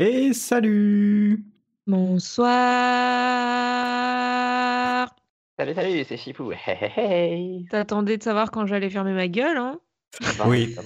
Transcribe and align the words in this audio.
Et 0.00 0.32
salut 0.32 1.44
Bonsoir 1.88 2.46
Salut, 5.58 5.74
salut, 5.74 6.04
c'est 6.08 6.16
Chipou. 6.16 6.52
Hey, 6.52 6.76
hey, 6.80 6.92
hey. 6.96 7.66
T'attendais 7.68 8.16
de 8.16 8.22
savoir 8.22 8.52
quand 8.52 8.64
j'allais 8.64 8.90
fermer 8.90 9.12
ma 9.12 9.26
gueule, 9.26 9.56
hein? 9.56 9.80
Bah, 10.38 10.44
Oui. 10.46 10.76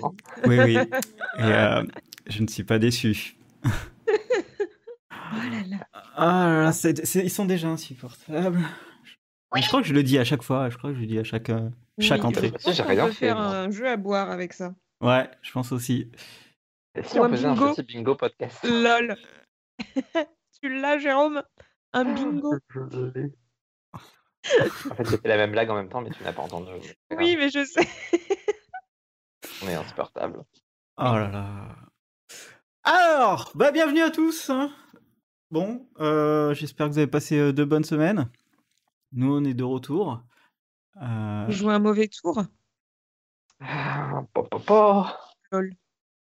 Oui, 0.46 0.58
oui. 0.60 0.78
Et 0.78 0.86
euh, 1.42 1.82
je 2.26 2.42
ne 2.42 2.46
suis 2.48 2.64
pas 2.64 2.78
déçu. 2.78 3.36
Oh 3.66 3.68
là 5.34 5.62
là. 5.68 5.76
Ah 6.16 6.46
là 6.46 6.70
là, 6.70 7.20
ils 7.22 7.30
sont 7.30 7.44
déjà 7.44 7.68
insupportables. 7.68 8.60
Je 9.54 9.66
crois 9.68 9.82
que 9.82 9.88
je 9.88 9.92
le 9.92 10.02
dis 10.02 10.16
à 10.18 10.24
chaque 10.24 10.42
fois. 10.42 10.70
Je 10.70 10.78
crois 10.78 10.88
que 10.88 10.96
je 10.96 11.02
le 11.02 11.06
dis 11.06 11.18
à 11.18 11.24
chaque, 11.24 11.50
euh, 11.50 11.68
chaque 12.00 12.22
Oui, 12.22 12.28
entrée. 12.28 12.46
je 12.46 12.52
pense 12.64 12.80
rien 12.80 13.04
peut 13.04 13.12
faire 13.12 13.36
un 13.38 13.70
jeu 13.70 13.86
à 13.86 13.98
boire 13.98 14.30
avec 14.30 14.54
ça. 14.54 14.74
Ouais, 15.02 15.28
je 15.42 15.52
pense 15.52 15.70
aussi. 15.72 16.10
Et 16.94 17.02
si 17.02 17.18
Ou 17.18 17.22
on 17.22 17.24
un 17.24 17.30
faisait 17.30 17.46
un 17.46 17.54
bingo. 17.54 17.74
petit 17.74 17.82
bingo 17.82 18.14
podcast? 18.16 18.58
LOL 18.64 19.16
Tu 20.60 20.68
l'as, 20.80 20.98
Jérôme? 20.98 21.42
Un 21.92 22.04
bingo 22.14 22.54
Je 22.68 23.00
l'ai. 23.14 23.32
En 24.90 24.94
fait, 24.96 25.04
j'ai 25.08 25.18
fait 25.18 25.28
la 25.28 25.36
même 25.36 25.52
blague 25.52 25.70
en 25.70 25.76
même 25.76 25.88
temps, 25.88 26.00
mais 26.00 26.10
tu 26.10 26.22
n'as 26.24 26.32
pas 26.32 26.42
entendu. 26.42 26.70
Oui, 27.16 27.36
mais 27.36 27.48
je 27.48 27.64
sais. 27.64 27.86
On 29.62 29.68
est 29.68 29.74
insupportable. 29.74 30.42
Oh 30.96 31.02
là 31.04 31.28
là. 31.30 31.76
Alors, 32.82 33.52
bah 33.54 33.70
bienvenue 33.70 34.00
à 34.02 34.10
tous. 34.10 34.50
hein. 34.50 34.72
Bon, 35.52 35.88
euh, 36.00 36.54
j'espère 36.54 36.88
que 36.88 36.92
vous 36.92 36.98
avez 36.98 37.06
passé 37.06 37.38
euh, 37.38 37.52
de 37.52 37.62
bonnes 37.64 37.84
semaines. 37.84 38.28
Nous, 39.12 39.32
on 39.32 39.44
est 39.44 39.54
de 39.54 39.62
retour. 39.62 40.20
Euh, 41.00 41.48
Jouer 41.48 41.74
un 41.74 41.78
mauvais 41.78 42.08
tour 42.08 42.42
Ah, 43.60 44.24
po, 44.34 44.42
po, 44.42 44.58
po. 44.58 45.04
LOL. 45.52 45.70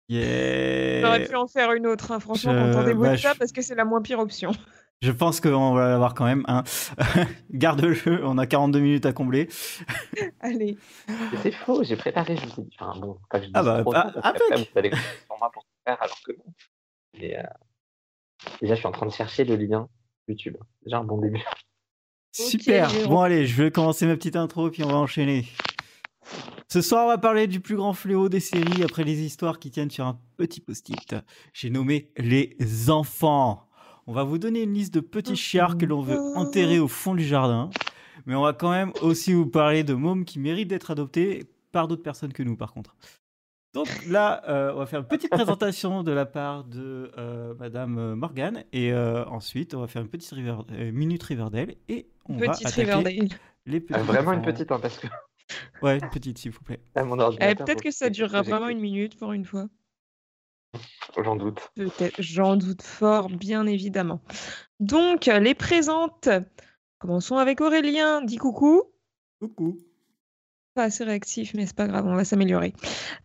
Yeah. 0.09 1.01
J'aurais 1.01 1.25
pu 1.25 1.35
en 1.35 1.47
faire 1.47 1.73
une 1.73 1.87
autre, 1.87 2.13
hein. 2.13 2.21
franchement, 2.21 2.53
je- 2.53 2.73
contentez-vous 2.73 3.03
bah, 3.03 3.13
de 3.13 3.17
ça 3.17 3.33
je- 3.33 3.39
parce 3.39 3.53
que 3.53 3.63
c'est 3.63 3.75
la 3.75 3.85
moins 3.85 4.03
pire 4.03 4.19
option. 4.19 4.53
Je 5.03 5.13
pense 5.13 5.43
qu'on 5.43 5.75
va 5.75 5.91
l'avoir 5.91 6.15
quand 6.15 6.25
même. 6.25 6.43
Hein. 6.49 6.65
Garde-le, 7.51 8.25
on 8.25 8.39
a 8.39 8.47
42 8.47 8.81
minutes 8.81 9.05
à 9.05 9.13
combler. 9.13 9.47
Allez. 10.41 10.79
C'est 11.43 11.53
faux, 11.53 11.85
j'ai 11.85 11.97
préparé, 11.97 12.35
je 12.35 12.47
vous 12.47 12.63
ai 12.63 12.65
dit. 12.65 12.77
Enfin, 12.81 12.99
bon, 12.99 13.19
pas 13.29 13.41
que 13.41 13.45
je 13.45 13.51
Ah 13.53 13.63
bah, 13.63 13.83
trop 13.83 13.93
ah, 13.95 14.05
tôt, 14.05 14.11
parce 14.15 14.27
ah, 14.27 14.33
qu'après, 14.33 14.57
mec. 14.57 14.71
vous 14.73 14.79
allez 14.79 14.89
compter 14.89 15.03
sur 15.27 15.39
moi 15.39 15.51
pour 15.53 15.65
tout 15.65 15.71
faire, 15.87 16.03
alors 16.03 16.19
que. 16.25 16.33
Mais, 17.19 17.37
euh, 17.39 17.43
Déjà, 18.61 18.75
je 18.75 18.79
suis 18.79 18.87
en 18.87 18.93
train 18.93 19.07
de 19.07 19.13
chercher 19.13 19.45
le 19.45 19.57
lien 19.57 19.89
YouTube. 20.29 20.57
Déjà 20.83 20.99
un 20.99 21.05
bon 21.05 21.19
début. 21.19 21.43
Super. 22.33 22.91
Bon, 23.07 23.21
allez, 23.21 23.47
je 23.47 23.63
vais 23.63 23.71
commencer 23.71 24.07
ma 24.07 24.17
petite 24.17 24.37
intro, 24.37 24.71
puis 24.71 24.83
on 24.85 24.89
va 24.89 24.97
enchaîner. 24.97 25.47
Ce 26.77 26.83
soir, 26.83 27.07
on 27.07 27.09
va 27.09 27.17
parler 27.17 27.47
du 27.47 27.61
plus 27.61 27.75
grand 27.75 27.95
fléau 27.95 28.29
des 28.29 28.39
séries 28.39 28.83
après 28.85 29.03
les 29.03 29.23
histoires 29.23 29.59
qui 29.59 29.71
tiennent 29.71 29.91
sur 29.91 30.05
un 30.05 30.21
petit 30.37 30.61
post-it. 30.61 31.17
J'ai 31.55 31.71
nommé 31.71 32.11
les 32.19 32.55
enfants. 32.91 33.67
On 34.07 34.13
va 34.13 34.25
vous 34.25 34.37
donner 34.37 34.61
une 34.65 34.75
liste 34.75 34.93
de 34.93 35.01
petits 35.01 35.37
chiards 35.37 35.79
que 35.79 35.87
l'on 35.87 36.03
veut 36.03 36.19
enterrer 36.35 36.79
au 36.79 36.87
fond 36.87 37.15
du 37.15 37.25
jardin. 37.25 37.71
Mais 38.27 38.35
on 38.35 38.43
va 38.43 38.53
quand 38.53 38.71
même 38.73 38.93
aussi 39.01 39.33
vous 39.33 39.47
parler 39.47 39.85
de 39.85 39.95
mômes 39.95 40.27
qui 40.27 40.39
méritent 40.39 40.69
d'être 40.69 40.91
adoptés 40.91 41.45
par 41.73 41.89
d'autres 41.89 42.03
personnes 42.03 42.35
que 42.35 42.43
nous, 42.43 42.57
par 42.59 42.75
contre. 42.75 42.95
Donc 43.73 43.89
là, 44.07 44.43
euh, 44.47 44.75
on 44.75 44.81
va 44.81 44.85
faire 44.85 45.01
une 45.01 45.07
petite 45.09 45.31
présentation 45.31 46.03
de 46.03 46.13
la 46.13 46.27
part 46.27 46.65
de 46.65 47.11
euh, 47.17 47.55
Madame 47.59 48.13
Morgane. 48.17 48.65
Et 48.75 48.93
euh, 48.93 49.25
ensuite, 49.29 49.75
on 49.75 49.81
va 49.81 49.87
faire 49.87 50.03
une 50.03 50.09
petite 50.09 50.31
River- 50.31 50.59
euh, 50.73 50.93
minute 50.93 51.23
Riverdale. 51.23 51.77
Et 51.89 52.07
on 52.27 52.37
va 52.37 52.49
Petite 52.49 52.67
attaquer 52.67 52.83
Riverdale. 52.93 53.29
les 53.65 53.81
petits 53.81 53.99
Euh, 53.99 54.03
vraiment 54.03 54.35
une 54.35 54.43
petite, 54.43 54.71
hein, 54.71 54.79
parce 54.79 54.99
que 54.99 55.07
Ouais, 55.83 55.99
une 55.99 56.11
petite, 56.11 56.39
s'il 56.39 56.51
vous 56.53 56.61
plaît. 56.61 56.81
Eh. 56.97 57.55
Peut-être 57.55 57.83
que 57.83 57.91
ça 57.91 58.11
durera 58.11 58.43
vraiment 58.43 58.69
une 58.69 58.81
minute 58.81 59.19
pour 59.19 59.33
une 59.33 59.45
fois. 59.45 59.69
J'en 61.23 61.37
doute. 61.37 61.71
Peut-être, 61.75 62.21
j'en 62.21 62.57
doute 62.57 62.83
fort, 62.83 63.29
bien 63.29 63.67
évidemment. 63.67 64.21
Donc, 64.81 65.27
les 65.27 65.55
présentes. 65.55 66.29
Commençons 66.99 67.37
avec 67.37 67.61
Aurélien. 67.61 68.23
Dis 68.23 68.37
coucou. 68.37 68.83
Coucou. 69.41 69.79
Pas 70.75 70.85
assez 70.85 71.05
réactif, 71.05 71.55
mais 71.55 71.67
c'est 71.67 71.77
pas 71.77 71.87
grave, 71.87 72.07
on 72.07 72.15
va 72.15 72.25
s'améliorer. 72.25 72.75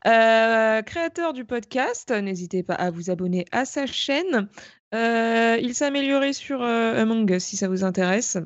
Euh, 0.08 0.82
créateur 0.84 1.34
du 1.34 1.44
podcast, 1.44 2.10
n'hésitez 2.12 2.64
pas 2.64 2.76
à 2.76 2.92
vous 2.92 3.10
abonner 3.10 3.46
à 3.52 3.66
sa 3.66 3.86
chaîne. 3.86 4.48
Euh, 4.94 5.58
il 5.62 5.76
s'est 5.76 5.86
amélioré 5.86 6.32
sur 6.32 6.62
euh, 6.62 7.02
Among 7.02 7.30
Us 7.30 7.44
si 7.44 7.58
ça 7.58 7.68
vous 7.68 7.84
intéresse. 7.84 8.38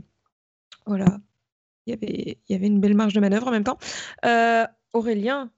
Voilà. 0.87 1.19
Il 1.85 1.91
y 1.91 1.93
avait, 1.93 2.39
il 2.47 2.53
y 2.53 2.55
avait 2.55 2.67
une 2.67 2.79
belle 2.79 2.95
marge 2.95 3.13
de 3.13 3.19
manœuvre 3.19 3.47
en 3.47 3.51
même 3.51 3.63
temps. 3.63 3.77
Euh, 4.25 4.65
Aurélien, 4.93 5.51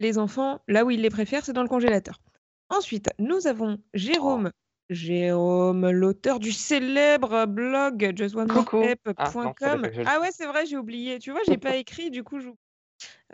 les 0.00 0.18
enfants, 0.18 0.60
là 0.68 0.84
où 0.84 0.90
il 0.90 1.00
les 1.00 1.10
préfère, 1.10 1.44
c'est 1.44 1.52
dans 1.52 1.62
le 1.62 1.68
congélateur. 1.68 2.20
Ensuite, 2.68 3.10
nous 3.18 3.46
avons 3.46 3.78
Jérôme. 3.94 4.50
Jérôme, 4.90 5.90
l'auteur 5.90 6.38
du 6.38 6.52
célèbre 6.52 7.46
blog 7.46 8.12
Coucou. 8.46 8.82
Ah, 9.16 9.30
non, 9.34 9.54
Ah 10.06 10.20
ouais, 10.20 10.30
c'est 10.32 10.46
vrai, 10.46 10.66
j'ai 10.66 10.76
oublié. 10.76 11.18
Tu 11.18 11.30
vois, 11.30 11.40
j'ai 11.46 11.56
pas 11.56 11.76
écrit, 11.76 12.10
du 12.10 12.22
coup. 12.24 12.38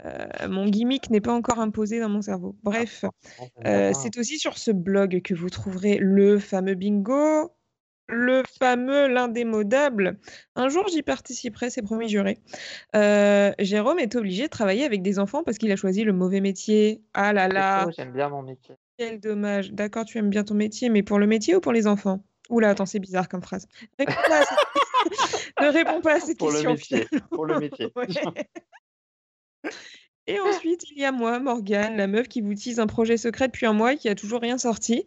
Euh, 0.05 0.49
mon 0.49 0.67
gimmick 0.67 1.11
n'est 1.11 1.21
pas 1.21 1.33
encore 1.33 1.59
imposé 1.59 2.01
dans 2.01 2.09
mon 2.09 2.23
cerveau. 2.23 2.57
Bref, 2.63 3.05
euh, 3.67 3.93
c'est 3.95 4.17
aussi 4.19 4.39
sur 4.39 4.57
ce 4.57 4.71
blog 4.71 5.21
que 5.23 5.35
vous 5.35 5.51
trouverez 5.51 5.99
le 5.99 6.39
fameux 6.39 6.75
bingo, 6.75 7.53
le 8.09 8.43
fameux, 8.59 9.07
l'indémodable. 9.09 10.19
Un 10.57 10.69
jour, 10.69 10.87
j'y 10.89 11.03
participerai, 11.03 11.71
c'est 11.71 11.83
promis 11.83 12.09
juré. 12.09 12.39
Euh, 12.97 13.53
Jérôme 13.59 13.99
est 13.99 14.17
obligé 14.17 14.45
de 14.45 14.49
travailler 14.49 14.85
avec 14.85 15.03
des 15.03 15.19
enfants 15.19 15.43
parce 15.45 15.59
qu'il 15.59 15.71
a 15.73 15.77
choisi 15.77 16.05
le 16.05 16.13
mauvais 16.13 16.41
métier. 16.41 17.03
Ah 17.15 17.33
là 17.33 17.49
là, 17.49 17.85
Oh, 17.87 17.91
J'aime 17.97 18.13
bien 18.13 18.29
mon 18.29 18.43
métier. 18.43 18.77
quel 18.99 19.21
dommage. 19.21 19.73
D'accord, 19.73 20.05
tu 20.05 20.19
aimes 20.19 20.31
bien 20.31 20.45
ton 20.45 20.55
métier, 20.55 20.89
mais 20.89 21.03
pour 21.03 21.19
le 21.19 21.27
métier 21.27 21.55
ou 21.55 21.61
pour 21.61 21.73
les 21.73 21.87
enfants? 21.87 22.25
Oula, 22.51 22.71
attends, 22.71 22.87
c'est 22.87 22.99
bizarre 22.99 23.29
comme 23.29 23.43
phrase. 23.43 23.67
Réponds 23.99 24.13
pas 24.27 24.41
à 24.41 24.45
cette- 24.45 25.61
ne 25.61 25.67
réponds 25.69 26.01
pas 26.01 26.15
à 26.15 26.21
cette 26.21 26.39
Pour 26.39 26.49
le 26.51 26.55
question. 26.55 26.73
métier. 26.73 27.07
Pour 27.31 27.47
le 27.47 27.59
métier. 27.61 27.93
Ouais. 27.97 29.67
Et 30.27 30.39
ensuite, 30.41 30.83
il 30.91 30.99
y 30.99 31.05
a 31.07 31.13
moi, 31.13 31.39
Morgane, 31.41 31.97
la 31.97 32.07
meuf 32.07 32.29
qui 32.29 32.43
vous 32.43 32.55
tease 32.55 32.79
un 32.81 32.87
projet 32.87 33.17
secret 33.17 33.49
depuis 33.49 33.65
un 33.67 33.73
mois 33.73 33.95
et 33.95 33.97
qui 33.97 34.09
a 34.11 34.15
toujours 34.15 34.43
rien 34.43 34.59
sorti. 34.59 35.05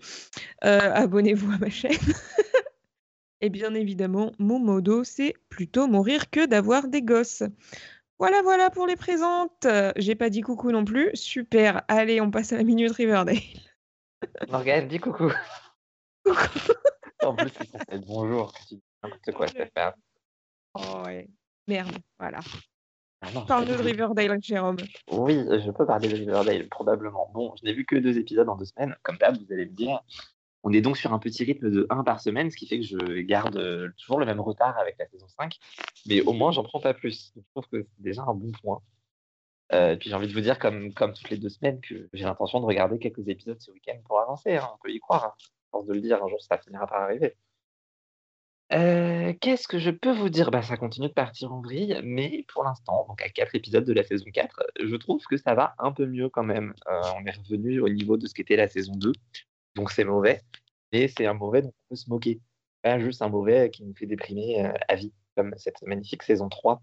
Euh, 0.66 0.80
Abonnez-vous 0.94 1.52
à 1.54 1.58
ma 1.60 1.70
chaîne. 1.70 1.92
Et 3.42 3.50
bien 3.50 3.74
évidemment, 3.74 4.32
mon 4.40 4.60
modo, 4.60 5.04
c'est 5.04 5.34
plutôt 5.50 5.88
mourir 5.88 6.30
que 6.30 6.46
d'avoir 6.46 6.88
des 6.88 7.02
gosses. 7.02 7.44
Voilà, 8.20 8.42
voilà 8.44 8.70
pour 8.70 8.86
les 8.86 8.96
présentes. 8.96 9.68
J'ai 9.96 10.16
pas 10.16 10.30
dit 10.30 10.42
coucou 10.42 10.72
non 10.72 10.86
plus. 10.86 11.10
Super. 11.16 11.82
Allez, 11.88 12.22
on 12.22 12.30
passe 12.30 12.54
à 12.54 12.58
la 12.58 12.64
minute 12.64 12.92
Riverdale. 12.92 13.38
Morgane, 14.50 14.88
dis 14.88 15.00
coucou. 15.00 15.32
en 17.24 17.36
plus, 17.36 17.50
c'est 17.90 18.06
bonjour. 18.06 18.54
que 18.54 18.60
tu 18.60 18.76
dis 18.76 18.84
N'importe 19.04 19.32
quoi, 19.32 19.48
je 19.48 19.54
vais 19.54 19.72
faire. 19.76 19.94
Oh 20.76 21.04
ouais. 21.06 21.28
Merde, 21.68 21.98
voilà. 22.20 22.40
Ah 23.22 23.28
Parle-nous 23.48 23.76
de 23.76 23.82
Riverdale, 23.82 24.38
Jérôme. 24.42 24.78
Oui, 25.12 25.44
je 25.50 25.72
peux 25.72 25.86
parler 25.86 26.08
de 26.10 26.16
Riverdale, 26.16 26.68
probablement. 26.70 27.30
Bon, 27.34 27.56
je 27.60 27.66
n'ai 27.66 27.74
vu 27.74 27.86
que 27.86 27.96
deux 27.96 28.18
épisodes 28.18 28.50
en 28.50 28.56
deux 28.56 28.66
semaines. 28.66 28.96
Comme 29.04 29.18
d'hab, 29.18 29.38
vous 29.38 29.54
allez 29.54 29.66
me 29.66 29.72
dire. 29.72 30.00
On 30.64 30.72
est 30.74 30.82
donc 30.82 30.98
sur 30.98 31.12
un 31.14 31.20
petit 31.20 31.44
rythme 31.44 31.70
de 31.72 31.88
1 31.90 32.04
par 32.04 32.20
semaine, 32.22 32.52
ce 32.52 32.58
qui 32.58 32.68
fait 32.68 32.80
que 32.80 32.86
je 32.86 33.22
garde 33.22 33.58
euh, 33.58 33.90
toujours 33.98 34.20
le 34.20 34.26
même 34.26 34.40
retard 34.40 34.78
avec 34.78 34.96
la 35.00 35.08
saison 35.08 35.28
5. 35.28 35.58
Mais 36.08 36.22
au 36.22 36.34
moins, 36.34 36.52
j'en 36.52 36.64
prends 36.64 36.80
pas 36.80 36.94
plus. 36.94 37.34
Je 37.36 37.42
trouve 37.56 37.68
que 37.68 37.82
c'est 37.84 38.02
déjà 38.04 38.22
un 38.24 38.34
bon 38.36 38.52
point. 38.62 38.82
Euh, 39.74 39.96
puis 39.96 40.10
j'ai 40.10 40.16
envie 40.16 40.28
de 40.28 40.34
vous 40.34 40.42
dire, 40.42 40.60
comme, 40.60 40.94
comme 40.94 41.14
toutes 41.14 41.30
les 41.30 41.38
deux 41.38 41.50
semaines, 41.50 41.80
que 41.82 42.10
j'ai 42.14 42.26
l'intention 42.26 42.60
de 42.60 42.66
regarder 42.66 43.00
quelques 43.00 43.28
épisodes 43.28 43.60
ce 43.60 43.72
week-end 43.72 43.98
pour 44.06 44.20
avancer. 44.20 44.56
hein. 44.58 44.70
On 44.76 44.78
peut 44.84 44.92
y 44.92 45.00
croire. 45.00 45.26
hein. 45.26 45.34
À 45.38 45.78
force 45.78 45.88
de 45.88 45.94
le 45.94 46.02
dire, 46.02 46.24
un 46.24 46.28
jour, 46.28 46.42
ça 46.42 46.58
finira 46.58 46.86
par 46.86 47.02
arriver. 47.02 47.36
Euh, 48.74 49.34
Qu'est-ce 49.42 49.68
que 49.68 49.80
je 49.80 49.90
peux 49.92 50.12
vous 50.14 50.30
dire? 50.30 50.50
Bah, 50.52 50.62
Ça 50.62 50.78
continue 50.78 51.08
de 51.10 51.14
partir 51.14 51.52
en 51.54 51.62
vrille, 51.62 52.00
mais 52.04 52.46
pour 52.54 52.64
l'instant, 52.64 53.06
donc 53.08 53.22
à 53.22 53.30
4 53.30 53.56
épisodes 53.56 53.84
de 53.84 53.94
la 53.94 54.04
saison 54.04 54.26
4, 54.32 54.64
je 54.82 54.96
trouve 54.96 55.22
que 55.26 55.36
ça 55.38 55.56
va 55.56 55.76
un 55.80 55.92
peu 55.92 56.06
mieux 56.06 56.30
quand 56.30 56.44
même. 56.44 56.74
On 56.88 57.26
est 57.26 57.32
revenu 57.38 57.82
au 57.82 57.90
niveau 57.90 58.16
de 58.18 58.28
ce 58.28 58.34
qu'était 58.34 58.56
la 58.56 58.70
saison 58.70 58.94
2, 58.96 59.12
donc 59.76 59.92
c'est 59.92 60.04
mauvais, 60.04 60.42
mais 60.92 61.08
c'est 61.08 61.26
un 61.26 61.34
mauvais 61.34 61.62
dont 61.62 61.70
on 61.70 61.90
peut 61.90 61.96
se 61.96 62.10
moquer. 62.10 62.40
Pas 62.82 63.00
juste 63.00 63.22
un 63.22 63.30
mauvais 63.30 63.70
qui 63.70 63.84
nous 63.84 63.94
fait 63.96 64.08
déprimer 64.08 64.66
euh, 64.66 64.74
à 64.88 64.96
vie, 64.96 65.14
comme 65.36 65.54
cette 65.58 65.82
magnifique 65.84 66.24
saison 66.24 66.50
3. 66.50 66.82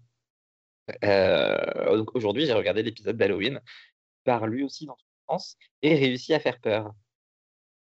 Euh, 1.03 1.97
donc 1.97 2.15
aujourd'hui, 2.15 2.45
j'ai 2.45 2.53
regardé 2.53 2.81
l'épisode 2.83 3.17
d'Halloween, 3.17 3.59
qui 3.59 4.21
part 4.23 4.47
lui 4.47 4.63
aussi 4.63 4.85
dans 4.85 4.95
les 4.95 5.33
sens, 5.33 5.57
et 5.81 5.95
réussi 5.95 6.33
à 6.33 6.39
faire 6.39 6.59
peur. 6.59 6.93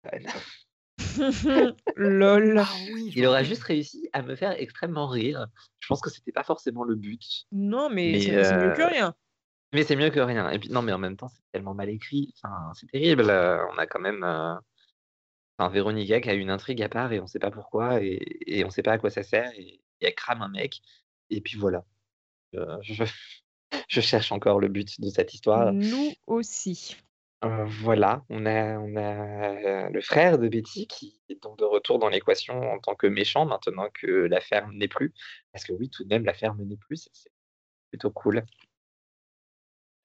Lol. 1.97 2.59
Ah 2.59 2.69
oui, 2.93 3.13
Il 3.15 3.27
aura 3.27 3.43
juste 3.43 3.63
réussi 3.63 4.09
à 4.13 4.23
me 4.23 4.35
faire 4.37 4.53
extrêmement 4.59 5.09
rire. 5.09 5.47
Je 5.81 5.89
pense 5.89 6.01
que 6.01 6.11
c'était 6.11 6.33
pas 6.33 6.45
forcément 6.45 6.85
le 6.85 6.95
but. 6.95 7.23
Non, 7.53 7.89
mais, 7.91 8.13
Mais, 8.13 8.21
c'est 8.21 8.57
mieux 8.57 8.75
que 8.75 8.83
euh, 8.83 8.87
rien. 8.87 9.15
Mais 9.73 9.85
c'est 9.85 9.97
mieux 9.97 10.11
que 10.11 10.21
rien. 10.21 10.51
Et 10.51 10.59
puis, 10.59 10.71
non, 10.71 10.83
mais 10.83 10.93
en 10.93 10.99
même 10.99 11.17
temps, 11.17 11.29
c'est 11.29 11.43
tellement 11.53 11.75
mal 11.75 11.89
écrit. 11.89 12.33
Enfin, 12.37 12.73
c'est 12.75 12.87
terrible. 12.87 13.23
On 13.31 13.79
a 13.79 13.87
quand 13.87 14.01
même. 14.01 14.25
euh, 14.25 14.55
Enfin, 15.61 15.69
Véronica 15.69 16.23
qui 16.23 16.31
a 16.31 16.33
une 16.33 16.49
intrigue 16.49 16.83
à 16.83 16.89
part 16.89 17.13
et 17.13 17.21
on 17.21 17.27
sait 17.27 17.39
pas 17.39 17.51
pourquoi 17.51 18.03
et, 18.03 18.19
et 18.47 18.65
on 18.65 18.71
sait 18.71 18.83
pas 18.83 18.93
à 18.93 18.99
quoi 18.99 19.11
ça 19.11 19.23
sert. 19.23 19.53
Et, 19.59 19.83
et 20.01 20.07
elle 20.07 20.15
crame 20.15 20.41
un 20.41 20.49
mec. 20.49 20.81
Et 21.29 21.43
puis 21.43 21.59
voilà. 21.59 21.85
Euh, 22.55 22.79
je, 22.83 23.05
je 23.87 24.01
cherche 24.01 24.33
encore 24.33 24.59
le 24.59 24.69
but 24.69 24.99
de 25.03 25.11
cette 25.11 25.35
histoire. 25.35 25.75
Nous 25.75 26.13
aussi. 26.27 26.97
Euh, 27.45 27.65
voilà, 27.67 28.25
on 28.31 28.47
a, 28.47 28.79
on 28.79 28.97
a 28.97 29.91
le 29.91 30.01
frère 30.01 30.39
de 30.39 30.49
Betty 30.49 30.87
qui 30.87 31.21
est 31.29 31.43
donc 31.43 31.59
de 31.59 31.65
retour 31.65 31.99
dans 31.99 32.09
l'équation 32.09 32.73
en 32.73 32.79
tant 32.79 32.95
que 32.95 33.07
méchant 33.07 33.45
maintenant 33.45 33.89
que 33.93 34.07
la 34.07 34.41
ferme 34.41 34.75
n'est 34.75 34.89
plus. 34.89 35.13
Parce 35.53 35.65
que 35.67 35.75
oui, 35.75 35.91
tout 35.91 36.05
de 36.05 36.09
même, 36.09 36.25
la 36.25 36.35
ferme 36.35 36.63
n'est 36.63 36.77
plus, 36.77 37.11
c'est 37.13 37.33
plutôt 37.91 38.11
cool. 38.11 38.47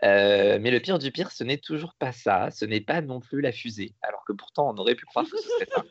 Euh, 0.03 0.59
mais 0.61 0.71
le 0.71 0.79
pire 0.79 0.99
du 0.99 1.11
pire, 1.11 1.31
ce 1.31 1.43
n'est 1.43 1.57
toujours 1.57 1.93
pas 1.97 2.11
ça. 2.11 2.51
Ce 2.51 2.65
n'est 2.65 2.81
pas 2.81 3.01
non 3.01 3.19
plus 3.19 3.41
la 3.41 3.51
fusée. 3.51 3.95
Alors 4.01 4.23
que 4.25 4.33
pourtant, 4.33 4.69
on 4.69 4.77
aurait 4.77 4.95
pu 4.95 5.05
croire 5.05 5.25
que 5.25 5.37
ce 5.37 5.43
serait 5.43 5.67
ça. 5.67 5.83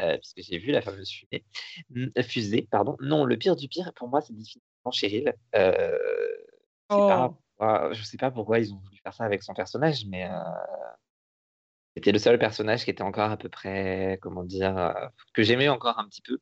Euh, 0.00 0.16
puisque 0.18 0.48
j'ai 0.48 0.58
vu 0.58 0.70
la 0.70 0.80
fameuse 0.80 1.10
fusée. 1.10 1.44
fusée. 2.22 2.68
Pardon. 2.70 2.96
Non, 3.00 3.24
le 3.24 3.36
pire 3.36 3.56
du 3.56 3.66
pire, 3.66 3.92
pour 3.94 4.08
moi, 4.08 4.20
c'est 4.20 4.32
définitivement 4.32 4.92
Cheryl. 4.92 5.34
Euh, 5.56 5.98
oh. 6.90 7.34
je 7.60 7.98
ne 7.98 8.04
sais 8.04 8.16
pas 8.16 8.30
pourquoi 8.30 8.60
ils 8.60 8.72
ont 8.72 8.78
voulu 8.78 8.96
faire 9.02 9.12
ça 9.12 9.24
avec 9.24 9.42
son 9.42 9.54
personnage, 9.54 10.06
mais 10.06 10.28
c'était 11.96 12.12
le 12.12 12.20
seul 12.20 12.38
personnage 12.38 12.84
qui 12.84 12.90
était 12.90 13.02
encore 13.02 13.32
à 13.32 13.36
peu 13.36 13.48
près, 13.48 14.20
comment 14.22 14.44
dire, 14.44 14.94
que 15.34 15.42
j'aimais 15.42 15.68
encore 15.68 15.98
un 15.98 16.06
petit 16.06 16.22
peu. 16.22 16.38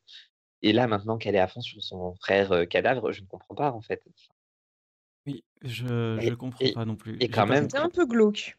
Et 0.61 0.71
là, 0.71 0.85
maintenant 0.85 1.17
qu'elle 1.17 1.35
est 1.35 1.39
à 1.39 1.47
fond 1.47 1.61
sur 1.61 1.81
son 1.81 2.13
frère 2.21 2.67
cadavre, 2.69 3.11
je 3.11 3.21
ne 3.21 3.27
comprends 3.27 3.55
pas 3.55 3.71
en 3.71 3.81
fait. 3.81 4.03
Oui, 5.27 5.43
je 5.61 6.17
je 6.21 6.33
comprends 6.33 6.65
pas 6.73 6.85
non 6.85 6.95
plus. 6.95 7.17
et 7.19 7.27
quand 7.27 7.45
même 7.45 7.63
C'était 7.63 7.77
un 7.77 7.89
peu 7.89 8.05
glauque. 8.05 8.57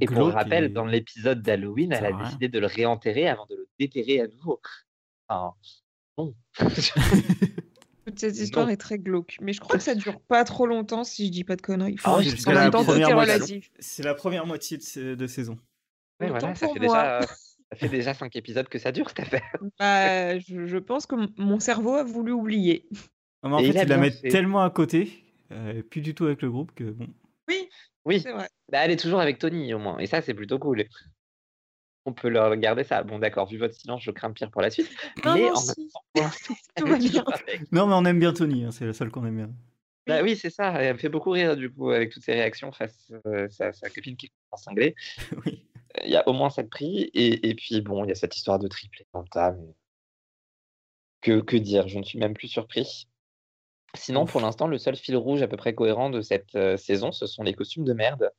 et 0.00 0.06
pour 0.06 0.32
rappel, 0.32 0.72
dans 0.72 0.84
l'épisode 0.84 1.40
d'Halloween, 1.40 1.92
elle 1.92 2.06
a 2.06 2.12
décidé 2.12 2.48
de 2.48 2.58
le 2.58 2.66
réenterrer 2.66 3.28
avant 3.28 3.46
de 3.46 3.54
le 3.54 3.68
déterrer 3.78 4.20
à 4.22 4.26
nouveau. 4.26 4.60
Enfin, 5.28 5.54
non. 6.18 6.34
Toute 8.06 8.18
cette 8.18 8.38
histoire 8.38 8.70
est 8.70 8.78
très 8.78 8.98
glauque, 8.98 9.36
mais 9.42 9.52
je 9.52 9.60
crois 9.60 9.76
que 9.76 9.82
ça 9.82 9.94
dure 9.94 10.18
pas 10.22 10.42
trop 10.44 10.66
longtemps 10.66 11.04
si 11.04 11.26
je 11.26 11.30
dis 11.30 11.44
pas 11.44 11.56
de 11.56 11.62
conneries. 11.62 11.96
Ah 12.04 12.18
c'est 12.22 12.52
la 12.52 12.70
première 12.70 13.42
C'est 13.78 14.02
la 14.02 14.14
première 14.14 14.46
moitié 14.46 14.78
de 14.78 15.26
saison. 15.26 15.58
Voilà, 16.18 16.40
ça 16.54 16.68
fait 16.68 16.80
déjà, 16.80 17.20
ça 17.20 17.76
fait 17.76 17.88
déjà 17.88 18.14
5 18.14 18.34
épisodes 18.34 18.68
que 18.68 18.78
ça 18.78 18.92
dure 18.92 19.08
cette 19.10 19.20
affaire. 19.20 19.56
Bah, 19.78 20.38
je 20.38 20.78
pense 20.78 21.06
que 21.06 21.16
mon 21.40 21.60
cerveau 21.60 21.94
a 21.94 22.02
voulu 22.02 22.32
oublier. 22.32 22.88
Ah, 23.42 23.48
en 23.52 23.58
fait, 23.58 23.68
il 23.68 23.74
la 23.74 23.98
met 23.98 24.10
tellement 24.10 24.62
à 24.62 24.70
côté 24.70 25.27
euh, 25.52 25.82
plus 25.82 26.00
du 26.00 26.14
tout 26.14 26.26
avec 26.26 26.42
le 26.42 26.50
groupe 26.50 26.72
que 26.74 26.84
bon. 26.84 27.06
Oui, 27.48 27.68
Oui, 28.04 28.20
c'est 28.20 28.32
vrai. 28.32 28.48
bah, 28.70 28.80
elle 28.84 28.90
est 28.90 28.98
toujours 28.98 29.20
avec 29.20 29.38
Tony 29.38 29.72
au 29.74 29.78
moins, 29.78 29.98
et 29.98 30.06
ça 30.06 30.20
c'est 30.22 30.34
plutôt 30.34 30.58
cool. 30.58 30.84
On 32.04 32.12
peut 32.12 32.28
leur 32.28 32.56
garder 32.56 32.84
ça. 32.84 33.02
Bon 33.02 33.18
d'accord, 33.18 33.46
vu 33.48 33.58
votre 33.58 33.74
silence, 33.74 34.02
je 34.02 34.10
crains 34.10 34.32
pire 34.32 34.50
pour 34.50 34.62
la 34.62 34.70
suite. 34.70 34.90
mais 35.24 35.30
en 35.30 35.34
même 35.34 35.52
temps, 36.14 36.30
Tout 36.76 36.86
va 36.86 36.96
bien. 36.98 37.24
Non, 37.72 37.86
mais 37.86 37.94
on 37.94 38.04
aime 38.04 38.18
bien 38.18 38.32
Tony, 38.32 38.64
hein, 38.64 38.70
c'est 38.70 38.86
la 38.86 38.92
seule 38.92 39.10
qu'on 39.10 39.26
aime 39.26 39.36
bien. 39.36 39.50
Bah 40.06 40.22
oui, 40.22 40.36
c'est 40.36 40.48
ça. 40.48 40.72
Elle 40.80 40.94
me 40.94 40.98
fait 40.98 41.10
beaucoup 41.10 41.30
rire 41.30 41.54
du 41.54 41.70
coup 41.70 41.90
avec 41.90 42.10
toutes 42.10 42.22
ses 42.22 42.32
réactions 42.32 42.72
face 42.72 43.12
euh, 43.26 43.46
à 43.60 43.72
sa, 43.72 43.90
copine 43.90 44.16
qui 44.16 44.26
est 44.26 44.32
en 44.50 44.56
cinglé. 44.56 44.94
oui. 45.44 45.64
Il 46.04 46.10
y 46.10 46.16
a 46.16 46.26
au 46.28 46.32
moins 46.32 46.48
cette 46.48 46.70
prix 46.70 47.10
et, 47.12 47.48
et 47.48 47.54
puis 47.54 47.80
bon, 47.80 48.04
il 48.04 48.08
y 48.08 48.12
a 48.12 48.14
cette 48.14 48.36
histoire 48.36 48.58
de 48.58 48.68
triplé 48.68 49.06
dans 49.12 49.20
le 49.20 49.28
tas. 49.28 49.52
Mais... 49.52 49.74
Que, 51.20 51.40
que 51.40 51.56
dire? 51.56 51.88
Je 51.88 51.98
ne 51.98 52.04
suis 52.04 52.18
même 52.18 52.34
plus 52.34 52.48
surpris. 52.48 53.08
Sinon, 53.94 54.26
pour 54.26 54.40
l'instant, 54.40 54.66
le 54.66 54.78
seul 54.78 54.96
fil 54.96 55.16
rouge 55.16 55.42
à 55.42 55.48
peu 55.48 55.56
près 55.56 55.74
cohérent 55.74 56.10
de 56.10 56.20
cette 56.20 56.58
saison, 56.76 57.10
ce 57.10 57.26
sont 57.26 57.42
les 57.42 57.54
costumes 57.54 57.84
de 57.84 57.94
merde. 57.94 58.30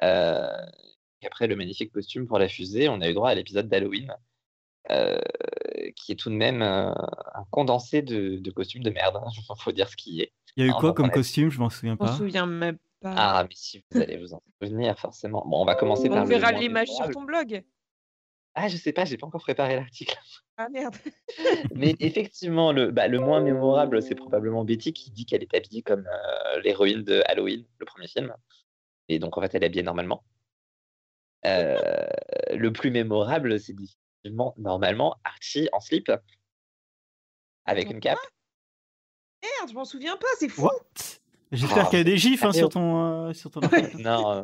après 0.00 1.46
le 1.46 1.56
magnifique 1.56 1.92
costume 1.92 2.26
pour 2.26 2.38
la 2.38 2.48
fusée, 2.48 2.88
on 2.88 3.00
a 3.00 3.08
eu 3.08 3.14
droit 3.14 3.30
à 3.30 3.34
l'épisode 3.34 3.68
d'Halloween, 3.68 4.14
qui 5.96 6.12
est 6.12 6.18
tout 6.18 6.30
de 6.30 6.34
même 6.34 6.62
un 6.62 6.94
condensé 7.50 8.02
de, 8.02 8.50
costumes 8.50 8.82
de 8.82 8.90
merde. 8.90 9.20
Il 9.22 9.40
hein, 9.40 9.54
faut 9.58 9.72
dire 9.72 9.88
ce 9.88 9.96
qui 9.96 10.20
est. 10.20 10.32
Il 10.56 10.64
y 10.64 10.68
a 10.68 10.70
eu 10.70 10.74
quoi 10.74 10.92
comme 10.92 11.10
costume? 11.10 11.50
Je 11.50 11.58
m'en 11.60 11.70
souviens 11.70 11.96
pas. 11.96 12.06
On 12.06 12.12
se 12.12 12.18
souvient 12.18 12.46
même 12.46 12.78
pas. 13.00 13.14
Ah, 13.16 13.44
mais 13.48 13.54
si 13.54 13.82
vous 13.90 14.00
allez 14.00 14.18
vous 14.18 14.34
en 14.34 14.42
souvenir, 14.62 14.98
forcément. 14.98 15.44
Bon, 15.46 15.62
on 15.62 15.64
va 15.64 15.74
commencer 15.74 16.08
on 16.08 16.14
par. 16.14 16.22
On 16.22 16.26
verra 16.26 16.52
l'image 16.52 16.88
sur 16.88 17.08
ton 17.10 17.22
blog. 17.22 17.62
Ah, 18.54 18.68
je 18.68 18.76
sais 18.76 18.92
pas, 18.92 19.04
j'ai 19.04 19.16
pas 19.16 19.26
encore 19.26 19.42
préparé 19.42 19.76
l'article. 19.76 20.18
Ah 20.56 20.68
merde. 20.68 20.96
Mais 21.74 21.94
effectivement, 22.00 22.72
le, 22.72 22.90
bah, 22.90 23.08
le 23.08 23.20
moins 23.20 23.40
mémorable, 23.40 24.02
c'est 24.02 24.14
probablement 24.14 24.64
Betty 24.64 24.92
qui 24.92 25.10
dit 25.10 25.24
qu'elle 25.24 25.42
est 25.42 25.54
habillée 25.54 25.82
comme 25.82 26.06
euh, 26.06 26.60
l'héroïne 26.60 27.02
de 27.02 27.22
Halloween, 27.26 27.64
le 27.78 27.86
premier 27.86 28.08
film. 28.08 28.34
Et 29.08 29.18
donc, 29.18 29.38
en 29.38 29.40
fait, 29.40 29.54
elle 29.54 29.62
est 29.62 29.66
habillée 29.66 29.82
normalement. 29.82 30.24
Euh, 31.46 32.06
le 32.52 32.72
plus 32.72 32.90
mémorable, 32.90 33.58
c'est 33.60 33.72
définitivement, 33.72 34.54
normalement, 34.58 35.16
Archie 35.24 35.68
en 35.72 35.80
slip. 35.80 36.12
Avec 37.64 37.90
une 37.90 38.00
cape. 38.00 38.18
Merde, 39.42 39.70
je 39.70 39.74
m'en 39.74 39.84
souviens 39.84 40.16
pas, 40.16 40.26
c'est 40.38 40.48
fou. 40.48 40.68
J'espère 41.52 41.88
qu'il 41.88 41.98
y 41.98 42.02
a 42.02 42.04
des 42.04 42.18
gifs 42.18 42.44
hein, 42.44 42.52
sur 42.52 42.68
ton, 42.68 43.28
euh, 43.28 43.32
sur 43.32 43.50
ton 43.50 43.60
non, 43.98 44.42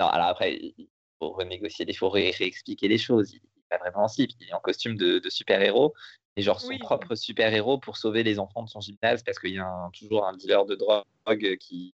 non, 0.00 0.06
alors 0.06 0.28
après, 0.28 0.74
faut 1.18 1.30
renégocier, 1.30 1.84
il 1.88 1.96
faut 1.96 2.08
réexpliquer 2.08 2.88
les 2.88 2.98
choses. 2.98 3.32
Il 3.32 3.40
n'est 3.40 3.64
pas 3.68 3.78
vraiment 3.78 4.04
en 4.04 4.08
slip, 4.08 4.30
il 4.40 4.48
est 4.48 4.52
en 4.54 4.60
costume 4.60 4.96
de, 4.96 5.20
super-héros, 5.28 5.94
et 6.36 6.42
genre 6.42 6.60
son 6.60 6.76
propre 6.78 7.14
super-héros 7.14 7.78
pour 7.78 7.96
sauver 7.96 8.22
les 8.22 8.38
enfants 8.38 8.62
de 8.62 8.68
son 8.68 8.80
gymnase 8.80 9.22
parce 9.22 9.38
qu'il 9.38 9.54
y 9.54 9.58
a 9.58 9.90
toujours 9.98 10.26
un 10.26 10.36
dealer 10.36 10.64
de 10.66 10.74
drogue 10.74 11.56
qui 11.58 11.94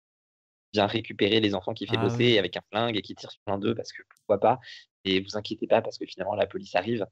vient 0.73 0.87
récupérer 0.87 1.39
les 1.39 1.55
enfants 1.55 1.73
qui 1.73 1.85
fait 1.85 1.97
ah 1.97 2.01
bosser 2.01 2.39
avec 2.39 2.57
un 2.57 2.61
flingue 2.71 2.97
et 2.97 3.01
qui 3.01 3.15
tire 3.15 3.31
sur 3.31 3.41
l'un 3.47 3.57
d'eux 3.57 3.75
parce 3.75 3.91
que 3.91 4.01
pourquoi 4.09 4.39
pas. 4.39 4.59
Et 5.05 5.21
vous 5.21 5.37
inquiétez 5.37 5.67
pas 5.67 5.81
parce 5.81 5.97
que 5.97 6.05
finalement 6.05 6.35
la 6.35 6.47
police 6.47 6.75
arrive 6.75 7.05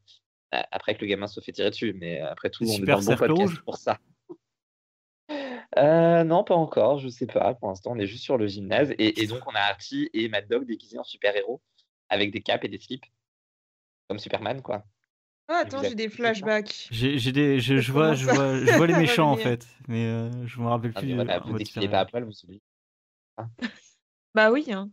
après 0.52 0.96
que 0.96 1.02
le 1.02 1.08
gamin 1.08 1.28
se 1.28 1.40
fait 1.40 1.52
tirer 1.52 1.70
dessus. 1.70 1.94
Mais 1.94 2.20
après 2.20 2.50
tout, 2.50 2.64
on 2.64 2.68
est 2.68 2.86
dans 2.86 3.00
le 3.00 3.06
bon 3.06 3.16
podcast 3.16 3.60
pour 3.64 3.78
ça. 3.78 4.00
Euh, 5.78 6.24
non, 6.26 6.44
pas 6.44 6.56
encore, 6.56 7.00
je 7.00 7.08
sais 7.08 7.28
pas. 7.28 7.54
Pour 7.54 7.70
l'instant, 7.70 7.92
on 7.94 8.00
est 8.00 8.08
juste 8.08 8.24
sur 8.24 8.38
le 8.38 8.48
gymnase. 8.48 8.92
Et, 8.98 9.22
et 9.22 9.28
donc, 9.28 9.40
on 9.48 9.56
a 9.56 9.60
Archie 9.60 10.10
et 10.14 10.28
Mad 10.28 10.48
Dog 10.50 10.66
déguisés 10.66 11.00
en 11.00 11.04
super-héros 11.04 11.62
avec 12.12 12.32
des 12.32 12.42
capes 12.42 12.64
et 12.64 12.68
des 12.68 12.80
slips. 12.80 13.06
Comme 14.08 14.20
Superman, 14.20 14.62
quoi. 14.62 14.84
Ah, 15.48 15.64
attends, 15.64 15.82
j'ai 15.84 15.96
des 15.96 16.10
flashbacks. 16.10 16.88
J'ai 16.92 17.32
des, 17.32 17.60
je, 17.60 17.78
je, 17.78 17.92
vois, 17.92 18.14
je, 18.14 18.26
vois, 18.26 18.58
je 18.60 18.72
vois 18.74 18.88
les 18.88 18.94
méchants 18.98 19.32
en 19.32 19.38
fait, 19.38 19.68
mais 19.88 20.06
euh, 20.06 20.30
je 20.46 20.60
me 20.62 20.68
rappelle 20.68 20.94
ah, 20.96 21.00
plus. 21.00 21.16
voilà, 21.16 21.40
vous 21.40 21.58
défilez 21.58 21.90
pas 21.90 22.02
à 22.02 22.06
poil, 22.06 22.24
vous 22.24 22.44
oubliez. 22.44 22.62
Ah. 23.38 23.48
bah 24.36 24.52
oui. 24.52 24.68
Hein. 24.72 24.90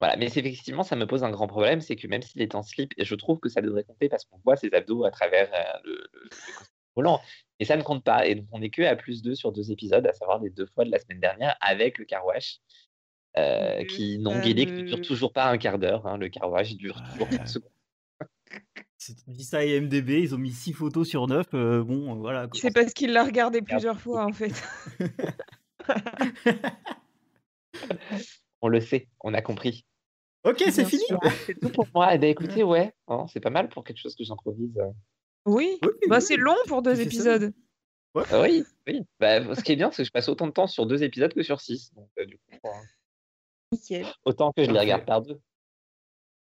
Voilà, 0.00 0.16
mais 0.16 0.26
effectivement, 0.26 0.82
ça 0.82 0.96
me 0.96 1.06
pose 1.06 1.24
un 1.24 1.30
grand 1.30 1.46
problème, 1.46 1.80
c'est 1.80 1.96
que 1.96 2.06
même 2.06 2.22
s'il 2.22 2.42
est 2.42 2.54
en 2.54 2.62
slip, 2.62 2.92
et 2.96 3.04
je 3.04 3.14
trouve 3.14 3.40
que 3.40 3.48
ça 3.48 3.60
devrait 3.60 3.84
compter 3.84 4.08
parce 4.08 4.24
qu'on 4.24 4.38
voit 4.44 4.56
ses 4.56 4.72
abdos 4.72 5.04
à 5.04 5.10
travers 5.10 5.48
euh, 5.54 5.78
le, 5.84 6.08
le, 6.12 6.28
volant, 6.94 7.20
et 7.58 7.64
ça 7.64 7.76
ne 7.76 7.82
compte 7.82 8.04
pas. 8.04 8.26
Et 8.26 8.34
donc, 8.34 8.46
on 8.52 8.58
n'est 8.58 8.70
que 8.70 8.82
à 8.82 8.96
plus 8.96 9.22
2 9.22 9.34
sur 9.34 9.52
deux 9.52 9.72
épisodes, 9.72 10.06
à 10.06 10.12
savoir 10.12 10.40
les 10.40 10.50
deux 10.50 10.66
fois 10.66 10.84
de 10.84 10.90
la 10.90 10.98
semaine 10.98 11.20
dernière 11.20 11.56
avec 11.60 11.98
le 11.98 12.04
carouage. 12.04 12.60
Euh, 13.38 13.84
qui 13.84 14.18
n'ont 14.18 14.40
guidé, 14.40 14.66
qui 14.66 14.72
ne 14.72 14.82
dure 14.82 15.00
toujours 15.00 15.32
pas 15.32 15.48
un 15.48 15.58
quart 15.58 15.78
d'heure. 15.78 16.06
Hein, 16.06 16.18
le 16.18 16.28
carouage 16.28 16.74
dure 16.76 17.00
toujours 17.12 17.28
15 17.28 17.52
secondes. 17.52 17.70
C'est 18.96 19.14
dit 19.28 19.44
ça 19.44 19.64
IMDB, 19.64 20.22
ils 20.22 20.34
ont 20.34 20.38
mis 20.38 20.50
6 20.50 20.72
photos 20.72 21.06
sur 21.06 21.28
9. 21.28 21.46
Euh, 21.54 21.84
bon, 21.84 22.14
euh, 22.14 22.18
voilà. 22.18 22.48
C'est 22.54 22.74
parce 22.74 22.92
qu'il 22.92 23.12
l'a 23.12 23.22
regardé 23.22 23.62
plusieurs 23.62 24.00
fois, 24.00 24.24
en 24.24 24.32
fait. 24.32 24.52
on 28.60 28.68
le 28.68 28.80
sait, 28.80 29.08
on 29.20 29.34
a 29.34 29.42
compris. 29.42 29.84
Ok, 30.44 30.64
c'est 30.70 30.84
fini. 30.84 31.04
C'est 31.46 31.60
tout 31.60 31.68
pour 31.68 31.86
moi. 31.94 32.14
Eh 32.14 32.18
ben, 32.18 32.30
écoutez, 32.30 32.64
ouais, 32.64 32.92
hein, 33.06 33.26
c'est 33.32 33.40
pas 33.40 33.50
mal 33.50 33.68
pour 33.68 33.84
quelque 33.84 33.98
chose 33.98 34.16
que 34.16 34.24
j'improvise. 34.24 34.80
Oui, 35.46 35.78
bah, 36.08 36.20
c'est 36.20 36.36
long 36.36 36.56
pour 36.66 36.82
deux 36.82 37.00
épisodes. 37.00 37.52
Oui, 38.14 38.64
oui. 38.86 39.02
Bah, 39.20 39.54
ce 39.54 39.62
qui 39.62 39.72
est 39.72 39.76
bien, 39.76 39.92
c'est 39.92 40.02
que 40.02 40.06
je 40.06 40.12
passe 40.12 40.28
autant 40.28 40.48
de 40.48 40.52
temps 40.52 40.66
sur 40.66 40.86
deux 40.86 41.04
épisodes 41.04 41.32
que 41.32 41.42
sur 41.42 41.60
six. 41.60 41.92
Donc, 41.94 42.08
du 42.26 42.36
coup, 42.36 42.68
Autant 44.24 44.52
que 44.52 44.64
je 44.64 44.70
les 44.70 44.78
regarde 44.78 45.04
par 45.04 45.22
deux. 45.22 45.40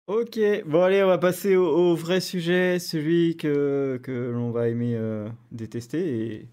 Ok, 0.07 0.39
bon 0.67 0.83
allez, 0.83 1.03
on 1.03 1.07
va 1.07 1.17
passer 1.17 1.57
au, 1.57 1.95
vrai 1.95 2.21
sujet, 2.21 2.79
celui 2.79 3.39
que, 3.39 3.99
que 4.03 4.13
l'on 4.13 4.51
va 4.51 4.69
aimer 4.69 4.95
euh, 4.97 5.27
détester. 5.51 6.49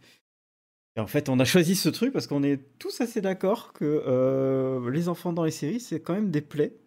Et... 0.95 0.99
en 0.99 1.07
fait, 1.07 1.27
on 1.27 1.37
a 1.37 1.43
choisi 1.43 1.75
ce 1.75 1.89
truc 1.89 2.13
parce 2.13 2.27
qu'on 2.27 2.43
est 2.43 2.61
tous 2.79 3.01
assez 3.01 3.19
d'accord 3.19 3.73
que 3.73 4.03
euh, 4.07 4.89
les 4.89 5.09
enfants 5.09 5.33
dans 5.33 5.43
les 5.43 5.51
séries, 5.51 5.81
c'est 5.81 5.99
quand 5.99 6.13
même 6.13 6.31
des 6.31 6.39
plaies. 6.39 6.77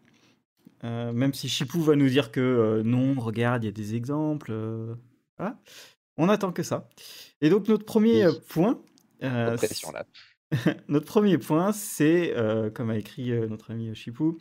Euh, 0.84 1.12
même 1.12 1.34
si 1.34 1.50
Chipou 1.50 1.82
va 1.82 1.96
nous 1.96 2.08
dire 2.08 2.32
que 2.32 2.80
non, 2.82 3.14
regarde, 3.20 3.64
il 3.64 3.66
y 3.66 3.68
a 3.68 3.72
des 3.72 3.94
exemples. 3.94 4.54
Voilà. 5.36 5.58
On 6.16 6.30
attend 6.30 6.52
que 6.52 6.62
ça. 6.62 6.88
Et 7.42 7.50
donc, 7.50 7.68
notre 7.68 7.84
premier 7.84 8.26
point. 8.48 8.80
pression 9.58 9.92
là. 9.92 10.06
notre 10.88 11.06
premier 11.06 11.38
point, 11.38 11.72
c'est, 11.72 12.34
euh, 12.36 12.70
comme 12.70 12.90
a 12.90 12.96
écrit 12.96 13.32
euh, 13.32 13.46
notre 13.48 13.70
ami 13.70 13.94
Chipou, 13.94 14.38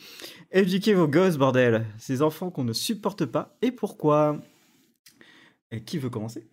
éduquez 0.51 0.93
vos 0.93 1.07
gosses, 1.07 1.37
bordel. 1.37 1.85
Ces 1.97 2.21
enfants 2.21 2.51
qu'on 2.51 2.63
ne 2.63 2.73
supporte 2.73 3.25
pas. 3.25 3.57
Et 3.61 3.71
pourquoi? 3.71 4.37
Et 5.71 5.83
Qui 5.83 5.97
veut 5.97 6.09
commencer? 6.09 6.47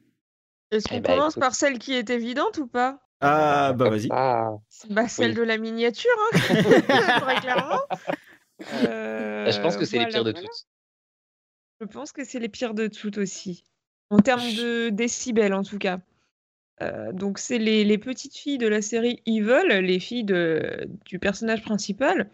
Est-ce 0.70 0.88
qu'on 0.88 0.96
eh 0.96 1.00
ben, 1.00 1.16
commence 1.16 1.34
par 1.34 1.54
celle 1.54 1.78
qui 1.78 1.94
est 1.94 2.10
évidente 2.10 2.58
ou 2.58 2.66
pas? 2.66 3.00
Ah, 3.20 3.74
bah 3.74 3.90
vas-y. 3.90 4.08
Bah, 4.08 5.08
celle 5.08 5.34
de 5.34 5.42
la 5.42 5.58
miniature, 5.58 6.10
hein, 6.32 6.38
très 7.20 7.36
clairement. 7.40 7.80
Euh, 8.72 9.50
je 9.50 9.60
pense 9.60 9.76
que 9.76 9.84
c'est 9.84 9.98
les 9.98 10.06
pires 10.06 10.24
de 10.24 10.32
toutes. 10.32 10.66
Je 11.80 11.86
pense 11.86 12.12
que 12.12 12.24
c'est 12.24 12.38
les 12.38 12.48
pires 12.48 12.74
de 12.74 12.86
toutes 12.86 13.18
aussi. 13.18 13.64
En 14.10 14.18
termes 14.18 14.54
de 14.54 14.88
décibels, 14.90 15.54
en 15.54 15.62
tout 15.62 15.78
cas. 15.78 16.00
Euh, 16.82 17.12
donc 17.12 17.38
c'est 17.38 17.58
les, 17.58 17.98
petites 17.98 18.36
filles 18.36 18.58
de 18.58 18.68
la 18.68 18.82
série 18.82 19.22
Evil, 19.26 19.80
les 19.82 20.00
filles 20.00 20.24
de, 20.24 20.88
du 21.04 21.18
personnage 21.18 21.62
principal, 21.62 22.30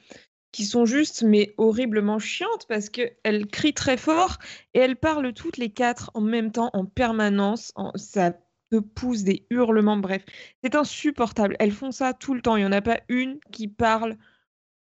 qui 0.52 0.64
sont 0.64 0.86
juste 0.86 1.22
mais 1.22 1.54
horriblement 1.58 2.18
chiantes 2.18 2.66
parce 2.68 2.88
qu'elles 2.88 3.46
crient 3.50 3.74
très 3.74 3.96
fort 3.96 4.38
et 4.74 4.78
elles 4.78 4.96
parlent 4.96 5.32
toutes 5.32 5.56
les 5.56 5.70
quatre 5.70 6.10
en 6.14 6.20
même 6.20 6.52
temps, 6.52 6.70
en 6.72 6.84
permanence. 6.84 7.72
En... 7.74 7.92
Ça 7.96 8.32
te 8.70 8.78
pousse 8.78 9.22
des 9.22 9.46
hurlements, 9.50 9.96
bref. 9.96 10.24
C'est 10.62 10.74
insupportable. 10.74 11.56
Elles 11.58 11.72
font 11.72 11.90
ça 11.90 12.14
tout 12.14 12.34
le 12.34 12.40
temps. 12.40 12.56
Il 12.56 12.60
n'y 12.60 12.66
en 12.66 12.72
a 12.72 12.82
pas 12.82 13.00
une 13.08 13.38
qui 13.52 13.68
parle 13.68 14.16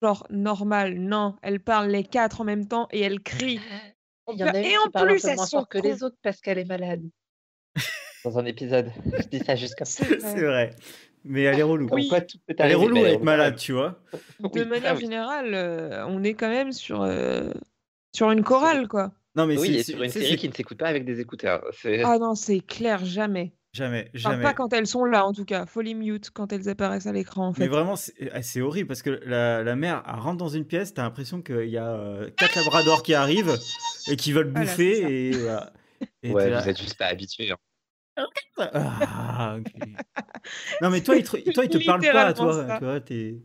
genre 0.01 0.25
normal. 0.29 0.99
Non, 0.99 1.35
elles 1.41 1.59
parlent 1.59 1.89
les 1.89 2.03
quatre 2.03 2.41
en 2.41 2.43
même 2.43 2.67
temps 2.67 2.87
et 2.91 3.01
elles 3.01 3.21
crient. 3.21 3.59
Il 4.31 4.39
y 4.39 4.43
en 4.43 4.47
a 4.47 4.59
une 4.59 4.65
Et 4.65 4.69
qui 4.69 4.77
en 4.77 4.89
parle 4.91 5.09
plus, 5.09 5.25
elles 5.25 5.39
sont 5.39 5.65
que 5.65 5.77
les 5.77 6.03
autres 6.03 6.17
parce 6.21 6.39
qu'elle 6.41 6.57
est 6.57 6.65
malade. 6.65 7.03
Dans 8.25 8.39
un 8.39 8.45
épisode. 8.45 8.91
Je 9.19 9.27
dis 9.27 9.39
ça 9.45 9.55
juste 9.55 9.75
comme 9.77 9.85
ça. 9.85 10.03
C'est 10.19 10.41
vrai. 10.43 10.71
Mais 11.23 11.43
elle 11.43 11.59
est 11.59 11.63
relou. 11.63 11.87
Oui. 11.91 12.07
quoi, 12.09 12.21
tout 12.21 12.37
peut 12.47 12.55
Elle 12.57 12.71
est 12.71 12.75
relou 12.75 12.97
à 12.97 13.09
être 13.09 13.23
malade, 13.23 13.55
tu 13.55 13.71
vois. 13.71 13.99
De 14.39 14.49
Oui, 14.61 14.65
manière 14.65 14.91
ah 14.91 14.95
oui. 14.95 15.01
générale, 15.01 15.53
euh, 15.53 16.05
on 16.07 16.23
est 16.23 16.33
quand 16.33 16.49
même 16.49 16.71
sur, 16.71 17.01
euh, 17.03 17.51
sur 18.15 18.29
une 18.31 18.43
chorale, 18.43 18.87
quoi. 18.87 19.11
Non, 19.35 19.45
mais 19.47 19.57
Oui, 19.57 19.67
c'est- 19.67 19.73
et 19.79 19.83
sur 19.83 20.01
une 20.03 20.09
série 20.09 20.37
qui 20.37 20.47
ne 20.49 20.53
s'écoute 20.53 20.77
pas 20.77 20.87
avec 20.87 21.05
des 21.05 21.19
écouteurs. 21.19 21.63
Ah 22.03 22.17
non, 22.19 22.35
c'est 22.35 22.59
clair, 22.61 23.05
jamais. 23.05 23.53
Jamais, 23.73 24.09
Enfin, 24.15 24.31
jamais. 24.31 24.43
pas 24.43 24.53
quand 24.53 24.71
elles 24.73 24.87
sont 24.87 25.03
là, 25.03 25.25
en 25.25 25.33
tout 25.33 25.43
cas. 25.45 25.65
Faut 25.65 25.81
les 25.81 25.93
mute 25.95 26.29
quand 26.31 26.53
elles 26.53 26.69
apparaissent 26.69 27.07
à 27.07 27.11
l'écran, 27.11 27.47
en 27.49 27.53
Mais 27.57 27.67
vraiment, 27.67 27.95
c'est 27.97 28.13
ah, 28.31 28.41
c'est 28.41 28.61
horrible 28.61 28.87
parce 28.87 29.01
que 29.01 29.19
la, 29.25 29.63
la 29.63 29.75
mère 29.75 30.01
elle 30.07 30.19
rentre 30.19 30.37
dans 30.37 30.47
une 30.47 30.63
pièce, 30.65 30.93
t'as 30.93 31.03
l'impression 31.03 31.41
qu'il 31.41 31.67
y 31.69 31.77
a 31.77 31.89
euh, 31.91 32.29
quatre 32.37 32.55
labradors 32.55 33.03
qui 33.03 33.13
arrivent 33.13 33.53
et 34.09 34.15
qui 34.15 34.31
veulent 34.31 34.49
Voilà, 34.51 34.65
bouffer 34.65 35.31
et. 35.33 35.35
Et 36.23 36.31
Ouais, 36.31 36.49
là, 36.49 36.61
vous 36.61 36.69
êtes 36.69 36.79
juste 36.79 36.97
pas 36.97 37.07
habitués. 37.07 37.51
hein. 37.51 37.57
Ah, 38.57 39.57
ok. 39.59 39.73
Non, 40.81 40.89
mais 40.91 41.01
toi, 41.01 41.15
ils 41.15 41.23
te, 41.23 41.51
toi, 41.51 41.65
ils 41.65 41.69
te 41.69 41.85
parlent 41.85 42.01
pas 42.01 42.27
à 42.27 42.33
toi. 42.33 42.77
Vois, 42.79 43.01
tes, 43.01 43.41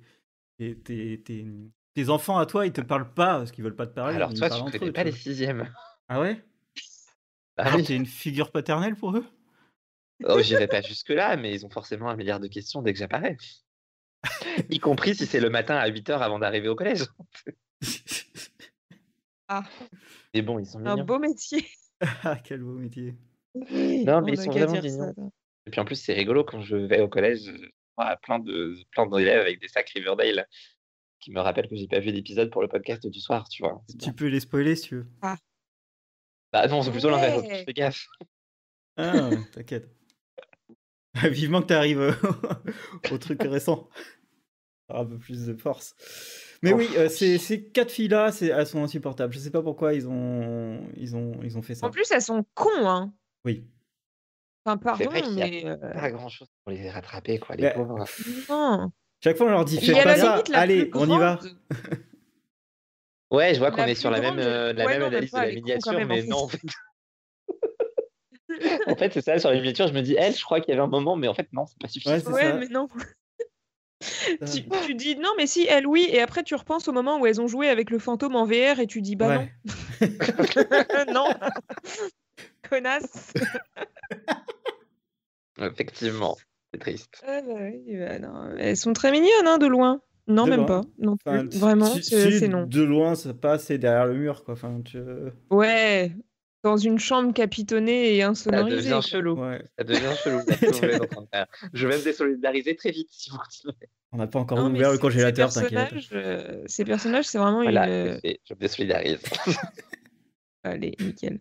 tes, 0.58 0.76
tes- 0.76 1.22
tes- 1.22 1.46
tes 1.94 2.08
enfants 2.10 2.38
à 2.38 2.46
toi, 2.46 2.66
ils 2.66 2.72
te 2.72 2.80
parlent 2.80 3.12
pas 3.14 3.38
parce 3.38 3.52
qu'ils 3.52 3.64
veulent 3.64 3.76
pas 3.76 3.86
te 3.86 3.94
parler. 3.94 4.16
Alors 4.16 4.34
toi, 4.34 4.50
tu 4.50 4.78
connais 4.78 4.88
eux, 4.88 4.92
pas 4.92 5.04
les 5.04 5.12
sixièmes. 5.12 5.72
Ah 6.08 6.20
ouais? 6.20 6.42
Bah 7.56 7.64
Alors, 7.64 7.76
oui. 7.78 7.84
t'es 7.84 7.96
une 7.96 8.06
figure 8.06 8.52
paternelle 8.52 8.96
pour 8.96 9.16
eux? 9.16 9.24
Oh, 10.24 10.40
J'irai 10.40 10.66
pas 10.68 10.80
jusque-là, 10.82 11.36
mais 11.36 11.52
ils 11.54 11.66
ont 11.66 11.70
forcément 11.70 12.08
un 12.08 12.16
milliard 12.16 12.40
de 12.40 12.46
questions 12.46 12.80
dès 12.82 12.92
que 12.92 12.98
j'apparais. 12.98 13.36
y 14.70 14.78
compris 14.78 15.14
si 15.14 15.26
c'est 15.26 15.40
le 15.40 15.50
matin 15.50 15.76
à 15.76 15.88
8h 15.88 16.22
avant 16.22 16.38
d'arriver 16.38 16.68
au 16.68 16.76
collège. 16.76 17.04
Ah, 19.48 19.64
Mais 20.34 20.42
bon, 20.42 20.58
ils 20.58 20.66
sont 20.66 20.78
un 20.84 20.94
mignons. 20.94 21.04
beau 21.04 21.18
métier. 21.18 21.66
Ah, 22.24 22.36
quel 22.42 22.60
beau 22.62 22.74
métier. 22.74 23.14
Non, 23.54 24.18
On 24.18 24.22
mais 24.22 24.32
ils 24.32 24.40
sont 24.40 24.50
qu'à 24.50 24.66
vraiment 24.66 24.82
ça, 24.88 25.06
mignons. 25.12 25.32
Et 25.66 25.70
puis 25.70 25.80
en 25.80 25.84
plus, 25.84 25.96
c'est 25.96 26.12
rigolo 26.12 26.44
quand 26.44 26.60
je 26.60 26.76
vais 26.76 27.00
au 27.00 27.08
collège, 27.08 27.40
je 27.44 27.68
vois 27.96 28.16
plein 28.22 28.38
de 28.38 28.76
plein 28.92 29.06
d'élèves 29.06 29.40
avec 29.40 29.60
des 29.60 29.68
sacs 29.68 29.90
Riverdale 29.90 30.46
qui 31.20 31.30
me 31.32 31.40
rappellent 31.40 31.68
que 31.68 31.76
j'ai 31.76 31.86
pas 31.88 31.98
vu 32.00 32.12
d'épisode 32.12 32.50
pour 32.50 32.62
le 32.62 32.68
podcast 32.68 33.06
du 33.06 33.20
soir, 33.20 33.48
tu 33.48 33.62
vois. 33.62 33.82
Tu 33.90 33.96
bien. 33.96 34.12
peux 34.12 34.26
les 34.28 34.40
spoiler 34.40 34.74
si 34.76 34.88
tu 34.88 34.96
veux. 34.96 35.06
Bah 36.52 36.66
non, 36.66 36.82
c'est 36.82 36.90
plutôt 36.90 37.10
l'inverse. 37.10 37.42
Ouais. 37.42 37.64
Fais 37.64 37.72
gaffe. 37.74 38.06
Ah, 38.96 39.30
t'inquiète. 39.52 39.88
Vivement 41.24 41.60
que 41.62 41.66
tu 41.68 41.74
arrives 41.74 42.16
au 43.10 43.18
truc 43.18 43.42
récent. 43.42 43.88
Un 44.88 45.04
peu 45.04 45.18
plus 45.18 45.46
de 45.46 45.54
force. 45.54 45.94
Mais 46.62 46.72
Oh. 46.72 46.76
oui, 46.76 46.88
euh, 46.96 47.08
ces, 47.08 47.38
ces 47.38 47.68
quatre 47.68 47.90
filles-là, 47.92 48.30
elles 48.40 48.66
sont 48.66 48.82
insupportables. 48.82 49.32
Je 49.32 49.38
sais 49.38 49.50
pas 49.50 49.62
pourquoi 49.62 49.94
ils 49.94 50.08
ont, 50.08 50.80
ils 50.96 51.14
ont, 51.16 51.32
ils 51.42 51.56
ont 51.56 51.62
fait 51.62 51.74
ça. 51.74 51.86
En 51.86 51.90
plus, 51.90 52.10
elles 52.10 52.22
sont 52.22 52.44
cons, 52.54 52.88
hein. 52.88 53.12
Oui. 53.44 53.64
Enfin, 54.64 54.76
pardon, 54.76 55.04
vrai 55.06 55.22
qu'il 55.22 55.38
y 55.38 55.42
a 55.42 55.46
mais... 55.46 55.64
euh, 55.66 55.76
Pas 55.94 56.10
grand 56.10 56.28
chose 56.28 56.48
pour 56.64 56.72
les 56.72 56.90
rattraper, 56.90 57.38
quoi, 57.38 57.56
les 57.56 57.62
Bah, 57.62 57.70
pauvres. 57.70 58.04
Non. 58.48 58.90
Chaque 59.24 59.36
fois, 59.36 59.46
on 59.46 59.50
leur 59.50 59.64
dit 59.64 59.76
Il 59.76 59.84
y 59.84 59.86
faites 59.86 59.96
a 59.96 60.02
pas 60.02 60.16
la 60.16 60.16
ça. 60.18 60.30
limite 60.32 60.48
la 60.48 60.58
Allez, 60.60 60.90
on 60.94 61.06
y 61.06 61.18
va. 61.18 61.36
grande. 61.36 61.56
Ouais, 63.30 63.54
je 63.54 63.58
vois 63.60 63.70
qu'on 63.70 63.76
La 63.78 63.88
est 63.90 63.94
sur 63.94 64.10
la 64.10 64.20
même, 64.20 64.34
grande, 64.36 64.44
euh, 64.46 64.72
la 64.72 64.84
ouais, 64.86 64.92
même 64.98 65.02
non, 65.02 65.08
mais 65.10 65.16
analyse 65.16 65.30
de 65.30 65.36
pas, 65.36 65.42
la 65.44 65.50
elle 65.50 65.58
est 65.58 65.60
con 65.60 65.66
quand 65.82 65.92
miniature, 65.92 65.92
même, 65.92 66.10
en 66.10 66.14
mais 66.14 66.20
fait. 66.22 66.28
non, 66.28 66.36
en 66.38 66.48
fait. 66.48 66.60
en 68.88 68.96
fait, 68.96 69.12
c'est 69.14 69.20
ça, 69.22 69.38
sur 69.38 69.50
la 69.50 69.56
miniature, 69.56 69.86
je 69.86 69.92
me 69.92 70.02
dis, 70.02 70.16
elle, 70.18 70.34
je 70.34 70.42
crois 70.44 70.60
qu'il 70.60 70.70
y 70.70 70.76
avait 70.76 70.82
un 70.82 70.88
moment, 70.88 71.14
mais 71.16 71.28
en 71.28 71.34
fait, 71.34 71.46
non, 71.52 71.64
c'est 71.66 71.78
pas 71.80 71.86
suffisant. 71.88 72.12
Ouais, 72.14 72.20
c'est 72.20 72.28
Ouais, 72.28 72.42
ça. 72.42 72.52
mais 72.54 72.68
non. 72.68 72.88
Tu, 74.50 74.64
tu 74.86 74.94
dis 74.94 75.16
non, 75.16 75.28
mais 75.36 75.46
si, 75.46 75.66
elle, 75.68 75.86
oui, 75.86 76.08
et 76.10 76.20
après 76.22 76.42
tu 76.42 76.54
repenses 76.54 76.88
au 76.88 76.92
moment 76.92 77.20
où 77.20 77.26
elles 77.26 77.38
ont 77.40 77.46
joué 77.46 77.68
avec 77.68 77.90
le 77.90 77.98
fantôme 77.98 78.34
en 78.34 78.46
VR 78.46 78.80
et 78.80 78.86
tu 78.86 79.02
dis 79.02 79.14
bah 79.14 79.28
Ouais. 79.28 79.52
non. 81.12 81.26
non. 81.28 81.28
Connasse. 82.70 83.32
Effectivement, 85.58 86.36
c'est 86.72 86.80
triste. 86.80 87.22
Ah 87.26 87.40
bah 87.42 87.54
oui, 87.58 87.96
bah 87.98 88.18
non. 88.18 88.50
Elles 88.58 88.76
sont 88.76 88.92
très 88.92 89.10
mignonnes, 89.10 89.46
hein, 89.46 89.58
de 89.58 89.66
loin. 89.66 90.00
Non, 90.26 90.44
De 90.44 90.50
même 90.50 90.60
loin. 90.60 90.66
pas. 90.66 90.80
Non 90.98 91.16
plus. 91.16 91.30
Enfin, 91.30 91.46
Vraiment, 91.58 91.86
si- 91.86 92.02
c'est 92.04 92.30
si 92.38 92.48
non. 92.48 92.66
De 92.66 92.82
loin, 92.82 93.14
ça 93.14 93.34
passe 93.34 93.64
c'est 93.64 93.78
derrière 93.78 94.06
le 94.06 94.14
mur, 94.14 94.44
quoi. 94.44 94.54
Enfin, 94.54 94.80
tu... 94.84 94.98
Ouais, 95.50 96.12
dans 96.62 96.76
une 96.76 96.98
chambre 96.98 97.32
capitonnée 97.34 98.16
et 98.16 98.20
Ça 98.20 98.28
insonorisée. 98.28 98.76
devient 98.76 98.90
quoi. 98.90 99.00
chelou. 99.00 99.34
ouais. 99.42 99.62
Ça 99.76 99.84
devient 99.84 100.14
chelou. 100.22 100.40
Je 101.74 101.88
vais 101.88 101.98
me 101.98 102.04
désolidariser 102.04 102.76
très 102.76 102.90
vite 102.92 103.08
si 103.10 103.30
vous 103.30 103.38
continuez. 103.38 103.74
On 104.12 104.18
n'a 104.18 104.26
pas 104.28 104.38
encore 104.38 104.58
Non, 104.58 104.72
ouvert 104.74 104.92
le 104.92 104.98
congélateur, 104.98 105.50
ces 105.52 105.62
t'inquiète. 105.62 105.90
personnages, 105.90 106.08
euh, 106.12 106.62
Ces 106.66 106.84
personnages, 106.84 107.26
c'est 107.26 107.38
vraiment 107.38 107.62
Voilà, 107.62 107.88
une. 107.88 108.20
fait, 108.20 108.40
je 108.48 108.54
me 108.54 108.58
désolidarise. 108.60 109.18
Allez, 110.62 110.94
nickel. 111.00 111.40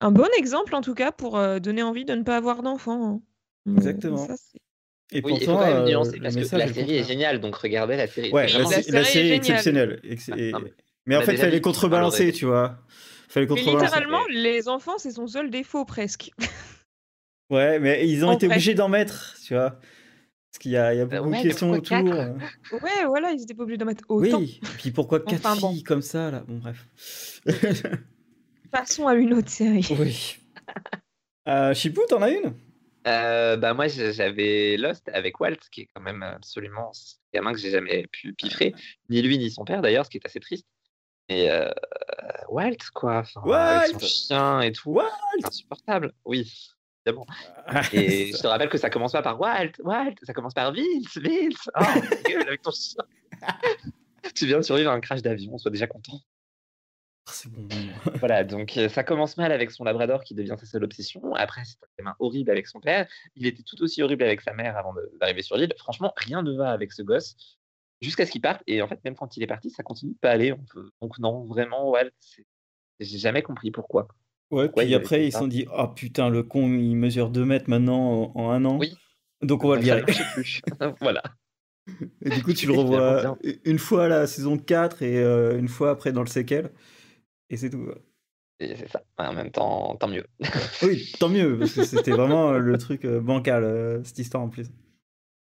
Un 0.00 0.10
bon 0.10 0.28
exemple, 0.36 0.74
en 0.74 0.80
tout 0.82 0.94
cas, 0.94 1.10
pour 1.12 1.38
euh, 1.38 1.58
donner 1.58 1.82
envie 1.82 2.04
de 2.04 2.14
ne 2.14 2.22
pas 2.22 2.36
avoir 2.36 2.62
d'enfants. 2.62 3.04
hein. 3.06 3.20
Euh, 3.68 3.76
Exactement. 3.76 4.26
ça, 4.26 4.34
Et 5.12 5.22
Oui, 5.22 5.32
il 5.34 5.44
faut 5.44 5.52
pourtant, 5.52 5.58
quand 5.60 5.66
même 5.66 5.82
euh, 5.84 5.88
nuancer 5.88 6.20
parce 6.20 6.36
que 6.36 6.56
la 6.56 6.72
série 6.72 6.96
est 6.98 7.04
géniale, 7.04 7.40
donc 7.40 7.56
regardez 7.56 7.96
la 7.96 8.06
série. 8.06 8.30
Ouais, 8.30 8.46
la, 8.48 8.64
série 8.66 8.80
est 8.80 8.82
série 8.84 8.98
est 8.98 9.04
géniale. 9.22 9.36
exceptionnelle. 9.36 10.00
Ex- 10.04 10.28
et- 10.36 10.52
non, 10.52 10.60
mais 11.06 11.16
en 11.16 11.22
fait, 11.22 11.32
déjà 11.32 11.44
fallait 11.44 11.60
contrebalancer, 11.60 12.32
tu 12.32 12.44
vois. 12.44 12.78
Fallait 13.28 13.46
Mais 13.50 13.62
littéralement, 13.62 14.22
ouais. 14.28 14.34
les 14.34 14.68
enfants, 14.68 14.98
c'est 14.98 15.10
son 15.12 15.26
seul 15.26 15.50
défaut, 15.50 15.84
presque. 15.84 16.30
Ouais, 17.48 17.78
mais 17.78 18.08
ils 18.08 18.24
ont 18.24 18.30
En 18.30 18.32
été 18.32 18.46
obligés 18.46 18.74
d'en 18.74 18.88
mettre, 18.88 19.36
tu 19.44 19.54
vois. 19.54 19.70
Parce 19.70 20.58
qu'il 20.60 20.72
y 20.72 20.76
a, 20.76 20.92
il 20.94 20.98
y 20.98 21.00
a 21.00 21.06
beaucoup 21.06 21.28
ouais, 21.30 21.38
de 21.38 21.42
questions 21.42 21.70
autour. 21.70 21.96
quatre? 21.96 22.12
euh. 22.12 22.34
Ouais, 22.82 23.04
voilà, 23.06 23.30
ils 23.30 23.40
étaient 23.40 23.54
pas 23.54 23.62
obligés 23.62 23.78
d'en 23.78 23.84
mettre 23.86 24.02
autant. 24.08 24.38
Oui, 24.40 24.58
et 24.62 24.66
puis 24.78 24.90
pourquoi 24.90 25.20
quatre 25.20 25.46
Enfin, 25.46 25.54
bon. 25.60 25.70
filles 25.72 25.84
comme 25.84 26.02
ça, 26.02 26.32
là? 26.32 26.42
Bon, 26.48 26.58
bref. 26.58 27.40
Passons 28.76 29.08
à 29.08 29.14
une 29.14 29.32
autre 29.32 29.48
série. 29.48 29.88
oui. 29.98 30.36
Euh, 31.48 31.72
Chipou, 31.72 32.02
t'en 32.08 32.20
as 32.20 32.30
une? 32.30 32.52
Euh, 33.06 33.56
bah 33.56 33.72
moi 33.72 33.86
j'avais 33.86 34.76
Lost 34.76 35.08
avec 35.14 35.40
Walt 35.40 35.56
qui 35.70 35.82
est 35.82 35.88
quand 35.94 36.02
même 36.02 36.22
absolument 36.22 36.92
ce 36.92 37.14
gamin 37.32 37.52
que 37.52 37.58
j'ai 37.58 37.70
jamais 37.70 38.06
pu 38.08 38.34
piffrer. 38.34 38.74
Ni 39.08 39.22
lui 39.22 39.38
ni 39.38 39.50
son 39.50 39.64
père 39.64 39.80
d'ailleurs 39.80 40.04
ce 40.04 40.10
qui 40.10 40.18
est 40.18 40.26
assez 40.26 40.40
triste. 40.40 40.66
Et 41.28 41.50
euh, 41.50 41.70
Walt 42.48 42.76
quoi. 42.92 43.18
Enfin, 43.18 43.40
avec 43.44 43.92
son 43.92 43.94
Walt 43.94 44.06
chien 44.06 44.60
et 44.60 44.72
tout. 44.72 44.90
Walt! 44.90 45.08
C'est 45.40 45.46
insupportable. 45.46 46.12
Oui 46.24 46.52
évidemment. 47.06 47.26
Et 47.92 48.32
je 48.32 48.42
te 48.42 48.46
rappelle 48.46 48.68
que 48.68 48.78
ça 48.78 48.90
commence 48.90 49.12
pas 49.12 49.22
par 49.22 49.40
Walt 49.40 49.72
Walt 49.84 50.16
ça 50.24 50.34
commence 50.34 50.52
par 50.52 50.72
Vince 50.72 51.16
Vince. 51.16 51.70
Oh 51.80 51.84
avec 52.42 52.60
ton 52.60 52.72
chien. 52.72 53.04
Tu 54.34 54.46
viens 54.46 54.58
de 54.58 54.62
survivre 54.62 54.90
à 54.90 54.94
un 54.94 55.00
crash 55.00 55.22
d'avion 55.22 55.56
sois 55.56 55.70
déjà 55.70 55.86
content 55.86 56.20
C'est 57.28 57.50
bon. 57.50 57.66
voilà, 58.20 58.44
donc 58.44 58.76
euh, 58.76 58.88
ça 58.88 59.02
commence 59.02 59.36
mal 59.36 59.50
avec 59.52 59.70
son 59.70 59.84
labrador 59.84 60.22
qui 60.22 60.34
devient 60.34 60.54
sa 60.58 60.66
seule 60.66 60.84
obsession. 60.84 61.34
Après, 61.34 61.62
c'est 61.64 61.76
un 61.82 61.88
gamin 61.98 62.16
horrible 62.20 62.50
avec 62.50 62.66
son 62.66 62.80
père. 62.80 63.06
Il 63.34 63.46
était 63.46 63.62
tout 63.62 63.82
aussi 63.82 64.02
horrible 64.02 64.22
avec 64.22 64.40
sa 64.40 64.52
mère 64.52 64.76
avant 64.76 64.94
d'arriver 65.20 65.42
sur 65.42 65.56
l'île. 65.56 65.74
Franchement, 65.78 66.12
rien 66.16 66.42
ne 66.42 66.52
va 66.56 66.70
avec 66.70 66.92
ce 66.92 67.02
gosse 67.02 67.36
jusqu'à 68.00 68.26
ce 68.26 68.30
qu'il 68.30 68.40
parte. 68.40 68.62
Et 68.66 68.80
en 68.80 68.88
fait, 68.88 69.02
même 69.04 69.16
quand 69.16 69.36
il 69.36 69.42
est 69.42 69.46
parti, 69.48 69.70
ça 69.70 69.82
continue 69.82 70.12
de 70.12 70.18
pas 70.18 70.30
aller. 70.30 70.54
Peut- 70.72 70.90
Donc 71.02 71.18
non, 71.18 71.44
vraiment, 71.44 71.90
Walt, 71.90 72.10
c'est- 72.20 72.46
j'ai 73.00 73.18
jamais 73.18 73.42
compris 73.42 73.70
pourquoi. 73.70 74.08
Ouais, 74.52 74.66
Pourquoi 74.66 74.84
puis 74.84 74.92
il 74.92 74.94
après, 74.94 75.26
ils 75.26 75.32
se 75.32 75.38
sont 75.38 75.48
dit 75.48 75.66
Oh 75.76 75.88
putain, 75.88 76.28
le 76.28 76.44
con, 76.44 76.68
il 76.68 76.94
mesure 76.94 77.30
2 77.30 77.44
mètres 77.44 77.68
maintenant 77.68 78.32
en, 78.36 78.40
en 78.40 78.50
un 78.50 78.64
an. 78.64 78.78
Oui. 78.78 78.94
Donc 79.42 79.64
on 79.64 79.68
va 79.68 79.76
le 79.76 79.82
virer. 79.82 80.04
voilà. 81.00 81.22
Et 82.22 82.30
du 82.30 82.42
coup, 82.42 82.52
tu 82.52 82.66
le 82.66 82.72
revois 82.72 83.36
une 83.64 83.78
fois 83.78 84.04
à 84.04 84.08
la 84.08 84.26
saison 84.28 84.56
4 84.56 85.02
et 85.02 85.18
euh, 85.18 85.58
une 85.58 85.68
fois 85.68 85.90
après 85.90 86.12
dans 86.12 86.22
le 86.22 86.28
séquel. 86.28 86.70
Et 87.50 87.56
c'est 87.56 87.70
tout. 87.70 87.90
Et 88.58 88.74
c'est 88.74 88.88
ça. 88.88 89.04
En 89.18 89.32
même 89.32 89.50
temps, 89.50 89.96
tant 89.96 90.08
mieux. 90.08 90.26
Oui, 90.82 91.12
tant 91.18 91.28
mieux, 91.28 91.58
parce 91.58 91.74
que 91.74 91.84
c'était 91.84 92.12
vraiment 92.12 92.52
euh, 92.52 92.58
le 92.58 92.78
truc 92.78 93.04
euh, 93.04 93.20
bancal, 93.20 93.64
euh, 93.64 94.02
cette 94.04 94.18
histoire 94.18 94.42
en 94.42 94.48
plus. 94.48 94.68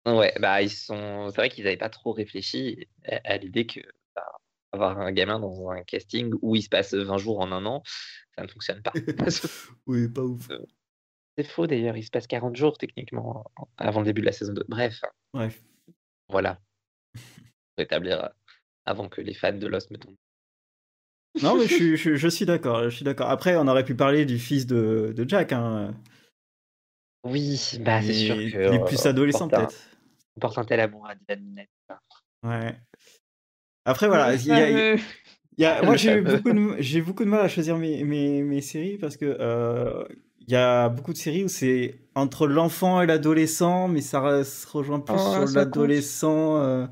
Ouais, 0.05 0.33
bah 0.39 0.61
ils 0.61 0.69
sont. 0.69 1.29
C'est 1.29 1.35
vrai 1.35 1.49
qu'ils 1.49 1.65
n'avaient 1.65 1.77
pas 1.77 1.89
trop 1.89 2.11
réfléchi 2.11 2.87
à, 3.05 3.19
à 3.23 3.37
l'idée 3.37 3.67
que 3.67 3.81
bah, 4.15 4.25
avoir 4.71 4.97
un 4.99 5.11
gamin 5.11 5.39
dans 5.39 5.69
un 5.69 5.83
casting 5.83 6.33
où 6.41 6.55
il 6.55 6.63
se 6.63 6.69
passe 6.69 6.93
20 6.93 7.17
jours 7.17 7.39
en 7.39 7.51
un 7.51 7.65
an, 7.65 7.83
ça 8.35 8.43
ne 8.43 8.47
fonctionne 8.47 8.81
pas. 8.81 8.93
Oui, 9.85 10.07
pas 10.07 10.23
ouf. 10.23 10.47
C'est 11.37 11.43
faux 11.43 11.67
d'ailleurs, 11.67 11.97
il 11.97 12.03
se 12.03 12.09
passe 12.09 12.27
40 12.27 12.55
jours 12.55 12.77
techniquement 12.77 13.45
avant 13.77 13.99
le 13.99 14.05
début 14.05 14.21
de 14.21 14.25
la 14.25 14.31
saison 14.31 14.53
2. 14.53 14.65
Bref, 14.67 15.01
Bref. 15.33 15.61
voilà. 16.29 16.59
Pour 17.75 17.83
établir 17.83 18.29
avant 18.85 19.07
que 19.07 19.21
les 19.21 19.33
fans 19.33 19.53
de 19.53 19.67
Lost 19.67 19.91
me 19.91 19.97
tombent. 19.97 20.17
Non, 21.41 21.55
mais 21.55 21.67
je, 21.67 21.73
suis- 21.73 21.97
je, 21.97 22.15
je 22.15 22.27
suis 22.27 22.45
d'accord. 22.45 22.83
Je 22.85 22.89
suis 22.95 23.05
d'accord. 23.05 23.29
Après, 23.29 23.55
on 23.55 23.67
aurait 23.67 23.85
pu 23.85 23.95
parler 23.95 24.25
du 24.25 24.37
fils 24.39 24.65
de, 24.67 25.13
de 25.15 25.27
Jack. 25.29 25.53
Hein. 25.53 25.93
Oui, 27.23 27.77
bah 27.81 28.01
c'est 28.01 28.13
sûr 28.13 28.35
que. 28.35 28.41
Il 28.67 28.73
est 28.75 28.85
plus 28.85 29.05
euh, 29.05 29.09
adolescent, 29.09 29.47
porte 29.47 29.53
un- 29.53 29.65
peut-être. 29.67 29.79
On 30.35 30.39
porte 30.39 30.57
un 30.57 30.65
tel 30.65 30.79
amour 30.79 31.07
à 31.07 31.15
Dylan 31.15 31.43
Minnette. 31.45 31.69
Ouais. 32.43 32.75
Après, 33.85 34.07
voilà, 34.07 34.33
il 34.33 34.45
y 34.45 34.51
a- 34.51 34.95
y 35.57 35.81
moi 35.85 35.95
j'ai 35.95 36.21
beaucoup 36.21 36.51
de, 36.53 36.75
j'ai 36.79 37.01
beaucoup 37.01 37.23
de 37.23 37.29
mal 37.29 37.41
à 37.41 37.47
choisir 37.47 37.77
mes, 37.77 38.03
mes, 38.03 38.41
mes 38.41 38.61
séries 38.61 38.97
parce 38.97 39.17
que 39.17 39.25
euh, 39.39 40.03
il 40.39 40.49
y 40.51 40.55
a 40.55 40.89
beaucoup 40.89 41.13
de 41.13 41.17
séries 41.17 41.43
où 41.43 41.47
c'est 41.47 41.99
entre 42.15 42.47
l'enfant 42.47 43.01
et 43.01 43.05
l'adolescent, 43.05 43.87
mais 43.87 44.01
ça 44.01 44.43
se 44.43 44.67
rejoint 44.67 44.99
plus 44.99 45.15
Oh, 45.17 45.45
sur 45.45 45.55
l'adolescent. 45.55 46.87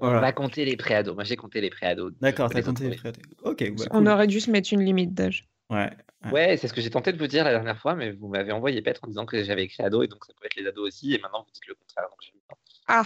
On, 0.00 0.10
va 0.20 0.32
compter 0.32 0.64
les 0.64 0.76
préados. 0.76 1.14
Moi, 1.14 1.24
j'ai 1.24 1.36
compté 1.36 1.60
les 1.60 1.70
préados. 1.70 2.10
D'accord, 2.20 2.50
t'as 2.50 2.62
compté 2.62 2.88
les. 2.88 2.96
Ok, 3.44 3.72
bah, 3.76 3.84
On 3.92 3.98
cool. 3.98 4.08
aurait 4.08 4.26
dû 4.26 4.40
se 4.40 4.50
mettre 4.50 4.72
une 4.72 4.82
limite 4.84 5.14
d'âge. 5.14 5.44
Ouais. 5.70 5.90
Ouais. 6.24 6.32
Ouais, 6.32 6.56
c'est 6.58 6.68
ce 6.68 6.74
que 6.74 6.80
j'ai 6.82 6.90
tenté 6.90 7.12
de 7.12 7.18
vous 7.18 7.28
dire 7.28 7.44
la 7.44 7.52
dernière 7.52 7.78
fois, 7.78 7.94
mais 7.94 8.12
vous 8.12 8.28
m'avez 8.28 8.52
envoyé 8.52 8.82
Petre 8.82 9.00
en 9.04 9.08
disant 9.08 9.24
que 9.24 9.42
j'avais 9.42 9.64
écrit 9.64 9.82
ado 9.82 10.02
et 10.02 10.08
donc 10.08 10.24
ça 10.26 10.34
peut 10.38 10.44
être 10.46 10.56
les 10.56 10.66
ados 10.66 10.86
aussi. 10.86 11.14
Et 11.14 11.18
maintenant, 11.18 11.44
vous 11.46 11.52
dites 11.52 11.66
le 11.66 11.74
contraire. 11.74 12.04
Donc. 12.10 12.58
Ah, 12.88 13.04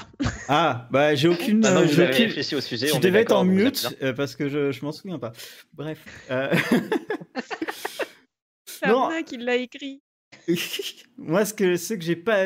Ah, 0.48 0.88
bah 0.90 1.14
j'ai 1.14 1.28
aucune. 1.28 1.64
Euh, 1.64 1.82
que 1.82 1.86
vous 1.86 1.92
j'ai 1.94 2.02
avez 2.04 2.12
aucune- 2.14 2.26
réfléchi 2.26 2.54
au 2.56 2.60
sujet, 2.60 2.88
Je 2.88 2.94
on 2.94 2.96
est 2.96 3.00
devais 3.00 3.20
être 3.20 3.32
en 3.32 3.44
mute 3.44 3.94
euh, 4.02 4.12
parce 4.14 4.34
que 4.34 4.48
je, 4.48 4.72
je 4.72 4.84
m'en 4.84 4.92
souviens 4.92 5.18
pas. 5.18 5.32
Bref. 5.74 6.02
euh, 6.30 6.52
c'est 8.66 8.86
Non. 8.88 9.10
Qui 9.24 9.36
l'a 9.38 9.56
écrit. 9.56 10.02
Moi, 11.18 11.44
ce 11.44 11.54
que, 11.54 11.76
ce 11.76 11.94
que 11.94 12.02
j'ai 12.02 12.16
pas. 12.16 12.44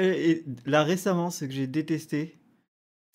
Là 0.66 0.84
récemment, 0.84 1.30
ce 1.30 1.44
que 1.44 1.52
j'ai 1.52 1.66
détesté, 1.66 2.38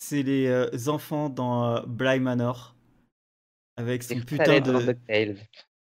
c'est 0.08 0.22
les 0.22 0.46
euh, 0.46 0.68
enfants 0.88 1.28
dans 1.28 1.76
euh, 1.76 1.80
Bly 1.86 2.20
Manor. 2.20 2.74
Avec 3.76 4.02
son 4.04 4.20
putain 4.20 4.60
de, 4.60 4.94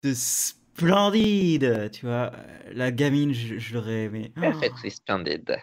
de 0.04 0.14
splendide. 0.14 1.90
Tu 1.92 2.06
vois, 2.06 2.32
euh, 2.32 2.72
la 2.72 2.90
gamine, 2.92 3.32
je, 3.32 3.58
je 3.58 3.74
l'aurais 3.74 4.04
aimé. 4.04 4.32
Perfectly 4.36 4.90
splendid. 4.90 5.56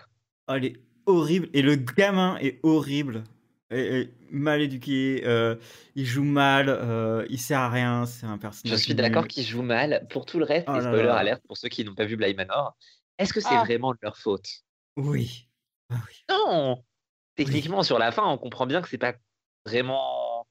Oh, 0.47 0.53
elle 0.55 0.65
est 0.65 0.73
horrible. 1.05 1.49
Et 1.53 1.61
le 1.61 1.75
gamin 1.75 2.37
est 2.41 2.59
horrible. 2.63 3.23
Et- 3.71 3.99
et 4.01 4.13
mal 4.31 4.61
éduqué. 4.61 5.21
euh, 5.25 5.55
il 5.95 6.05
joue 6.05 6.23
mal. 6.23 6.67
euh, 6.69 7.25
il 7.29 7.39
sert 7.39 7.59
à 7.59 7.69
rien. 7.69 8.05
C'est 8.05 8.25
un 8.25 8.35
Je 8.35 8.41
personnage. 8.41 8.79
suis 8.79 8.93
nul. 8.93 9.01
d'accord 9.03 9.27
qu'ils 9.27 9.45
jouent 9.45 9.61
mal. 9.61 10.05
Pour 10.09 10.25
tout 10.25 10.39
le 10.39 10.45
reste, 10.45 10.67
Oh 10.69 10.75
et 10.75 10.81
spoiler 10.81 11.03
là. 11.03 11.15
alerte 11.15 11.43
pour 11.47 11.55
ceux 11.57 11.69
qui 11.69 11.85
n'ont 11.85 11.95
pas 11.95 12.05
vu 12.05 12.17
Bly 12.17 12.33
Manor, 12.33 12.75
est-ce 13.17 13.31
que 13.33 13.39
c'est 13.39 13.47
Ah. 13.51 13.63
vraiment 13.63 13.93
de 13.93 13.99
leur 14.01 14.17
faute? 14.17 14.47
Oui. 14.97 15.47
Ah 15.91 16.01
oui. 16.07 16.15
Non 16.29 16.83
Techniquement, 17.46 17.84
sur 17.84 18.00
la 18.00 18.12
fin, 18.12 18.25
on 18.27 18.38
comprend 18.38 18.65
bien 18.65 18.81
que 18.81 18.89
c'est 18.89 18.98
pas 18.98 19.13
vraiment 19.65 20.46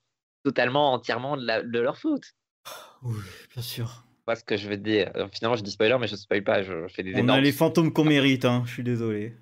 totalement, 0.45 0.93
entièrement 0.95 1.37
de, 1.37 1.45
la- 1.45 1.63
de 1.63 1.79
leur 1.79 1.99
faute. 1.99 2.25
Oui, 3.03 3.21
bien 3.53 3.63
sûr. 3.63 4.05
Moi, 4.27 4.37
ce 4.37 4.45
que 4.45 4.57
je 4.57 4.69
veux 4.69 4.77
dire, 4.77 5.11
euh, 5.17 5.29
finalement, 5.33 5.57
je 5.57 5.63
dis 5.63 5.71
spoiler, 5.71 5.97
mais 6.01 6.07
je 6.09 6.17
spoil 6.17 6.43
pas, 6.45 6.63
je 6.63 6.89
fais 6.89 7.03
des 7.03 7.13
On 7.15 7.29
a 7.29 7.41
les 7.41 7.53
fantômes 7.53 7.93
qu'on 7.93 8.05
mérite, 8.05 8.45
hein. 8.45 8.63
je 8.67 8.73
suis 8.73 8.83
désolé. 8.83 9.35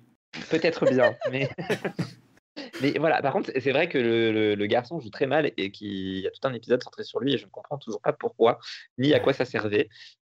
Peut-être 0.49 0.85
bien, 0.85 1.15
mais... 1.31 1.49
mais 2.81 2.91
voilà, 2.99 3.21
par 3.21 3.33
contre, 3.33 3.51
c'est 3.59 3.71
vrai 3.71 3.87
que 3.89 3.97
le, 3.97 4.31
le- 4.31 4.55
le 4.55 4.65
garçon 4.65 4.99
joue 4.99 5.09
très 5.09 5.25
mal 5.27 5.51
et 5.57 5.71
qu'il 5.71 6.19
y 6.19 6.27
a 6.27 6.31
tout 6.31 6.39
un 6.47 6.53
épisode 6.53 6.81
centré 6.83 7.03
sur 7.03 7.19
lui 7.19 7.33
et 7.33 7.37
je 7.37 7.45
ne 7.45 7.49
comprends 7.49 7.77
toujours 7.77 8.01
pas 8.01 8.13
pourquoi, 8.13 8.59
ni 8.97 9.13
à 9.13 9.19
quoi 9.19 9.33
ça 9.33 9.45
servait. 9.45 9.89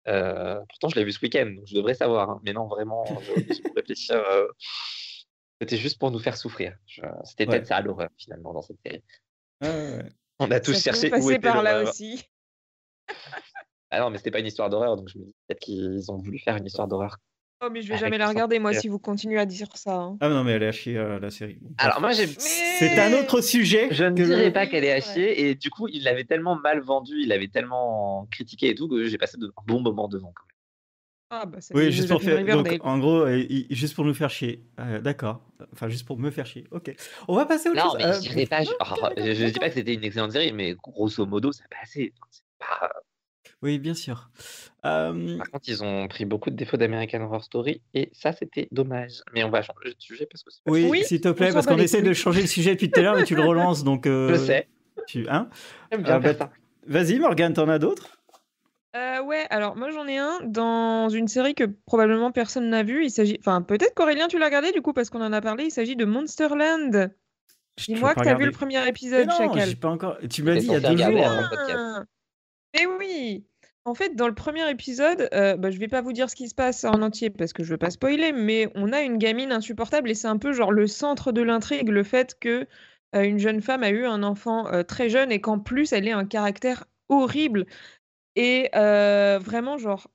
Euh, 0.08 0.60
pourtant, 0.70 0.90
je 0.90 0.96
l'ai 0.96 1.04
vu 1.04 1.12
ce 1.12 1.20
week-end, 1.22 1.48
donc 1.56 1.66
je 1.68 1.76
devrais 1.76 1.96
savoir. 1.96 2.30
hein. 2.30 2.40
Mais 2.44 2.54
non, 2.54 2.68
vraiment, 2.68 3.20
je, 3.22 3.54
je 3.54 3.62
réfléchir. 3.76 4.16
euh, 4.16 4.48
C'était 5.62 5.78
juste 5.78 6.00
pour 6.00 6.12
nous 6.12 6.20
faire 6.20 6.36
souffrir. 6.38 6.76
Je- 6.86 7.02
C'était 7.24 7.46
Ouais. 7.46 7.52
peut-être 7.56 7.68
ça 7.68 7.82
l'horreur, 7.82 8.10
finalement, 8.18 8.54
dans 8.54 8.62
cette 8.62 8.78
série. 8.86 9.04
Ouais. 9.62 10.04
On 10.40 10.52
a 10.52 10.60
tous 10.60 10.74
Ça 10.74 10.92
peut 10.92 10.98
cherché 10.98 11.08
où 11.08 11.12
passer 11.12 11.30
était 11.34 11.40
par 11.40 11.64
là 11.64 11.84
aussi. 11.84 12.24
Ah 13.92 14.00
non, 14.00 14.10
mais 14.10 14.18
c'était 14.18 14.32
pas 14.32 14.40
une 14.40 14.48
histoire 14.48 14.70
d'horreur, 14.70 14.98
donc 14.98 15.08
je 15.10 15.18
me 15.18 15.24
dis 15.26 15.34
peut-être 15.48 15.60
qu'ils 15.62 16.12
ont 16.12 16.18
voulu 16.18 16.40
faire 16.40 16.58
une 16.58 16.66
histoire 16.66 16.88
d'horreur. 16.88 17.18
Oh, 17.64 17.70
mais 17.72 17.82
je 17.82 17.88
vais 17.88 17.98
jamais 17.98 18.18
la 18.18 18.28
regarder, 18.28 18.60
moi, 18.60 18.74
si 18.74 18.90
vous 18.90 19.00
continuez 19.00 19.38
à 19.40 19.46
dire 19.46 19.68
ça. 19.76 19.94
hein. 19.96 20.18
Ah 20.20 20.28
non, 20.28 20.44
mais 20.44 20.52
elle 20.54 20.64
est 20.64 20.68
à 20.68 20.72
chier 20.74 20.98
euh, 20.98 21.20
la 21.20 21.30
série. 21.30 21.60
Alors, 21.78 22.02
moi, 22.02 22.12
j'ai. 22.12 22.28
C'est 22.28 23.00
un 23.00 23.14
autre 23.14 23.40
sujet. 23.40 23.88
Je 23.92 24.04
ne 24.04 24.10
que- 24.10 24.24
dirais 24.24 24.52
pas 24.52 24.68
qu'elle 24.68 24.84
est 24.84 24.92
à 24.92 25.00
chier, 25.00 25.48
et 25.48 25.56
du 25.56 25.70
coup, 25.70 25.88
il 25.88 26.04
l'avait 26.04 26.26
tellement 26.26 26.56
mal 26.56 26.82
vendu, 26.82 27.14
il 27.22 27.30
l'avait 27.30 27.48
tellement 27.48 28.28
critiqué 28.32 28.70
et 28.72 28.76
tout, 28.76 28.90
que 28.90 29.06
j'ai 29.06 29.18
passé 29.18 29.38
de 29.38 29.48
un 29.48 29.64
bon 29.66 29.80
moment 29.80 30.10
devant. 30.10 30.34
Quand 30.36 30.44
même. 30.48 30.55
Ah, 31.30 31.46
bah, 31.46 31.60
ça 31.60 31.74
Oui, 31.76 31.92
juste 31.92 32.10
pour 32.10 32.22
faire. 32.22 32.46
Donc, 32.46 32.68
en 32.82 33.00
gros, 33.00 33.22
euh, 33.26 33.44
juste 33.72 33.96
pour 33.96 34.06
nous 34.06 34.14
faire 34.14 34.30
chier. 34.30 34.64
Euh, 34.80 35.02
D'accord. 35.02 35.42
Enfin, 35.74 35.90
juste 35.90 36.06
pour 36.06 36.18
me 36.20 36.30
faire 36.32 36.46
chier. 36.46 36.66
Ok. 36.72 36.96
On 37.28 37.36
va 37.36 37.46
passer 37.46 37.70
au 37.70 37.74
Non, 37.74 37.82
chose. 37.84 37.96
mais 37.98 38.06
Euh, 38.06 38.14
je 38.14 38.20
dirais 38.22 38.46
pas. 38.46 38.64
Je, 38.64 38.70
non, 38.70 38.76
alors, 38.80 39.12
je, 39.18 39.34
je 39.34 39.46
dis 39.46 39.60
pas 39.60 39.70
que 39.70 39.76
c'était 39.76 39.94
une 39.94 40.04
excellente 40.04 40.32
série, 40.34 40.52
mais 40.54 40.76
grosso 40.76 41.26
modo, 41.26 41.52
ça 41.52 41.64
passait. 41.70 42.14
Pas- 42.60 42.92
Oui, 43.62 43.80
bien 43.80 43.96
sûr. 43.96 44.30
Euh, 44.86 45.38
Par 45.40 45.50
contre, 45.50 45.68
ils 45.68 45.84
ont 45.84 46.08
pris 46.08 46.26
beaucoup 46.26 46.52
de 46.52 46.56
défauts 46.56 46.78
d'American 46.78 47.22
Horror 47.22 47.44
Story, 47.44 47.82
et 47.96 48.10
ça, 48.14 48.32
c'était 48.32 48.68
dommage. 48.72 49.22
Mais 49.34 49.44
on 49.44 49.50
va 49.50 49.64
changer 49.64 49.90
de 49.90 49.96
sujet 50.00 50.28
parce 50.32 50.44
que 50.44 50.52
c'est 50.52 50.64
pas 50.64 50.72
oui, 50.72 50.88
Oui, 50.90 51.04
s'il 51.04 51.22
te 51.22 51.30
plaît, 51.30 51.52
parce 51.52 51.66
qu'on 51.66 51.80
essaie 51.80 52.04
de 52.04 52.14
changer 52.14 52.42
le 52.42 52.48
sujet 52.48 52.72
depuis 52.76 52.92
tout 52.92 53.00
à 53.00 53.04
l'heure, 53.04 53.16
mais 53.16 53.24
tu 53.24 53.36
le 53.36 53.42
relances, 53.48 53.84
donc. 53.84 54.06
euh, 54.06 54.30
Je 54.30 54.36
sais. 54.36 54.68
Tu, 55.08 55.28
hein? 55.28 55.50
J'aime 55.92 56.04
bien 56.04 56.16
Ah, 56.16 56.22
faire 56.22 56.38
bah, 56.38 56.46
ça. 56.46 56.52
Vas-y, 56.88 57.20
Morgane, 57.20 57.54
t'en 57.54 57.68
as 57.68 57.80
d'autres? 57.80 58.15
Euh, 58.96 59.22
ouais, 59.24 59.46
alors 59.50 59.76
moi 59.76 59.92
j'en 59.92 60.08
ai 60.08 60.18
un 60.18 60.40
dans 60.46 61.10
une 61.10 61.28
série 61.28 61.54
que 61.54 61.66
probablement 61.86 62.32
personne 62.32 62.70
n'a 62.70 62.84
vue. 62.84 63.06
Il 63.06 63.12
s'agit, 63.12 63.38
enfin 63.40 63.62
peut-être 63.62 63.94
qu'Aurélien 63.94 64.28
tu 64.28 64.40
l'as 64.40 64.46
regardé 64.46 64.72
du 64.72 64.82
coup 64.82 64.94
parce 64.94 65.10
qu'on 65.10 65.22
en 65.22 65.34
a 65.34 65.42
parlé. 65.42 65.66
Il 65.66 65.72
s'agit 65.72 65.96
de 65.96 66.06
Monsterland. 66.06 67.12
J'ai 67.78 67.94
Dis-moi 67.94 68.12
que 68.12 68.20
pas 68.20 68.24
t'as 68.24 68.36
vu 68.36 68.46
le 68.46 68.52
premier 68.52 68.82
Mais 68.82 68.90
épisode, 68.90 69.28
non, 69.28 69.36
Chacal. 69.38 69.68
j'ai 69.68 69.76
pas 69.76 69.90
encore. 69.90 70.18
Tu 70.30 70.44
T'es 70.44 70.58
dit 70.58 70.66
il 70.68 70.72
y 70.72 70.76
a 70.76 70.80
deux 70.80 70.96
jours. 70.96 71.50
Ah, 71.74 72.04
Mais 72.74 72.86
oui. 72.86 73.46
En 73.88 73.94
fait, 73.94 74.16
dans 74.16 74.28
le 74.28 74.34
premier 74.34 74.68
épisode, 74.72 75.30
euh, 75.34 75.58
bah, 75.58 75.70
je 75.70 75.78
vais 75.78 75.88
pas 75.88 76.02
vous 76.02 76.14
dire 76.14 76.28
ce 76.30 76.36
qui 76.36 76.50
se 76.50 76.56
passe 76.56 76.86
en 76.86 77.02
entier 77.04 77.30
parce 77.30 77.54
que 77.54 77.64
je 77.64 77.70
veux 77.70 77.78
pas 77.78 77.92
spoiler, 77.92 78.32
mais 78.32 78.72
on 78.74 78.92
a 78.94 79.02
une 79.02 79.18
gamine 79.18 79.52
insupportable 79.52 80.10
et 80.10 80.16
c'est 80.16 80.28
un 80.28 80.38
peu 80.38 80.54
genre 80.54 80.72
le 80.72 80.88
centre 80.88 81.32
de 81.32 81.44
l'intrigue, 81.44 81.90
le 81.90 82.04
fait 82.04 82.36
que 82.40 82.66
euh, 83.16 83.22
une 83.24 83.38
jeune 83.38 83.62
femme 83.62 83.84
a 83.84 83.92
eu 83.92 84.06
un 84.06 84.24
enfant 84.24 84.68
euh, 84.74 84.82
très 84.82 85.10
jeune 85.10 85.32
et 85.32 85.40
qu'en 85.40 85.60
plus 85.60 85.94
elle 85.94 86.08
ait 86.08 86.12
un 86.14 86.26
caractère 86.26 86.86
horrible 87.10 87.68
et 88.36 88.70
euh, 88.76 89.40
vraiment 89.42 89.78
genre 89.78 90.08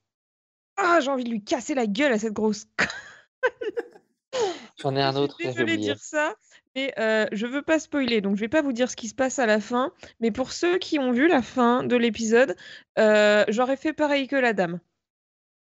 ah 0.77 0.99
j'ai 1.01 1.11
envie 1.11 1.25
de 1.25 1.31
lui 1.31 1.45
casser 1.45 1.75
la 1.75 1.87
gueule 1.87 2.13
à 2.13 2.19
cette 2.19 2.33
grosse. 2.33 2.67
J'en 4.81 4.97
ai 4.97 5.03
un 5.03 5.13
Je 5.13 5.19
autre, 5.19 5.37
de 5.43 5.63
oublié. 5.63 5.77
dire 5.77 5.99
ça, 5.99 6.35
mais 6.75 6.93
euh, 6.99 7.27
je 7.33 7.47
veux 7.47 7.63
pas 7.63 7.79
spoiler, 7.79 8.21
donc 8.21 8.37
je 8.37 8.41
vais 8.41 8.49
pas 8.49 8.63
vous 8.63 8.73
dire 8.73 8.91
ce 8.91 8.97
qui 8.97 9.09
se 9.09 9.15
passe 9.15 9.39
à 9.39 9.45
la 9.47 9.61
fin. 9.61 9.93
Mais 10.21 10.31
pour 10.31 10.53
ceux 10.53 10.79
qui 10.79 10.99
ont 10.99 11.13
vu 11.13 11.29
la 11.29 11.43
fin 11.43 11.83
de 11.83 11.97
l'épisode, 11.97 12.57
euh, 12.99 13.45
j'aurais 13.49 13.77
fait 13.77 13.93
pareil 13.93 14.29
que 14.29 14.37
la 14.37 14.53
dame. 14.55 14.81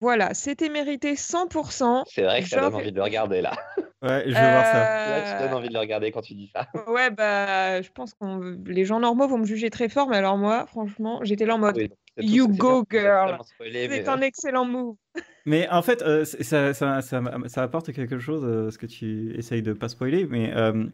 Voilà, 0.02 0.34
c'était 0.36 0.70
mérité 0.70 1.15
100%. 1.15 2.04
C'est 2.08 2.22
vrai 2.24 2.43
que 2.43 2.48
J'aurais- 2.50 2.65
envie 2.65 2.91
de 2.91 2.98
le 2.98 3.04
regarder 3.04 3.41
là. 3.41 3.58
Ouais, 4.03 4.23
je 4.27 4.33
vais 4.33 4.51
voir 4.51 4.65
ça. 4.65 4.83
Là, 5.10 5.21
tu 5.21 5.43
donnes 5.43 5.53
Euh, 5.53 5.57
envie 5.57 5.69
de 5.69 5.73
le 5.73 5.79
regarder 5.79 6.12
quand 6.12 6.21
tu 6.21 6.36
dis 6.36 6.51
ça. 6.53 6.67
Ouais, 6.88 7.10
bah, 7.10 7.81
je 7.81 7.89
pense 7.91 8.13
que 8.13 8.69
les 8.69 8.86
gens 8.86 8.99
normaux 8.99 9.27
vont 9.27 9.39
me 9.39 9.45
juger 9.45 9.69
très 9.69 9.89
fort, 9.89 10.07
mais 10.10 10.17
alors 10.17 10.38
moi, 10.38 10.65
franchement, 10.67 11.19
j'étais 11.23 11.45
là 11.45 11.55
en 11.55 11.60
mode 11.60 11.77
Oui, 11.77 11.89
You 12.17 12.47
go, 12.47 12.83
girl. 12.89 13.38
c'est 13.60 14.07
un 14.07 14.21
excellent 14.21 14.65
move. 14.65 14.95
Mais 15.45 15.69
en 15.69 15.81
fait, 15.81 16.01
euh, 16.01 16.25
ça, 16.25 16.73
ça, 16.73 17.01
ça, 17.01 17.21
ça 17.47 17.63
apporte 17.63 17.93
quelque 17.93 18.19
chose, 18.19 18.43
euh, 18.43 18.69
ce 18.69 18.77
que 18.77 18.86
tu 18.86 19.33
essayes 19.38 19.62
de 19.62 19.71
pas 19.71 19.88
spoiler. 19.88 20.25
Mais 20.25 20.53
euh, 20.53 20.86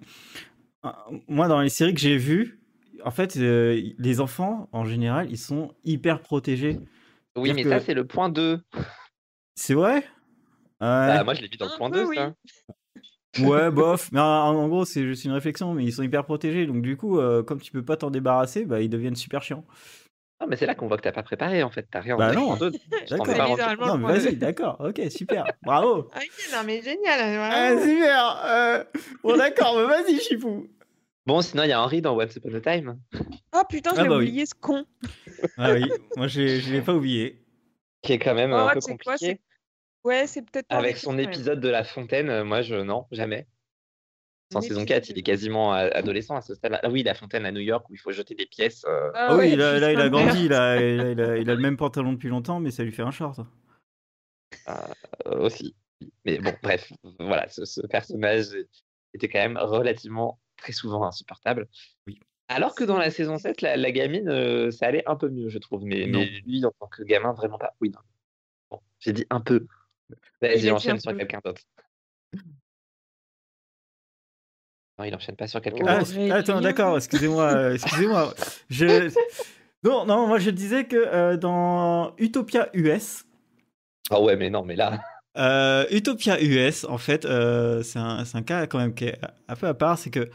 euh, 0.85 0.89
moi, 1.27 1.47
dans 1.47 1.59
les 1.59 1.69
séries 1.69 1.95
que 1.95 1.99
j'ai 1.99 2.17
vues, 2.17 2.59
en 3.03 3.09
fait, 3.09 3.35
euh, 3.37 3.81
les 3.97 4.21
enfants, 4.21 4.69
en 4.71 4.85
général, 4.85 5.27
ils 5.31 5.39
sont 5.39 5.73
hyper 5.85 6.21
protégés. 6.21 6.79
Oui, 7.35 7.51
mais 7.53 7.63
que- 7.63 7.69
ça, 7.69 7.79
c'est 7.79 7.95
le 7.95 8.05
point 8.05 8.29
2. 8.29 8.61
C'est 9.55 9.73
vrai? 9.73 9.95
Ouais. 9.95 10.03
Bah, 10.79 11.23
moi, 11.23 11.33
je 11.33 11.41
l'ai 11.41 11.47
vu 11.47 11.57
dans 11.57 11.65
le 11.65 11.77
point 11.77 11.89
peu, 11.89 12.03
2, 12.03 12.09
oui. 12.09 12.15
ça. 12.17 12.33
Ouais, 13.39 13.71
bof. 13.71 14.09
Mais 14.11 14.19
en, 14.19 14.23
en 14.25 14.67
gros, 14.67 14.85
c'est 14.85 15.03
juste 15.03 15.25
une 15.25 15.31
réflexion, 15.31 15.73
mais 15.73 15.83
ils 15.83 15.91
sont 15.93 16.03
hyper 16.03 16.23
protégés. 16.25 16.65
Donc, 16.65 16.81
du 16.81 16.97
coup, 16.97 17.19
euh, 17.19 17.43
comme 17.43 17.61
tu 17.61 17.71
peux 17.71 17.83
pas 17.83 17.97
t'en 17.97 18.11
débarrasser, 18.11 18.65
bah, 18.65 18.81
ils 18.81 18.89
deviennent 18.89 19.15
super 19.15 19.41
chiants. 19.41 19.65
Non, 20.41 20.47
mais 20.49 20.57
c'est 20.57 20.65
là 20.65 20.75
qu'on 20.75 20.87
voit 20.87 20.97
que 20.97 21.03
t'as 21.03 21.11
pas 21.13 21.23
préparé, 21.23 21.63
en 21.63 21.69
fait. 21.69 21.87
T'as 21.89 22.01
rien 22.01 22.17
Bah 22.17 22.29
le 22.29 22.35
non. 22.35 22.47
point 22.47 22.57
2. 22.57 22.71
Tu 22.71 22.79
t'en 23.15 23.23
D'accord. 23.23 23.57
Non, 23.79 23.97
mais 23.97 24.19
vas-y, 24.19 24.35
d'accord. 24.35 24.77
Ok, 24.79 24.99
super. 25.09 25.45
Bravo. 25.63 26.09
Ok, 26.15 26.49
non, 26.51 26.63
mais 26.65 26.81
génial. 26.81 27.19
Ah, 27.39 27.73
vraiment. 27.75 27.81
super. 27.85 28.41
euh, 28.45 28.83
Bon, 29.23 29.37
d'accord, 29.37 29.75
mais 29.77 29.85
vas-y, 29.85 30.19
Chipou. 30.19 30.67
Bon, 31.25 31.41
sinon, 31.41 31.63
il 31.63 31.69
y 31.69 31.71
a 31.71 31.81
Henri 31.81 32.01
dans 32.01 32.19
Once 32.19 32.35
Upon 32.35 32.53
a 32.55 32.59
Time. 32.59 32.99
Oh 33.55 33.61
putain, 33.69 33.91
je 33.95 34.01
Ah 34.01 34.03
bah 34.03 34.17
oui. 34.17 34.25
oublié 34.25 34.45
ce 34.45 34.53
con. 34.59 34.83
Ah 35.57 35.71
oui, 35.73 35.89
moi, 36.17 36.27
j'ai- 36.27 36.59
je 36.59 36.73
l'ai 36.73 36.81
pas 36.81 36.93
oublié. 36.93 37.39
Qui 38.01 38.11
est 38.13 38.19
quand 38.19 38.35
même 38.35 38.51
Oh, 38.51 38.57
un 38.57 38.73
peu 38.73 38.81
quoi, 38.81 38.91
compliqué. 38.97 39.39
Ouais, 40.03 40.27
c'est 40.27 40.41
peut-être 40.41 40.65
Avec 40.69 40.97
son 40.97 41.17
épisode 41.17 41.59
de 41.59 41.69
La 41.69 41.83
Fontaine, 41.83 42.29
euh, 42.29 42.43
moi, 42.43 42.61
je. 42.61 42.75
Non, 42.75 43.07
jamais. 43.11 43.47
En 44.53 44.61
Son 44.61 44.67
saison 44.67 44.81
épisode 44.81 44.87
4, 45.01 45.09
il 45.09 45.17
est 45.19 45.23
quasiment 45.23 45.71
a- 45.73 45.77
adolescent 45.95 46.35
à 46.35 46.41
ce 46.41 46.53
stade-là. 46.55 46.79
Ah 46.83 46.89
oui, 46.89 47.01
La 47.03 47.13
Fontaine 47.15 47.45
à 47.45 47.51
New 47.51 47.61
York 47.61 47.89
où 47.89 47.93
il 47.93 47.97
faut 47.97 48.11
jeter 48.11 48.35
des 48.35 48.45
pièces. 48.45 48.83
euh, 48.85 49.09
Ah 49.15 49.27
Ah 49.29 49.35
oui, 49.35 49.49
ouais, 49.51 49.55
là, 49.55 49.91
il 49.93 49.99
a 49.99 50.09
grandi, 50.09 50.45
il 50.45 50.53
a, 50.53 50.75
il, 50.77 50.99
a, 50.99 51.11
il 51.11 51.21
a- 51.21 51.37
il 51.37 51.49
a 51.49 51.55
le 51.55 51.61
même 51.61 51.77
pantalon 51.77 52.13
depuis 52.13 52.29
longtemps, 52.29 52.59
mais 52.59 52.69
ça 52.69 52.83
lui 52.83 52.91
fait 52.91 53.01
un 53.01 53.11
short. 53.11 53.39
euh, 54.67 55.39
aussi. 55.39 55.75
Mais 56.25 56.37
bon, 56.39 56.53
bref, 56.61 56.91
voilà, 57.19 57.47
ce, 57.49 57.65
ce 57.65 57.81
personnage 57.81 58.47
était 59.13 59.29
quand 59.29 59.39
même 59.39 59.57
relativement 59.57 60.39
très 60.57 60.73
souvent 60.73 61.03
insupportable. 61.05 61.67
Oui. 62.07 62.19
Alors 62.49 62.75
que 62.75 62.83
dans 62.83 62.97
la 62.97 63.09
saison 63.09 63.37
7, 63.37 63.61
la, 63.61 63.77
la 63.77 63.91
gamine, 63.91 64.27
euh, 64.29 64.69
ça 64.69 64.85
allait 64.87 65.03
un 65.07 65.15
peu 65.15 65.29
mieux, 65.29 65.49
je 65.49 65.57
trouve. 65.59 65.83
Mais 65.85 66.05
lui, 66.45 66.63
en 66.65 66.71
tant 66.71 66.87
que 66.87 67.03
gamin, 67.03 67.31
vraiment 67.33 67.57
pas. 67.57 67.73
Oui, 67.81 67.89
non. 67.89 67.99
Bon, 68.69 68.81
j'ai 68.99 69.13
dit 69.13 69.25
un 69.29 69.39
peu. 69.39 69.65
Vas-y, 70.41 70.59
dit 70.59 70.71
enchaîne 70.71 70.99
sur 70.99 71.15
quelqu'un 71.15 71.39
d'autre. 71.43 71.61
Non, 74.99 75.05
il 75.05 75.15
enchaîne 75.15 75.35
pas 75.35 75.47
sur 75.47 75.61
quelqu'un 75.61 75.85
Ah, 75.87 75.99
d'autre. 75.99 76.11
c'est- 76.11 76.31
attends, 76.31 76.61
d'accord, 76.61 76.97
excusez-moi, 76.97 77.43
euh, 77.43 77.73
excusez-moi. 77.73 78.33
Je... 78.69 79.11
Non, 79.83 80.05
non, 80.05 80.27
moi 80.27 80.39
je 80.39 80.49
disais 80.49 80.85
que 80.85 80.95
euh, 80.95 81.35
dans 81.35 82.13
Utopia 82.17 82.69
US, 82.73 83.25
Ah 84.11 84.21
ouais, 84.21 84.35
mais 84.37 84.49
non, 84.49 84.63
mais 84.63 84.75
là. 84.75 85.01
euh, 85.37 85.85
Utopia 85.91 86.41
US, 86.41 86.85
en 86.85 86.97
fait, 86.97 87.25
euh, 87.25 87.81
c'est 87.83 87.99
un, 87.99 88.23
c'est 88.23 88.37
un 88.37 88.43
cas 88.43 88.67
quand 88.67 88.77
même 88.77 88.93
qui 88.93 89.05
est 89.05 89.19
un 89.47 89.55
peu 89.55 89.67
à 89.67 89.73
part, 89.73 89.97
c'est 89.97 90.09
que 90.11 90.29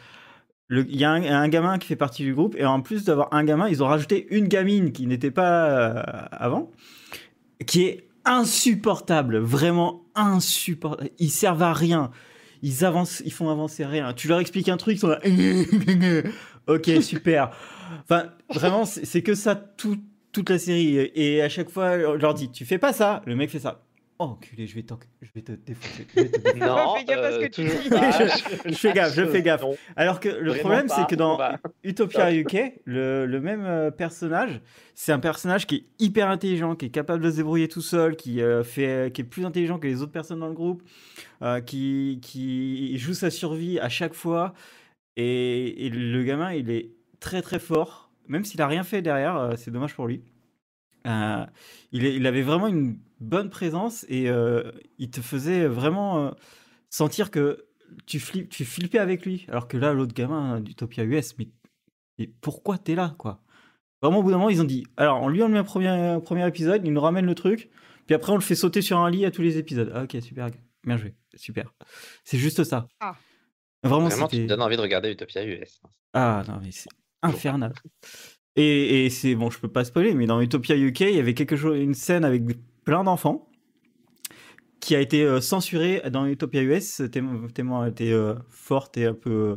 il 0.70 0.96
y 0.96 1.04
a 1.04 1.11
un, 1.12 1.22
un 1.24 1.48
gamin 1.48 1.78
qui 1.78 1.87
fait 1.87 1.96
partie 1.96 2.24
du 2.24 2.35
groupe, 2.35 2.54
et 2.59 2.66
en 2.66 2.83
plus 2.83 3.04
d'avoir 3.04 3.33
un 3.33 3.42
gamin, 3.44 3.68
ils 3.68 3.83
ont 3.83 3.87
rajouté 3.87 4.26
une 4.31 4.48
gamine 4.48 4.92
qui 4.92 5.07
n'était 5.07 5.31
pas 5.31 5.70
euh, 5.70 6.02
avant, 6.31 6.70
qui 7.66 7.85
est 7.87 8.08
insupportable, 8.29 9.38
vraiment 9.38 10.05
insupportable. 10.14 11.11
Ils 11.19 11.31
servent 11.31 11.62
à 11.62 11.73
rien. 11.73 12.11
Ils 12.62 12.85
avancent, 12.85 13.23
ils 13.25 13.33
font 13.33 13.49
avancer 13.51 13.85
rien. 13.85 14.12
Tu 14.12 14.29
leur 14.29 14.41
expliques 14.41 14.69
un 14.69 14.77
truc, 14.77 14.97
ils 14.97 15.01
sont 15.01 15.09
là. 15.09 15.21
ok, 16.67 16.91
super. 17.03 17.51
Enfin, 18.03 18.27
vraiment, 18.51 18.85
c'est 18.85 19.23
que 19.23 19.35
ça 19.35 19.55
tout- 19.55 19.99
toute 20.33 20.51
la 20.51 20.59
série. 20.59 20.97
Et 21.14 21.41
à 21.43 21.49
chaque 21.49 21.71
fois, 21.71 21.93
on 22.09 22.14
leur 22.14 22.35
dit, 22.35 22.51
tu 22.51 22.64
fais 22.64 22.79
pas 22.79 22.93
ça. 22.93 23.23
Le 23.27 23.35
mec 23.37 23.51
fait 23.51 23.61
ça. 23.61 23.85
Oh, 24.20 24.24
enculé, 24.24 24.66
je 24.66 24.74
vais, 24.74 24.83
t'en- 24.83 24.98
je 25.22 25.28
vais 25.33 25.42
te 25.42 25.52
défoncer. 25.52 26.04
je 26.16 26.20
vais 26.22 26.28
te 26.28 26.38
défoncer. 26.52 26.59
Non, 26.59 26.96
Fais 26.96 27.04
gaffe 27.04 27.18
à 27.24 27.33
ce 27.33 27.38
que 27.38 27.46
tu 27.46 27.62
dis. 27.62 27.70
Je- 28.66 28.70
je 28.72 28.74
fais 28.76 28.92
gaffe, 28.92 29.14
je 29.14 29.24
fais 29.26 29.42
gaffe. 29.42 29.62
Non. 29.62 29.76
Alors 29.94 30.18
que 30.18 30.28
le 30.28 30.54
problème, 30.54 30.88
c'est 30.88 31.07
que 31.07 31.14
dans 31.14 31.38
Utopia 31.85 32.35
UK, 32.35 32.81
le, 32.85 33.26
le 33.26 33.40
même 33.40 33.64
euh, 33.64 33.92
personnage, 33.92 34.61
c'est 34.96 35.12
un 35.12 35.20
personnage 35.20 35.68
qui 35.68 35.76
est 35.76 35.85
hyper 36.04 36.28
intelligent, 36.31 36.74
qui 36.74 36.87
est 36.87 36.90
capable 36.90 37.22
de 37.22 37.31
se 37.31 37.37
débrouiller 37.37 37.68
tout 37.68 37.81
seul, 37.81 38.16
qui, 38.16 38.42
euh, 38.42 38.64
fait, 38.64 39.12
qui 39.14 39.20
est 39.20 39.24
plus 39.24 39.44
intelligent 39.46 39.78
que 39.78 39.87
les 39.87 40.02
autres 40.02 40.11
personnes 40.11 40.40
dans 40.40 40.48
le 40.48 40.54
groupe, 40.54 40.83
euh, 41.42 41.61
qui, 41.61 42.18
qui 42.20 42.98
joue 42.98 43.14
sa 43.14 43.31
survie 43.31 43.78
à 43.78 43.88
chaque 43.88 44.14
fois. 44.14 44.52
Et, 45.16 45.87
et 45.87 45.90
le 45.90 46.24
gamin, 46.24 46.52
il 46.52 46.70
est 46.70 46.90
très 47.20 47.40
très 47.42 47.61
fort, 47.61 48.11
même 48.26 48.44
s'il 48.44 48.61
a 48.62 48.66
rien 48.66 48.83
fait 48.83 49.00
derrière, 49.02 49.37
euh, 49.37 49.52
c'est 49.57 49.70
dommage 49.70 49.94
pour 49.94 50.09
lui. 50.09 50.22
Euh, 51.07 51.46
il, 51.92 52.04
est- 52.04 52.16
il 52.16 52.26
avait 52.26 52.42
vraiment 52.42 52.66
une 52.66 52.98
bonne 53.20 53.50
présence 53.50 54.04
et 54.09 54.28
euh, 54.28 54.70
il 54.98 55.11
te 55.11 55.20
faisait 55.20 55.66
vraiment 55.66 56.26
euh, 56.26 56.31
sentir 56.90 57.31
que 57.31 57.66
tu, 58.07 58.20
flippes, 58.20 58.48
tu 58.48 58.64
flippais 58.64 58.98
avec 58.98 59.24
lui. 59.24 59.46
Alors 59.48 59.68
que 59.68 59.76
là, 59.76 59.92
l'autre 59.92 60.14
gamin 60.14 60.61
d'Utopia 60.61 61.04
US, 61.04 61.37
mais, 61.38 61.48
mais 62.18 62.31
pourquoi 62.40 62.78
t'es 62.78 62.94
là, 62.94 63.14
quoi? 63.18 63.42
Vraiment, 64.02 64.18
au 64.18 64.22
bout 64.22 64.31
d'un 64.31 64.38
moment, 64.38 64.50
ils 64.50 64.61
ont 64.61 64.64
dit 64.64 64.87
alors, 64.96 65.22
on 65.22 65.28
lui 65.28 65.42
enlève 65.42 65.59
un 65.59 65.64
premier, 65.64 65.88
un 65.88 66.20
premier 66.20 66.46
épisode, 66.46 66.83
il 66.85 66.92
nous 66.92 67.00
ramène 67.00 67.26
le 67.26 67.35
truc, 67.35 67.70
puis 68.07 68.14
après, 68.14 68.33
on 68.33 68.37
le 68.37 68.42
fait 68.42 68.54
sauter 68.54 68.81
sur 68.83 68.98
un 68.98 69.11
lit 69.11 69.24
à 69.24 69.31
tous 69.31 69.42
les 69.42 69.59
épisodes. 69.59 69.90
Ah, 69.94 70.04
ok, 70.04 70.16
super, 70.22 70.48
bien 70.85 70.96
joué, 70.96 71.14
super. 71.35 71.74
C'est 72.24 72.38
juste 72.38 72.62
ça. 72.64 72.87
Ah. 73.00 73.16
Vraiment, 73.83 74.09
Vraiment, 74.09 74.28
tu 74.28 74.40
me 74.40 74.46
donnes 74.46 74.62
envie 74.62 74.76
de 74.76 74.83
regarder 74.83 75.11
Utopia 75.11 75.44
US. 75.44 75.81
Ah 76.12 76.42
non, 76.48 76.59
mais 76.62 76.70
c'est 76.70 76.90
infernal. 77.22 77.72
Et, 78.57 79.04
et 79.04 79.11
c'est 79.11 79.35
bon, 79.37 79.50
je 79.50 79.59
peux 79.59 79.70
pas 79.70 79.85
spoiler, 79.85 80.14
mais 80.14 80.26
dans 80.26 80.40
Utopia 80.40 80.76
UK, 80.76 81.00
il 81.00 81.16
y 81.16 81.20
avait 81.20 81.35
quelque 81.35 81.57
chose, 81.57 81.78
une 81.78 81.94
scène 81.94 82.24
avec 82.24 82.44
plein 82.88 83.05
d'enfants 83.05 83.46
qui 84.81 84.96
a 84.96 85.01
été 85.01 85.22
euh, 85.22 85.42
censurée 85.42 86.01
dans 86.11 86.24
Utopia 86.24 86.62
US 86.62 87.03
tellement, 87.12 87.85
elle 87.85 87.90
était 87.90 88.12
euh, 88.12 88.35
forte 88.48 88.96
et 88.96 89.05
un 89.05 89.12
peu 89.12 89.31
euh, 89.31 89.57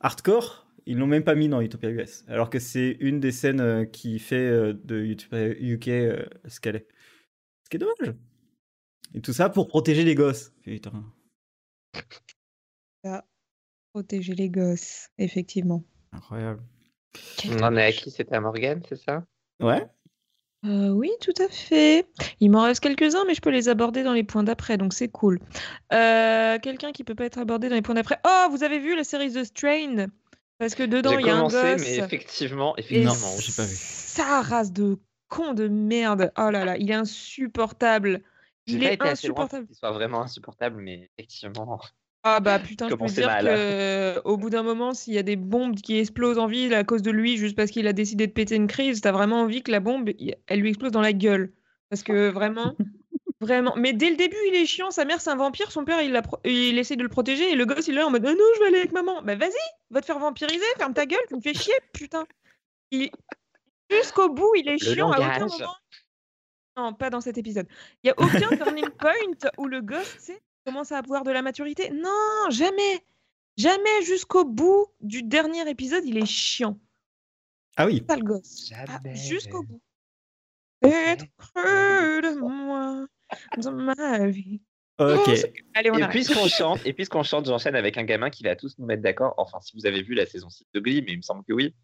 hardcore. 0.00 0.66
Ils 0.86 0.96
l'ont 0.96 1.06
même 1.06 1.22
pas 1.22 1.34
mis 1.34 1.50
dans 1.50 1.60
Utopia 1.60 1.90
US, 1.90 2.24
alors 2.28 2.48
que 2.48 2.58
c'est 2.58 2.96
une 2.98 3.20
des 3.20 3.30
scènes 3.30 3.60
euh, 3.60 3.84
qui 3.84 4.18
fait 4.18 4.48
euh, 4.48 4.72
de 4.72 5.02
Utopia 5.02 5.50
UK 5.50 5.88
euh, 5.88 6.24
ce 6.48 6.60
qu'elle 6.60 6.76
est. 6.76 6.88
Ce 7.64 7.68
qui 7.68 7.76
est 7.76 7.78
dommage. 7.78 8.16
Et 9.12 9.20
tout 9.20 9.34
ça 9.34 9.50
pour 9.50 9.68
protéger 9.68 10.04
les 10.04 10.14
gosses. 10.14 10.54
Putain. 10.62 11.04
Protéger 13.92 14.34
les 14.34 14.48
gosses, 14.48 15.10
effectivement. 15.18 15.84
Incroyable. 16.12 16.62
On 17.50 17.62
en 17.62 17.76
est 17.76 17.84
à 17.84 17.92
qui? 17.92 18.10
C'était 18.10 18.34
à 18.34 18.40
Morgan, 18.40 18.80
c'est 18.88 18.96
ça? 18.96 19.26
Ouais. 19.60 19.86
Euh, 20.64 20.90
oui, 20.90 21.10
tout 21.20 21.34
à 21.42 21.48
fait. 21.48 22.06
Il 22.40 22.50
m'en 22.50 22.62
reste 22.62 22.80
quelques-uns, 22.80 23.24
mais 23.26 23.34
je 23.34 23.40
peux 23.40 23.50
les 23.50 23.68
aborder 23.68 24.04
dans 24.04 24.12
les 24.12 24.22
points 24.22 24.44
d'après, 24.44 24.78
donc 24.78 24.92
c'est 24.92 25.08
cool. 25.08 25.40
Euh, 25.92 26.58
Quelqu'un 26.60 26.92
qui 26.92 27.02
peut 27.02 27.16
pas 27.16 27.24
être 27.24 27.38
abordé 27.38 27.68
dans 27.68 27.74
les 27.74 27.82
points 27.82 27.96
d'après. 27.96 28.20
Oh, 28.24 28.46
vous 28.50 28.62
avez 28.62 28.78
vu 28.78 28.94
la 28.94 29.04
série 29.04 29.32
The 29.32 29.44
Strain? 29.44 30.06
Parce 30.58 30.76
que 30.76 30.84
dedans, 30.84 31.18
il 31.18 31.26
y 31.26 31.30
a 31.30 31.36
un 31.36 31.42
gosse. 31.42 31.54
mais 31.80 31.96
effectivement, 31.96 32.76
effectivement. 32.76 33.12
Non, 33.12 33.36
j'ai 33.40 33.52
pas 33.52 33.64
vu. 33.64 33.74
Sa 33.76 34.42
race 34.42 34.72
de 34.72 34.98
con 35.28 35.54
de 35.54 35.66
merde. 35.66 36.30
Oh 36.38 36.50
là 36.50 36.64
là, 36.64 36.76
il 36.76 36.90
est 36.90 36.94
insupportable. 36.94 38.22
Il 38.66 38.78
pas 38.78 38.84
est 38.84 38.94
été 38.94 39.08
assez 39.08 39.26
loin 39.26 39.34
pour 39.34 39.42
insupportable. 39.44 39.66
qu'il 39.66 39.76
soit 39.76 39.90
vraiment 39.90 40.22
insupportable, 40.22 40.80
mais 40.80 41.10
effectivement. 41.18 41.80
Ah 42.24 42.38
bah 42.40 42.58
putain, 42.60 42.88
je 42.88 42.94
peux 42.94 43.06
dire 43.06 43.26
mal. 43.26 43.44
que 43.44 43.50
euh, 43.50 44.20
au 44.24 44.36
bout 44.36 44.48
d'un 44.50 44.62
moment, 44.62 44.94
s'il 44.94 45.14
y 45.14 45.18
a 45.18 45.22
des 45.24 45.34
bombes 45.36 45.74
qui 45.74 45.98
explosent 45.98 46.38
en 46.38 46.46
ville 46.46 46.72
à 46.74 46.84
cause 46.84 47.02
de 47.02 47.10
lui, 47.10 47.36
juste 47.36 47.56
parce 47.56 47.70
qu'il 47.72 47.86
a 47.88 47.92
décidé 47.92 48.26
de 48.28 48.32
péter 48.32 48.54
une 48.54 48.68
crise, 48.68 49.00
t'as 49.00 49.10
vraiment 49.12 49.40
envie 49.42 49.62
que 49.62 49.72
la 49.72 49.80
bombe, 49.80 50.10
elle 50.46 50.60
lui 50.60 50.68
explose 50.68 50.92
dans 50.92 51.00
la 51.00 51.12
gueule. 51.12 51.52
Parce 51.90 52.02
que 52.04 52.28
vraiment, 52.30 52.76
vraiment. 53.40 53.74
Mais 53.76 53.92
dès 53.92 54.08
le 54.10 54.16
début, 54.16 54.36
il 54.48 54.54
est 54.54 54.66
chiant. 54.66 54.90
Sa 54.92 55.04
mère, 55.04 55.20
c'est 55.20 55.30
un 55.30 55.36
vampire. 55.36 55.72
Son 55.72 55.84
père, 55.84 56.00
il, 56.00 56.12
la 56.12 56.22
pro- 56.22 56.38
il 56.44 56.78
essaie 56.78 56.96
de 56.96 57.02
le 57.02 57.08
protéger. 57.08 57.50
Et 57.50 57.56
le 57.56 57.66
gosse, 57.66 57.88
il 57.88 57.94
est 57.94 57.98
là 57.98 58.06
en 58.06 58.10
mode 58.10 58.24
Ah 58.24 58.32
non, 58.32 58.44
je 58.54 58.60
vais 58.60 58.66
aller 58.68 58.78
avec 58.78 58.92
maman. 58.92 59.20
Bah 59.22 59.34
vas-y, 59.34 59.50
va 59.90 60.00
te 60.00 60.06
faire 60.06 60.18
vampiriser. 60.20 60.64
Ferme 60.78 60.94
ta 60.94 61.06
gueule, 61.06 61.20
tu 61.28 61.34
me 61.36 61.40
fais 61.40 61.54
chier, 61.54 61.74
putain. 61.92 62.24
Il- 62.92 63.10
Jusqu'au 63.90 64.28
bout, 64.30 64.52
il 64.56 64.68
est 64.68 64.72
Le 64.82 64.94
chiant. 64.94 65.10
À 65.10 65.18
aucun 65.18 65.38
langage. 65.40 65.58
moment. 65.58 65.74
Non, 66.78 66.94
pas 66.94 67.10
dans 67.10 67.20
cet 67.20 67.36
épisode. 67.36 67.66
Il 68.02 68.06
y 68.06 68.10
a 68.10 68.14
aucun 68.16 68.56
turning 68.56 68.88
point 68.98 69.12
où 69.58 69.66
le 69.66 69.82
gosse, 69.82 70.16
tu 70.18 70.22
sais, 70.32 70.40
commence 70.64 70.92
à 70.92 70.98
avoir 70.98 71.24
de 71.24 71.30
la 71.30 71.42
maturité? 71.42 71.90
Non, 71.90 72.50
jamais. 72.50 73.04
Jamais 73.56 74.02
jusqu'au 74.04 74.44
bout 74.44 74.86
du 75.00 75.22
dernier 75.22 75.68
épisode, 75.68 76.04
il 76.06 76.16
est 76.18 76.26
chiant. 76.26 76.78
Ah 77.76 77.86
oui. 77.86 78.00
Pas 78.00 78.16
le 78.16 78.22
gosse. 78.24 78.70
Ah, 78.74 78.84
Jamais. 78.86 79.14
jusqu'au 79.16 79.62
bout. 79.62 79.80
Être 80.82 81.26
près 81.36 82.20
de 82.22 82.38
moi 82.40 83.06
dans 83.58 83.72
ma 83.72 84.26
vie. 84.28 84.60
Ok. 84.98 85.30
Allez, 85.74 85.90
on 85.90 85.98
Et 85.98 86.08
puisqu'on 86.08 86.46
chante, 86.48 86.80
et 86.84 86.92
puisqu'on 86.92 87.22
chante, 87.22 87.46
j'enchaîne 87.46 87.76
avec 87.76 87.96
un 87.98 88.04
gamin 88.04 88.30
qui 88.30 88.42
va 88.42 88.56
tous 88.56 88.78
nous 88.78 88.86
mettre 88.86 89.02
d'accord. 89.02 89.34
Enfin, 89.36 89.60
si 89.60 89.76
vous 89.76 89.86
avez 89.86 90.02
vu 90.02 90.14
la 90.14 90.26
saison 90.26 90.48
6 90.50 90.64
de 90.74 90.80
Glee, 90.80 91.02
mais 91.02 91.12
il 91.12 91.18
me 91.18 91.22
semble 91.22 91.44
que 91.44 91.52
oui. 91.52 91.74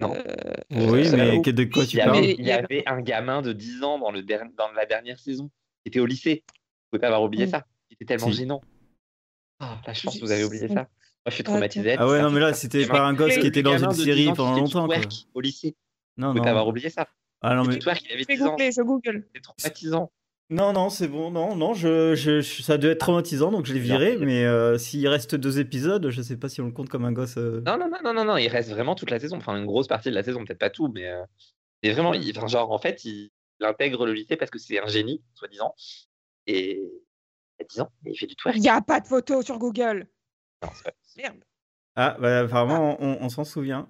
Non. 0.00 0.14
Euh, 0.14 0.34
Oui, 0.70 1.08
mais 1.12 1.38
de 1.40 1.64
quoi 1.64 1.84
Il 1.84 1.88
tu 1.88 1.96
y, 1.96 2.00
parles 2.00 2.16
avait, 2.18 2.32
il 2.34 2.40
il 2.40 2.46
y 2.46 2.50
avait- 2.52 2.64
avait 2.64 2.82
un 2.88 3.00
gamin 3.00 3.42
de 3.42 3.52
10 3.52 3.82
ans 3.84 3.98
dans, 3.98 4.10
le 4.10 4.22
der- 4.22 4.50
dans 4.56 4.70
la 4.72 4.86
dernière 4.86 5.18
saison 5.20 5.48
qui 5.82 5.88
était 5.88 6.00
au 6.00 6.06
lycée. 6.06 6.44
Vous 6.94 6.98
pouvez 6.98 7.00
pas 7.00 7.06
avoir 7.08 7.22
oublié 7.24 7.46
Mm. 7.46 7.50
ça. 7.50 7.64
C'était 7.90 8.04
tellement 8.04 8.26
Si. 8.30 8.34
gênant. 8.38 8.60
Oh, 9.60 9.64
la 9.86 9.94
chance, 9.94 10.20
vous 10.20 10.30
avez 10.30 10.44
oublié 10.44 10.68
c'est- 10.68 10.74
ça. 10.74 10.80
Moi, 10.82 10.86
je 11.30 11.34
suis 11.34 11.44
traumatisé. 11.44 11.96
Ah 11.98 12.06
ouais, 12.06 12.20
non, 12.22 12.30
mais 12.30 12.40
là, 12.40 12.52
c'était 12.52 12.86
pas 12.86 13.00
un 13.02 13.14
gosse 13.14 13.36
qui 13.38 13.46
était 13.46 13.62
dans 13.62 13.76
une 13.78 13.88
de 13.88 13.92
10 13.94 14.04
série 14.04 14.32
pendant 14.34 14.56
longtemps, 14.60 14.86
quoi. 14.86 14.96
Au 15.34 15.40
lycée. 15.40 15.74
Non, 16.16 16.28
Vous 16.28 16.32
pouvez 16.34 16.40
pas 16.42 16.44
non. 16.46 16.50
avoir 16.50 16.68
oublié 16.68 16.90
ça. 16.90 17.08
Ah 17.40 17.54
non, 17.54 17.64
mais... 17.64 17.78
twerk, 17.78 18.02
il 18.04 18.12
avait 18.12 18.22
Je 18.22 18.26
vais 18.28 18.34
10 18.36 18.42
ans. 18.42 18.50
googler, 18.50 18.70
je 18.72 18.82
google. 18.82 19.24
C'était 19.26 19.40
traumatisant. 19.40 20.12
non, 20.50 20.72
non, 20.72 20.88
c'est 20.90 21.08
bon. 21.08 21.30
Non, 21.30 21.56
non, 21.56 21.72
je, 21.74 22.14
je, 22.14 22.40
je- 22.42 22.62
ça 22.62 22.78
doit 22.78 22.90
être 22.92 22.98
traumatisant, 23.00 23.50
donc 23.50 23.64
je 23.66 23.72
l'ai 23.74 23.80
viré. 23.80 24.16
Mais 24.18 24.44
euh, 24.44 24.76
s'il 24.78 25.06
reste 25.08 25.34
deux 25.34 25.58
épisodes, 25.58 26.08
je 26.10 26.22
sais 26.22 26.36
pas 26.36 26.48
si 26.48 26.60
on 26.60 26.66
le 26.66 26.72
compte 26.72 26.88
comme 26.90 27.04
un 27.06 27.12
gosse. 27.12 27.36
euh. 27.38 27.62
Non, 27.66 27.76
non, 27.78 27.88
non, 27.88 27.98
non, 28.04 28.12
non, 28.14 28.24
non, 28.24 28.36
il 28.36 28.48
reste 28.48 28.70
vraiment 28.70 28.94
toute 28.94 29.10
la 29.10 29.18
saison. 29.18 29.38
Enfin, 29.38 29.56
une 29.56 29.66
grosse 29.66 29.86
partie 29.88 30.10
de 30.10 30.14
la 30.14 30.22
saison, 30.22 30.44
peut-être 30.44 30.58
pas 30.60 30.70
tout, 30.70 30.88
mais, 30.94 31.08
euh, 31.08 31.22
mais 31.82 31.90
vraiment, 31.92 32.12
il, 32.14 32.36
enfin, 32.36 32.46
genre, 32.48 32.70
en 32.70 32.78
fait, 32.78 33.04
il, 33.06 33.30
il 33.60 33.66
intègre 33.66 34.04
le 34.06 34.12
lycée 34.12 34.36
parce 34.36 34.50
que 34.50 34.58
c'est 34.58 34.78
un 34.78 34.86
génie, 34.88 35.22
soi-disant. 35.34 35.74
Et 36.46 36.80
il 37.58 37.62
a 37.62 37.64
10 37.64 37.80
ans, 37.80 37.90
et 38.06 38.10
il 38.10 38.18
fait 38.18 38.26
du 38.26 38.36
twerk. 38.36 38.56
Il 38.56 38.62
n'y 38.62 38.68
a 38.68 38.80
pas 38.80 39.00
de 39.00 39.06
photo 39.06 39.42
sur 39.42 39.58
Google. 39.58 40.06
Non, 40.62 40.68
c'est 40.74 40.84
pas- 40.84 40.92
Merde. 41.16 41.36
Ah, 41.96 42.16
bah, 42.20 42.40
apparemment, 42.40 42.96
on, 43.00 43.18
on 43.20 43.28
s'en 43.28 43.44
souvient. 43.44 43.88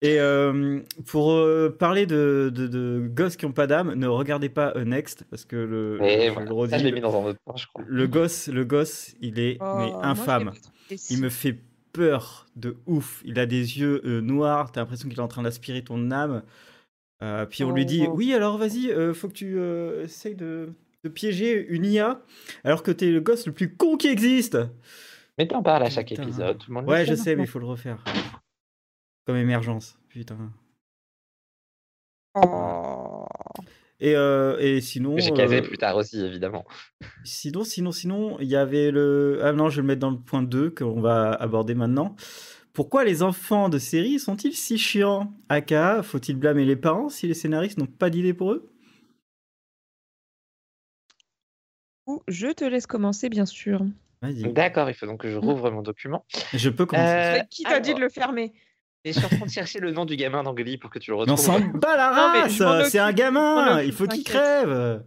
Et 0.00 0.20
euh, 0.20 0.80
pour 1.06 1.32
euh, 1.32 1.74
parler 1.76 2.06
de, 2.06 2.52
de, 2.54 2.66
de 2.68 3.08
gosses 3.12 3.36
qui 3.36 3.46
ont 3.46 3.52
pas 3.52 3.66
d'âme, 3.66 3.94
ne 3.94 4.06
regardez 4.06 4.48
pas 4.48 4.72
euh, 4.76 4.84
Next, 4.84 5.24
parce 5.24 5.44
que 5.44 5.56
le, 5.56 5.98
Mais 6.00 6.26
je 6.28 6.32
voilà, 6.32 6.48
le 6.48 6.54
redis, 6.54 6.70
ça, 6.70 6.78
je 6.78 6.84
l'ai 6.84 6.92
mis 6.92 7.00
dans 7.00 7.20
un 7.20 7.24
autre 7.24 7.38
point, 7.44 7.56
je 7.56 7.66
crois. 7.66 7.82
le 7.88 8.06
gosse, 8.06 8.46
le 8.48 8.64
gosse, 8.64 9.14
il 9.20 9.40
est 9.40 9.56
Oh, 9.60 9.74
mais 9.78 9.90
infâme. 10.06 10.52
Il 11.10 11.20
me 11.20 11.28
fait 11.30 11.58
peur 11.92 12.46
de 12.54 12.76
ouf. 12.86 13.22
Il 13.24 13.40
a 13.40 13.46
des 13.46 13.80
yeux 13.80 14.00
euh, 14.04 14.20
noirs. 14.20 14.70
T'as 14.70 14.82
l'impression 14.82 15.08
qu'il 15.08 15.18
est 15.18 15.22
en 15.22 15.26
train 15.28 15.42
d'aspirer 15.42 15.82
ton 15.82 16.10
âme. 16.12 16.42
Euh, 17.22 17.44
puis 17.46 17.64
on 17.64 17.72
lui 17.72 17.84
dit 17.86 18.04
Oh. 18.06 18.12
Oui, 18.14 18.32
alors 18.34 18.56
vas-y, 18.58 18.92
euh, 18.92 19.12
faut 19.14 19.26
que 19.28 19.32
tu 19.32 19.58
euh, 19.58 20.04
essayes 20.04 20.36
de, 20.36 20.72
de 21.08 21.12
piéger 21.12 21.66
une 21.68 21.84
IA 21.84 22.20
alors 22.64 22.82
que 22.82 22.90
t'es 22.90 23.10
le 23.10 23.20
gosse 23.20 23.46
le 23.46 23.52
plus 23.52 23.74
con 23.74 23.96
qui 23.96 24.08
existe. 24.08 24.58
Mais 25.38 25.46
t'en 25.46 25.62
parles 25.62 25.84
à 25.84 25.90
chaque 25.90 26.08
Putain. 26.08 26.22
épisode, 26.22 26.58
tout 26.58 26.70
le 26.70 26.74
monde 26.74 26.86
le 26.86 26.90
Ouais, 26.90 27.04
je 27.04 27.14
sais, 27.14 27.36
mais 27.36 27.44
il 27.44 27.48
faut 27.48 27.58
le 27.58 27.66
refaire. 27.66 28.02
Comme 29.26 29.36
émergence. 29.36 29.98
Putain. 30.08 30.50
Oh. 32.34 33.24
Et, 34.00 34.14
euh, 34.14 34.56
et 34.60 34.80
sinon. 34.80 35.18
J'ai 35.18 35.32
casé 35.32 35.58
euh, 35.58 35.62
plus 35.62 35.78
tard 35.78 35.96
aussi, 35.96 36.24
évidemment. 36.24 36.64
Sinon, 37.24 37.64
sinon, 37.64 37.92
sinon, 37.92 38.36
il 38.40 38.48
y 38.48 38.56
avait 38.56 38.90
le. 38.90 39.40
Ah 39.42 39.52
non, 39.52 39.68
je 39.68 39.76
vais 39.76 39.82
le 39.82 39.88
mettre 39.88 40.00
dans 40.00 40.10
le 40.10 40.18
point 40.18 40.42
2 40.42 40.70
qu'on 40.70 41.00
va 41.00 41.32
aborder 41.32 41.74
maintenant. 41.74 42.14
Pourquoi 42.72 43.04
les 43.04 43.22
enfants 43.24 43.68
de 43.68 43.78
série 43.78 44.20
sont-ils 44.20 44.54
si 44.54 44.78
chiants? 44.78 45.32
Aka, 45.48 46.02
faut-il 46.04 46.36
blâmer 46.36 46.64
les 46.64 46.76
parents 46.76 47.08
si 47.08 47.26
les 47.26 47.34
scénaristes 47.34 47.78
n'ont 47.78 47.86
pas 47.86 48.08
d'idée 48.08 48.34
pour 48.34 48.52
eux? 48.52 48.70
Je 52.28 52.48
te 52.48 52.64
laisse 52.64 52.86
commencer, 52.86 53.28
bien 53.28 53.46
sûr. 53.46 53.82
Vas-y. 54.22 54.52
D'accord, 54.52 54.88
il 54.90 54.94
faut 54.94 55.06
donc 55.06 55.20
que 55.22 55.30
je 55.30 55.36
rouvre 55.36 55.70
mon 55.70 55.82
document. 55.82 56.24
Je 56.54 56.70
peux 56.70 56.86
commencer. 56.86 57.08
Euh, 57.08 57.32
Mais 57.38 57.46
qui 57.50 57.62
t'a 57.62 57.80
dit 57.80 57.94
de 57.94 58.00
le 58.00 58.08
fermer? 58.08 58.52
Et 59.04 59.12
je 59.12 59.18
suis 59.20 59.26
en 59.26 59.28
train 59.36 59.46
de 59.46 59.50
chercher 59.50 59.78
le 59.78 59.92
nom 59.92 60.04
du 60.04 60.16
gamin 60.16 60.42
d'Angly 60.42 60.76
pour 60.76 60.90
que 60.90 60.98
tu 60.98 61.10
le 61.12 61.16
Mais 61.18 61.22
on 61.22 61.34
retrouves. 61.36 61.44
s'en 61.46 61.60
bat 61.60 61.96
la 61.96 62.10
race 62.10 62.90
C'est 62.90 62.98
un 62.98 63.12
gamin 63.12 63.80
Il 63.82 63.92
faut 63.92 64.06
qu'il 64.06 64.24
crève 64.24 65.04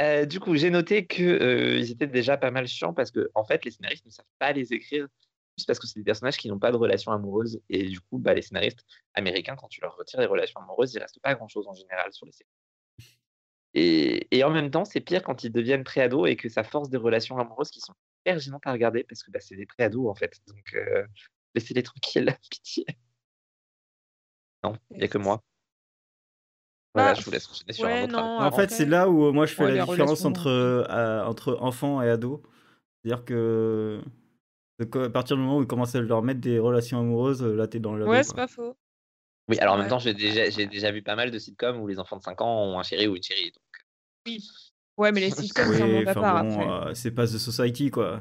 Euh, 0.00 0.26
du 0.26 0.38
coup, 0.40 0.54
j'ai 0.56 0.70
noté 0.70 1.06
que 1.06 1.22
euh, 1.22 1.82
étaient 1.82 2.06
déjà 2.06 2.36
pas 2.36 2.50
mal 2.50 2.68
chiants 2.68 2.92
parce 2.92 3.10
que 3.10 3.30
en 3.34 3.44
fait, 3.44 3.64
les 3.64 3.70
scénaristes 3.72 4.04
ne 4.06 4.10
savent 4.10 4.24
pas 4.38 4.52
les 4.52 4.72
écrire 4.72 5.08
juste 5.56 5.66
parce 5.66 5.78
que 5.80 5.86
c'est 5.88 5.98
des 5.98 6.04
personnages 6.04 6.36
qui 6.36 6.48
n'ont 6.48 6.58
pas 6.58 6.70
de 6.70 6.76
relation 6.76 7.10
amoureuse 7.10 7.60
et 7.70 7.84
du 7.88 7.98
coup, 7.98 8.18
bah, 8.18 8.34
les 8.34 8.42
scénaristes 8.42 8.84
américains, 9.14 9.56
quand 9.56 9.66
tu 9.68 9.80
leur 9.80 9.96
retires 9.96 10.20
les 10.20 10.26
relations 10.26 10.60
amoureuses, 10.60 10.94
il 10.94 11.00
reste 11.00 11.18
pas 11.20 11.34
grand-chose 11.34 11.66
en 11.66 11.74
général 11.74 12.12
sur 12.12 12.26
les 12.26 12.32
séries. 12.32 12.48
Et, 13.74 14.26
et 14.36 14.44
en 14.44 14.50
même 14.50 14.70
temps, 14.70 14.84
c'est 14.84 15.00
pire 15.00 15.22
quand 15.22 15.44
ils 15.44 15.52
deviennent 15.52 15.84
préados 15.84 16.26
et 16.26 16.36
que 16.36 16.48
ça 16.48 16.64
force 16.64 16.90
des 16.90 16.96
relations 16.96 17.38
amoureuses 17.38 17.70
qui 17.70 17.80
sont 17.80 17.94
hyper 18.24 18.38
gênantes 18.38 18.62
à 18.66 18.72
regarder 18.72 19.04
parce 19.04 19.22
que 19.22 19.30
bah, 19.30 19.40
c'est 19.40 19.56
des 19.56 19.66
préados 19.66 20.08
en 20.08 20.14
fait. 20.14 20.32
Donc, 20.46 20.74
euh, 20.74 21.06
laissez-les 21.54 21.82
tranquilles, 21.82 22.36
pitié. 22.50 22.86
Non, 24.64 24.74
il 24.90 24.98
n'y 24.98 25.04
a 25.04 25.08
que 25.08 25.18
moi. 25.18 25.40
Voilà, 26.94 27.12
Bah, 27.12 27.20
je 27.20 27.24
vous 27.24 27.30
laisse 27.30 27.48
enchaîner 27.48 27.72
sur 27.72 27.84
ouais, 27.84 28.00
un 28.00 28.04
autre. 28.04 28.12
non. 28.16 28.40
En 28.40 28.50
fait, 28.50 28.70
c'est 28.70 28.86
là 28.86 29.08
où 29.08 29.26
euh, 29.26 29.32
moi 29.32 29.46
je 29.46 29.54
fais 29.54 29.64
Ouais, 29.64 29.74
la 29.74 29.84
différence 29.84 30.10
relations, 30.10 30.28
entre, 30.30 30.46
euh, 30.48 31.24
entre 31.24 31.58
enfants 31.60 32.02
et 32.02 32.08
ados. 32.08 32.40
C'est-à-dire 33.04 33.24
que 33.24 34.00
que 34.90 35.06
à 35.06 35.10
partir 35.10 35.36
du 35.36 35.42
moment 35.42 35.58
où 35.58 35.62
ils 35.62 35.66
commencent 35.66 35.94
à 35.94 36.00
leur 36.00 36.22
mettre 36.22 36.40
des 36.40 36.58
relations 36.58 36.98
amoureuses, 37.00 37.42
euh, 37.42 37.54
là 37.54 37.66
t'es 37.66 37.78
dans 37.78 37.94
le. 37.94 38.06
Ouais, 38.06 38.22
c'est 38.22 38.34
pas 38.34 38.48
faux. 38.48 38.76
Oui, 39.48 39.58
alors 39.58 39.74
en 39.74 39.78
même 39.78 39.88
temps, 39.88 39.98
j'ai 39.98 40.14
déjà, 40.14 40.50
j'ai 40.50 40.66
déjà 40.66 40.90
vu 40.90 41.02
pas 41.02 41.16
mal 41.16 41.30
de 41.30 41.38
sitcoms 41.38 41.80
où 41.80 41.86
les 41.86 41.98
enfants 41.98 42.16
de 42.16 42.22
5 42.22 42.40
ans 42.42 42.64
ont 42.64 42.78
un 42.78 42.82
chéri 42.82 43.06
ou 43.06 43.16
une 43.16 43.22
chérie. 43.22 43.52
Donc... 43.52 44.38
Ouais, 44.98 45.12
mais 45.12 45.20
les 45.20 45.30
sitcoms, 45.30 45.72
c'est 45.72 45.82
un 45.82 45.86
Oui, 45.86 46.04
bon, 46.04 46.22
après. 46.22 46.68
euh, 46.68 46.94
c'est 46.94 47.12
pas 47.12 47.26
The 47.26 47.38
Society 47.38 47.90
quoi. 47.90 48.20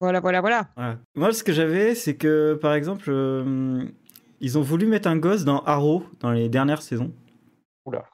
Voilà, 0.00 0.20
voilà, 0.20 0.40
voilà. 0.40 0.68
Voilà. 0.76 0.98
Moi, 1.14 1.32
ce 1.32 1.44
que 1.44 1.52
j'avais, 1.52 1.94
c'est 1.94 2.16
que 2.16 2.58
par 2.60 2.74
exemple, 2.74 3.10
euh, 3.10 3.84
ils 4.40 4.58
ont 4.58 4.62
voulu 4.62 4.86
mettre 4.86 5.08
un 5.08 5.16
gosse 5.16 5.44
dans 5.44 5.60
Arrow 5.60 6.04
dans 6.20 6.30
les 6.32 6.48
dernières 6.48 6.82
saisons. 6.82 7.12
Oula. 7.84 8.04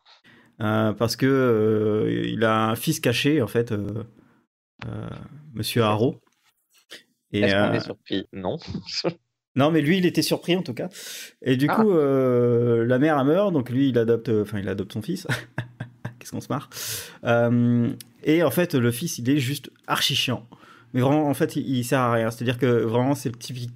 Euh, 0.61 0.93
parce 0.93 1.17
que 1.17 1.27
euh, 1.27 2.29
il 2.29 2.45
a 2.45 2.67
un 2.69 2.77
fils 2.77 3.01
caché 3.01 3.43
en 3.43 3.49
fait, 3.49 3.73
euh, 3.73 4.05
euh, 4.87 5.09
Monsieur 5.55 5.83
Arrow. 5.83 6.21
Et, 7.33 7.41
Est-ce 7.41 7.55
qu'on 7.55 7.61
euh, 7.61 7.73
est 7.73 7.81
surpris 7.81 8.29
Non. 8.33 8.59
Non, 9.55 9.71
mais 9.71 9.83
lui, 9.83 9.99
il 9.99 10.07
était 10.07 10.23
surpris 10.23 10.57
en 10.57 10.63
tout 10.63 10.75
cas. 10.75 10.89
Et 11.43 11.57
du 11.57 11.67
Ah. 11.69 11.75
coup, 11.77 11.91
euh, 11.93 12.87
la 12.87 12.99
mère 12.99 13.19
a 13.19 13.25
meurt, 13.25 13.53
donc 13.53 13.69
lui, 13.71 13.89
il 13.91 13.99
adopte, 13.99 14.29
enfin, 14.31 14.59
il 14.61 14.69
adopte 14.69 14.93
son 14.93 15.03
fils. 15.03 15.27
Qu'est-ce 16.19 16.31
qu'on 16.33 16.41
se 16.41 16.49
marre. 16.49 16.71
Euh, 17.25 17.91
et 18.25 18.43
en 18.43 18.51
fait, 18.51 18.75
le 18.75 18.91
fils, 18.91 19.19
il 19.19 19.29
est 19.29 19.39
juste 19.39 19.71
archi 19.87 20.15
chiant. 20.15 20.47
Mais 20.95 21.01
vraiment, 21.01 21.29
en 21.29 21.35
fait, 21.35 21.57
il, 21.57 21.69
il 21.69 21.85
sert 21.85 22.01
à 22.01 22.13
rien. 22.13 22.31
C'est-à-dire 22.31 22.59
que 22.59 22.67
vraiment, 22.67 23.15
c'est 23.15 23.29
le 23.31 23.37
typique. 23.37 23.71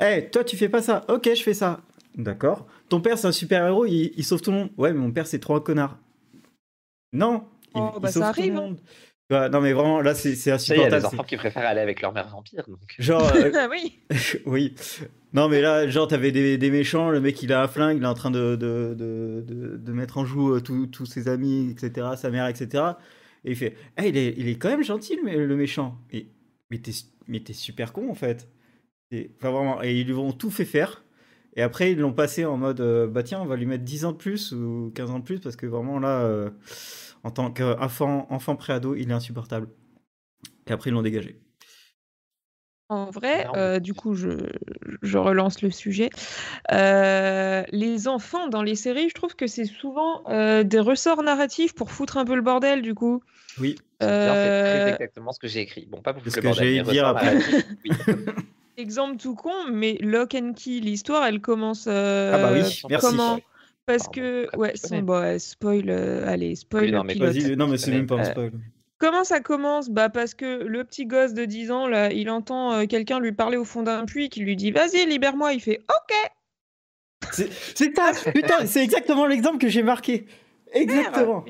Hé, 0.00 0.28
toi, 0.30 0.42
tu 0.44 0.56
fais 0.56 0.68
pas 0.68 0.82
ça. 0.82 1.04
Ok, 1.08 1.28
je 1.34 1.42
fais 1.42 1.54
ça. 1.54 1.80
D'accord. 2.16 2.66
Ton 2.88 3.00
père, 3.00 3.18
c'est 3.18 3.26
un 3.28 3.32
super 3.32 3.66
héros, 3.66 3.84
il, 3.86 4.12
il 4.16 4.24
sauve 4.24 4.40
tout 4.40 4.50
le 4.50 4.56
monde. 4.58 4.70
Ouais, 4.78 4.92
mais 4.92 4.98
mon 4.98 5.12
père, 5.12 5.26
c'est 5.26 5.38
trop 5.38 5.54
un 5.54 5.60
connard. 5.60 5.98
Non. 7.12 7.44
Il, 7.74 7.80
Oh, 7.80 7.92
il 7.96 8.00
bah, 8.00 8.10
sauve 8.10 8.22
ça 8.22 8.32
tout 8.32 8.40
le 8.40 8.42
arrive, 8.48 8.56
hein. 8.56 8.60
monde. 8.62 8.78
Ouais, 9.28 9.48
non, 9.48 9.60
mais 9.60 9.72
vraiment, 9.72 10.00
là, 10.00 10.14
c'est 10.14 10.36
sais, 10.36 10.44
il 10.44 10.48
y 10.48 10.50
a 10.52 10.54
insupportable. 10.54 10.96
des 11.00 11.04
enfants 11.06 11.24
qui 11.24 11.36
préfèrent 11.36 11.66
aller 11.66 11.80
avec 11.80 12.00
leur 12.00 12.12
mère 12.12 12.28
vampire. 12.28 12.64
Donc... 12.68 12.94
Genre, 12.98 13.22
euh, 13.34 13.50
Ah 13.54 13.68
oui. 13.70 13.98
oui. 14.46 14.74
Non, 15.32 15.48
mais 15.48 15.60
là, 15.60 15.88
genre, 15.88 16.06
t'avais 16.06 16.30
des, 16.30 16.58
des 16.58 16.70
méchants, 16.70 17.10
le 17.10 17.20
mec, 17.20 17.42
il 17.42 17.52
a 17.52 17.62
un 17.62 17.68
flingue, 17.68 17.96
il 17.98 18.04
est 18.04 18.06
en 18.06 18.14
train 18.14 18.30
de, 18.30 18.54
de, 18.54 18.94
de, 18.96 19.44
de, 19.46 19.76
de 19.76 19.92
mettre 19.92 20.18
en 20.18 20.24
joue 20.24 20.54
euh, 20.54 20.60
tous 20.60 21.06
ses 21.06 21.26
amis, 21.28 21.70
etc., 21.70 22.08
sa 22.16 22.30
mère, 22.30 22.46
etc. 22.46 22.84
Et 23.44 23.50
il 23.50 23.56
fait, 23.56 23.76
Eh, 24.00 24.08
il, 24.08 24.16
est, 24.16 24.34
il 24.36 24.48
est 24.48 24.56
quand 24.58 24.68
même 24.68 24.84
gentil, 24.84 25.16
le, 25.16 25.28
mé- 25.28 25.36
le 25.44 25.56
méchant. 25.56 25.98
Et, 26.12 26.28
mais 26.70 26.78
t'es 26.78 26.92
mais 27.28 27.40
t'es 27.40 27.52
super 27.52 27.92
con, 27.92 28.08
en 28.10 28.14
fait. 28.14 28.48
Et, 29.10 29.32
enfin, 29.38 29.50
vraiment, 29.50 29.82
et 29.82 29.92
ils 30.00 30.06
lui 30.06 30.14
ont 30.14 30.32
tout 30.32 30.50
fait 30.50 30.64
faire. 30.64 31.02
Et 31.56 31.62
après, 31.62 31.92
ils 31.92 31.98
l'ont 31.98 32.12
passé 32.12 32.44
en 32.44 32.56
mode, 32.56 32.80
euh, 32.80 33.06
bah 33.06 33.22
tiens, 33.22 33.40
on 33.40 33.46
va 33.46 33.56
lui 33.56 33.66
mettre 33.66 33.84
10 33.84 34.04
ans 34.04 34.12
de 34.12 34.16
plus 34.16 34.52
ou 34.52 34.92
15 34.94 35.10
ans 35.10 35.18
de 35.18 35.24
plus, 35.24 35.40
parce 35.40 35.56
que 35.56 35.66
vraiment, 35.66 35.98
là, 35.98 36.20
euh, 36.20 36.50
en 37.24 37.30
tant 37.30 37.50
qu'enfant 37.50 38.26
enfant 38.30 38.56
préado, 38.56 38.94
il 38.94 39.10
est 39.10 39.14
insupportable. 39.14 39.68
Et 40.66 40.72
après, 40.72 40.90
ils 40.90 40.92
l'ont 40.92 41.02
dégagé. 41.02 41.40
En 42.88 43.10
vrai, 43.10 43.48
euh, 43.56 43.80
du 43.80 43.94
coup, 43.94 44.14
je, 44.14 44.28
je 45.02 45.18
relance 45.18 45.60
le 45.60 45.72
sujet. 45.72 46.08
Euh, 46.72 47.64
les 47.72 48.06
enfants 48.06 48.46
dans 48.48 48.62
les 48.62 48.76
séries, 48.76 49.08
je 49.08 49.14
trouve 49.14 49.34
que 49.34 49.48
c'est 49.48 49.64
souvent 49.64 50.22
euh, 50.28 50.62
des 50.62 50.78
ressorts 50.78 51.24
narratifs 51.24 51.74
pour 51.74 51.90
foutre 51.90 52.16
un 52.16 52.24
peu 52.24 52.36
le 52.36 52.42
bordel, 52.42 52.82
du 52.82 52.94
coup. 52.94 53.22
Oui. 53.58 53.74
C'est 54.00 54.88
exactement 54.90 55.32
ce 55.32 55.40
que 55.40 55.48
j'ai 55.48 55.60
écrit. 55.60 55.86
Bon, 55.90 56.00
pas 56.00 56.12
pour 56.12 56.22
foutre 56.22 56.36
ce 56.36 56.40
le 56.40 56.42
que 56.42 56.48
bordel, 56.48 56.64
j'allais 56.68 56.84
mais 56.84 56.92
dire 56.92 57.06
ressort 57.06 57.16
après. 57.16 57.38
oui. 57.84 57.90
Exemple 58.76 59.16
tout 59.16 59.34
con, 59.34 59.54
mais 59.70 59.96
Lock 60.00 60.34
and 60.34 60.52
Key, 60.54 60.80
l'histoire, 60.80 61.24
elle 61.24 61.40
commence. 61.40 61.86
euh, 61.86 62.32
Ah 62.34 62.38
bah 62.38 62.50
oui, 62.52 62.60
merci. 62.90 63.06
Comment 63.06 63.38
Parce 63.86 64.04
Pardon, 64.04 64.20
que, 64.20 64.56
ouais, 64.56 64.76
son, 64.76 64.98
bon, 65.00 65.20
ouais, 65.20 65.38
spoil, 65.38 65.88
euh, 65.88 66.26
allez, 66.28 66.54
spoil 66.56 66.84
Oui, 66.84 66.92
non, 66.92 67.04
mais 67.04 67.14
non, 67.14 67.68
mais 67.68 67.78
c'est 67.78 67.90
même 67.92 68.06
pas 68.06 68.16
un 68.16 68.20
euh, 68.20 68.24
spoil. 68.30 68.52
Comment 68.98 69.24
ça 69.24 69.40
commence? 69.40 69.90
Bah 69.90 70.08
parce 70.08 70.34
que 70.34 70.64
le 70.64 70.82
petit 70.84 71.06
gosse 71.06 71.34
de 71.34 71.44
10 71.44 71.70
ans, 71.70 71.86
là, 71.86 72.10
il 72.12 72.30
entend 72.30 72.72
euh, 72.72 72.86
quelqu'un 72.86 73.20
lui 73.20 73.32
parler 73.32 73.56
au 73.58 73.64
fond 73.64 73.82
d'un 73.82 74.04
puits 74.06 74.28
qui 74.30 74.40
lui 74.40 74.56
dit 74.56 74.70
Vas-y, 74.72 75.06
libère-moi. 75.06 75.52
Il 75.52 75.60
fait 75.60 75.80
OK. 75.88 76.14
C'est 77.32 77.50
putain, 78.32 78.66
c'est 78.66 78.82
exactement 78.82 79.26
l'exemple 79.26 79.58
que 79.58 79.68
j'ai 79.68 79.82
marqué. 79.82 80.26
Exactement. 80.72 81.44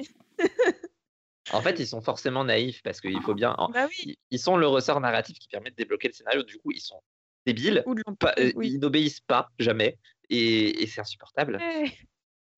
En 1.53 1.61
fait, 1.63 1.79
ils 1.79 1.87
sont 1.87 2.01
forcément 2.01 2.45
naïfs 2.45 2.83
parce 2.83 3.01
qu'il 3.01 3.21
faut 3.23 3.35
bien. 3.35 3.55
en- 3.59 3.69
Bah 3.71 3.87
oui. 3.89 3.95
Ils 4.07 4.17
ils 4.33 4.39
sont 4.41 4.57
le 4.57 4.67
ressort 4.67 5.01
narratif 5.01 5.39
qui 5.39 5.47
permet 5.49 5.71
de 5.71 5.77
débloquer 5.77 6.09
le 6.09 6.15
scénario. 6.15 6.43
Du 6.43 6.59
coup, 6.59 6.73
ils 6.73 6.81
sont 6.81 7.01
débiles. 7.47 7.83
Ou 7.87 7.95
de 7.95 8.03
pas- 8.19 8.35
euh, 8.39 8.53
oui. 8.57 8.73
Ils 8.73 8.79
n'obéissent 8.81 9.21
pas 9.21 9.51
jamais. 9.59 9.99
Et, 10.29 10.83
et 10.83 10.87
c'est 10.87 11.01
insupportable. 11.01 11.57
Ouais. 11.57 11.93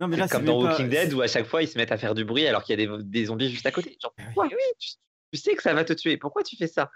Non, 0.01 0.09
mais 0.09 0.15
C'est 0.17 0.21
là, 0.21 0.29
c'est 0.29 0.37
comme 0.37 0.45
dans 0.45 0.61
pas- 0.63 0.71
Walking 0.71 0.89
Dead 0.89 1.13
où 1.13 1.21
à 1.23 1.27
chaque 1.29 1.47
fois 1.47 1.63
ils 1.63 1.69
se 1.69 1.77
mettent 1.77 1.93
à 1.93 1.99
faire 1.99 2.15
du 2.15 2.25
bruit 2.25 2.47
alors 2.47 2.63
qu'il 2.65 2.79
y 2.79 2.83
a 2.83 2.87
des, 2.87 3.03
des 3.05 3.25
zombies 3.27 3.51
juste 3.51 3.67
à 3.67 3.71
côté. 3.73 3.97
Genre, 4.03 4.15
Ah 4.19 4.31
oui. 4.37 4.47
tu, 4.79 4.93
tu 5.33 5.39
sais 5.41 5.55
que 5.55 5.63
ça 5.63 5.75
va 5.75 5.85
te 5.85 5.93
tuer. 5.93 6.17
Pourquoi 6.17 6.43
tu 6.43 6.57
fais 6.57 6.69
ça? 6.69 6.91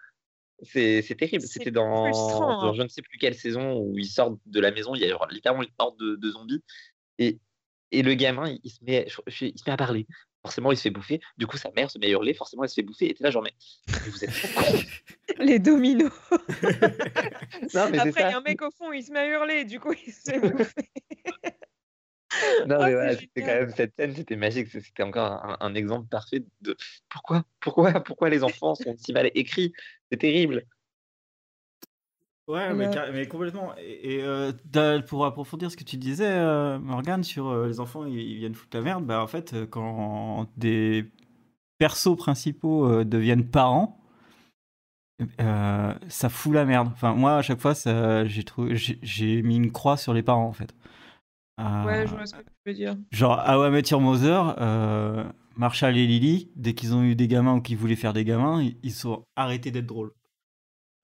C'est 0.62 1.02
terrible. 1.18 1.42
C'était 1.42 1.72
dans, 1.72 2.04
frustrant, 2.06 2.62
dans 2.62 2.70
hein. 2.70 2.74
je 2.76 2.82
ne 2.82 2.88
sais 2.88 3.02
plus 3.02 3.18
quelle 3.18 3.34
saison 3.34 3.78
où 3.80 3.98
ils 3.98 4.06
sortent 4.06 4.38
de 4.46 4.60
la 4.60 4.70
maison. 4.70 4.94
Il 4.94 5.00
y 5.00 5.04
a 5.04 5.08
genre 5.08 5.26
littéralement 5.28 5.64
une 5.64 5.72
horde 5.78 5.98
de, 5.98 6.14
de 6.16 6.30
zombies. 6.30 6.62
Et, 7.18 7.40
et 7.90 8.02
le 8.02 8.14
gamin, 8.14 8.48
il, 8.48 8.60
il 8.62 8.70
se 8.70 8.78
met, 8.84 9.06
je- 9.08 9.16
je- 9.26 9.46
il 9.46 9.58
se 9.58 9.64
met 9.66 9.72
à 9.72 9.76
parler. 9.76 10.06
Forcément, 10.42 10.72
il 10.72 10.76
se 10.76 10.82
fait 10.82 10.90
bouffer. 10.90 11.20
Du 11.38 11.46
coup, 11.46 11.56
sa 11.56 11.70
mère 11.70 11.90
se 11.90 11.98
met 11.98 12.06
à 12.06 12.10
hurler. 12.10 12.34
Forcément, 12.34 12.64
elle 12.64 12.68
se 12.68 12.74
fait 12.74 12.82
bouffer. 12.82 13.10
Et 13.10 13.14
t'es 13.14 13.22
là, 13.22 13.30
genre, 13.30 13.44
mais, 13.44 13.54
vous 14.10 14.24
êtes. 14.24 14.30
Les 15.38 15.58
dominos. 15.58 16.12
Non, 17.74 17.88
mais 17.90 17.98
Après, 17.98 18.22
il 18.22 18.30
y 18.30 18.34
a 18.34 18.38
un 18.38 18.40
mec 18.40 18.60
au 18.60 18.70
fond, 18.70 18.92
il 18.92 19.04
se 19.04 19.12
met 19.12 19.20
à 19.20 19.26
hurler. 19.28 19.64
Du 19.64 19.78
coup, 19.78 19.92
il 19.92 20.12
se 20.12 20.30
fait 20.30 20.40
bouffer. 20.50 20.90
Non, 22.66 22.76
Oh, 22.80 22.84
mais 22.84 22.92
voilà, 22.92 23.16
c'était 23.16 23.40
quand 23.40 23.46
même 23.46 23.70
cette 23.70 23.94
scène, 23.94 24.14
c'était 24.16 24.36
magique. 24.36 24.68
C'était 24.68 25.02
encore 25.02 25.44
un, 25.44 25.56
un 25.60 25.74
exemple 25.74 26.08
parfait 26.08 26.42
de 26.62 26.76
pourquoi, 27.08 27.44
pourquoi, 27.60 27.92
pourquoi 28.00 28.30
les 28.30 28.42
enfants 28.42 28.74
sont 28.74 28.96
si 28.96 29.12
mal 29.12 29.30
écrits. 29.34 29.72
C'est 30.10 30.18
terrible. 30.18 30.66
Ouais, 32.48 32.74
mais, 32.74 33.26
complètement. 33.28 33.72
Et, 33.78 34.16
et, 34.16 34.22
euh, 34.24 34.52
pour 35.06 35.24
approfondir 35.24 35.70
ce 35.70 35.76
que 35.76 35.84
tu 35.84 35.96
disais, 35.96 36.28
euh, 36.28 36.78
Morgane, 36.78 37.22
sur 37.22 37.48
euh, 37.48 37.68
les 37.68 37.78
enfants, 37.78 38.04
ils, 38.04 38.18
ils 38.18 38.38
viennent 38.38 38.54
foutre 38.54 38.76
la 38.76 38.82
merde, 38.82 39.06
bah 39.06 39.22
en 39.22 39.26
fait, 39.26 39.54
euh, 39.54 39.66
quand 39.66 40.48
des 40.56 41.08
persos 41.78 42.16
principaux 42.16 42.86
euh, 42.86 43.04
deviennent 43.04 43.48
parents, 43.48 43.98
ça 45.38 46.28
fout 46.28 46.52
la 46.52 46.64
merde. 46.64 46.88
Enfin, 46.92 47.14
moi, 47.14 47.36
à 47.36 47.42
chaque 47.42 47.60
fois, 47.60 47.74
j'ai 48.26 48.42
trouvé, 48.42 48.74
j'ai, 48.74 48.98
j'ai 49.02 49.40
mis 49.42 49.56
une 49.56 49.70
croix 49.70 49.96
sur 49.96 50.12
les 50.12 50.22
parents, 50.22 50.46
en 50.46 50.52
fait. 50.52 50.74
Ouais, 51.58 52.06
je 52.06 52.14
vois 52.14 52.26
ce 52.26 52.34
que 52.34 52.40
tu 52.40 52.50
veux 52.66 52.74
dire. 52.74 52.96
Genre, 53.12 53.40
How 53.48 53.66
I 53.66 53.70
Met 53.70 53.82
Your 53.90 54.00
Mother, 54.00 54.56
Marshall 55.56 55.96
et 55.96 56.06
Lily, 56.08 56.50
dès 56.56 56.74
qu'ils 56.74 56.92
ont 56.94 57.04
eu 57.04 57.14
des 57.14 57.28
gamins 57.28 57.54
ou 57.54 57.60
qu'ils 57.60 57.76
voulaient 57.76 57.94
faire 57.94 58.12
des 58.12 58.24
gamins, 58.24 58.60
ils, 58.60 58.76
ils 58.82 58.90
sont 58.90 59.24
arrêtés 59.36 59.70
d'être 59.70 59.86
drôles. 59.86 60.12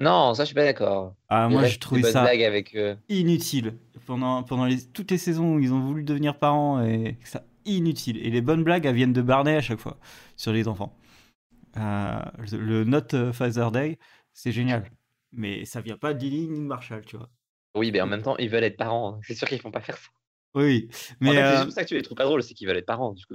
Non, 0.01 0.35
ça, 0.35 0.45
je 0.45 0.47
suis 0.47 0.55
pas 0.55 0.65
d'accord. 0.65 1.15
Ah, 1.29 1.49
moi, 1.49 1.63
des 1.65 2.01
bonnes 2.01 2.13
ça 2.13 2.23
avec. 2.25 2.75
euh, 2.75 2.95
inutile. 3.09 3.75
Pendant, 4.07 4.43
pendant 4.43 4.65
les, 4.65 4.87
toutes 4.87 5.11
les 5.11 5.19
saisons 5.19 5.57
où 5.57 5.59
ils 5.59 5.73
ont 5.73 5.81
voulu 5.81 6.03
devenir 6.03 6.39
parents, 6.39 6.83
et 6.83 7.19
ça, 7.25 7.43
inutile. 7.65 8.17
Et 8.25 8.31
les 8.31 8.41
bonnes 8.41 8.65
blagues, 8.65 8.87
elles 8.87 8.95
viennent 8.95 9.13
de 9.13 9.23
Barney 9.23 9.57
à 9.57 9.61
chaque 9.61 9.81
fois, 9.81 9.99
sur 10.37 10.53
les 10.53 10.69
enfants. 10.69 10.97
Euh, 11.77 12.19
le, 12.53 12.85
Not 12.85 13.33
Father 13.33 13.69
Day, 13.73 13.99
c'est 14.33 14.53
génial. 14.53 14.91
Mais 15.33 15.65
ça 15.65 15.81
vient 15.81 15.99
pas 15.99 16.15
de 16.15 16.21
Lily 16.21 16.49
ni 16.49 16.59
de 16.59 16.65
Marshall, 16.65 17.05
tu 17.05 17.17
vois. 17.17 17.29
Oui, 17.75 17.93
mais 17.93 18.01
en 18.01 18.07
même 18.07 18.23
temps, 18.23 18.37
ils 18.39 18.49
veulent 18.49 18.65
être 18.65 18.77
parents. 18.79 19.15
hein. 19.15 19.21
C'est 19.23 19.35
sûr 19.35 19.47
qu'ils 19.49 19.61
font 19.61 19.71
pas 19.71 19.81
faire 19.81 19.99
ça. 19.99 20.09
Oui, 20.55 20.89
En 20.91 21.15
mais, 21.21 21.33
fait, 21.33 21.43
euh, 21.43 21.51
c'est 21.51 21.57
juste 21.57 21.65
pour 21.67 21.73
ça 21.75 21.83
que 21.85 21.89
tu 21.89 21.95
les 21.95 22.03
trouves 22.03 22.17
pas 22.17 22.25
drôles, 22.25 22.43
c'est 22.43 22.55
qu'ils 22.55 22.67
veulent 22.67 22.79
être 22.79 22.87
parents. 22.87 23.13
Du 23.13 23.25
coup, 23.27 23.35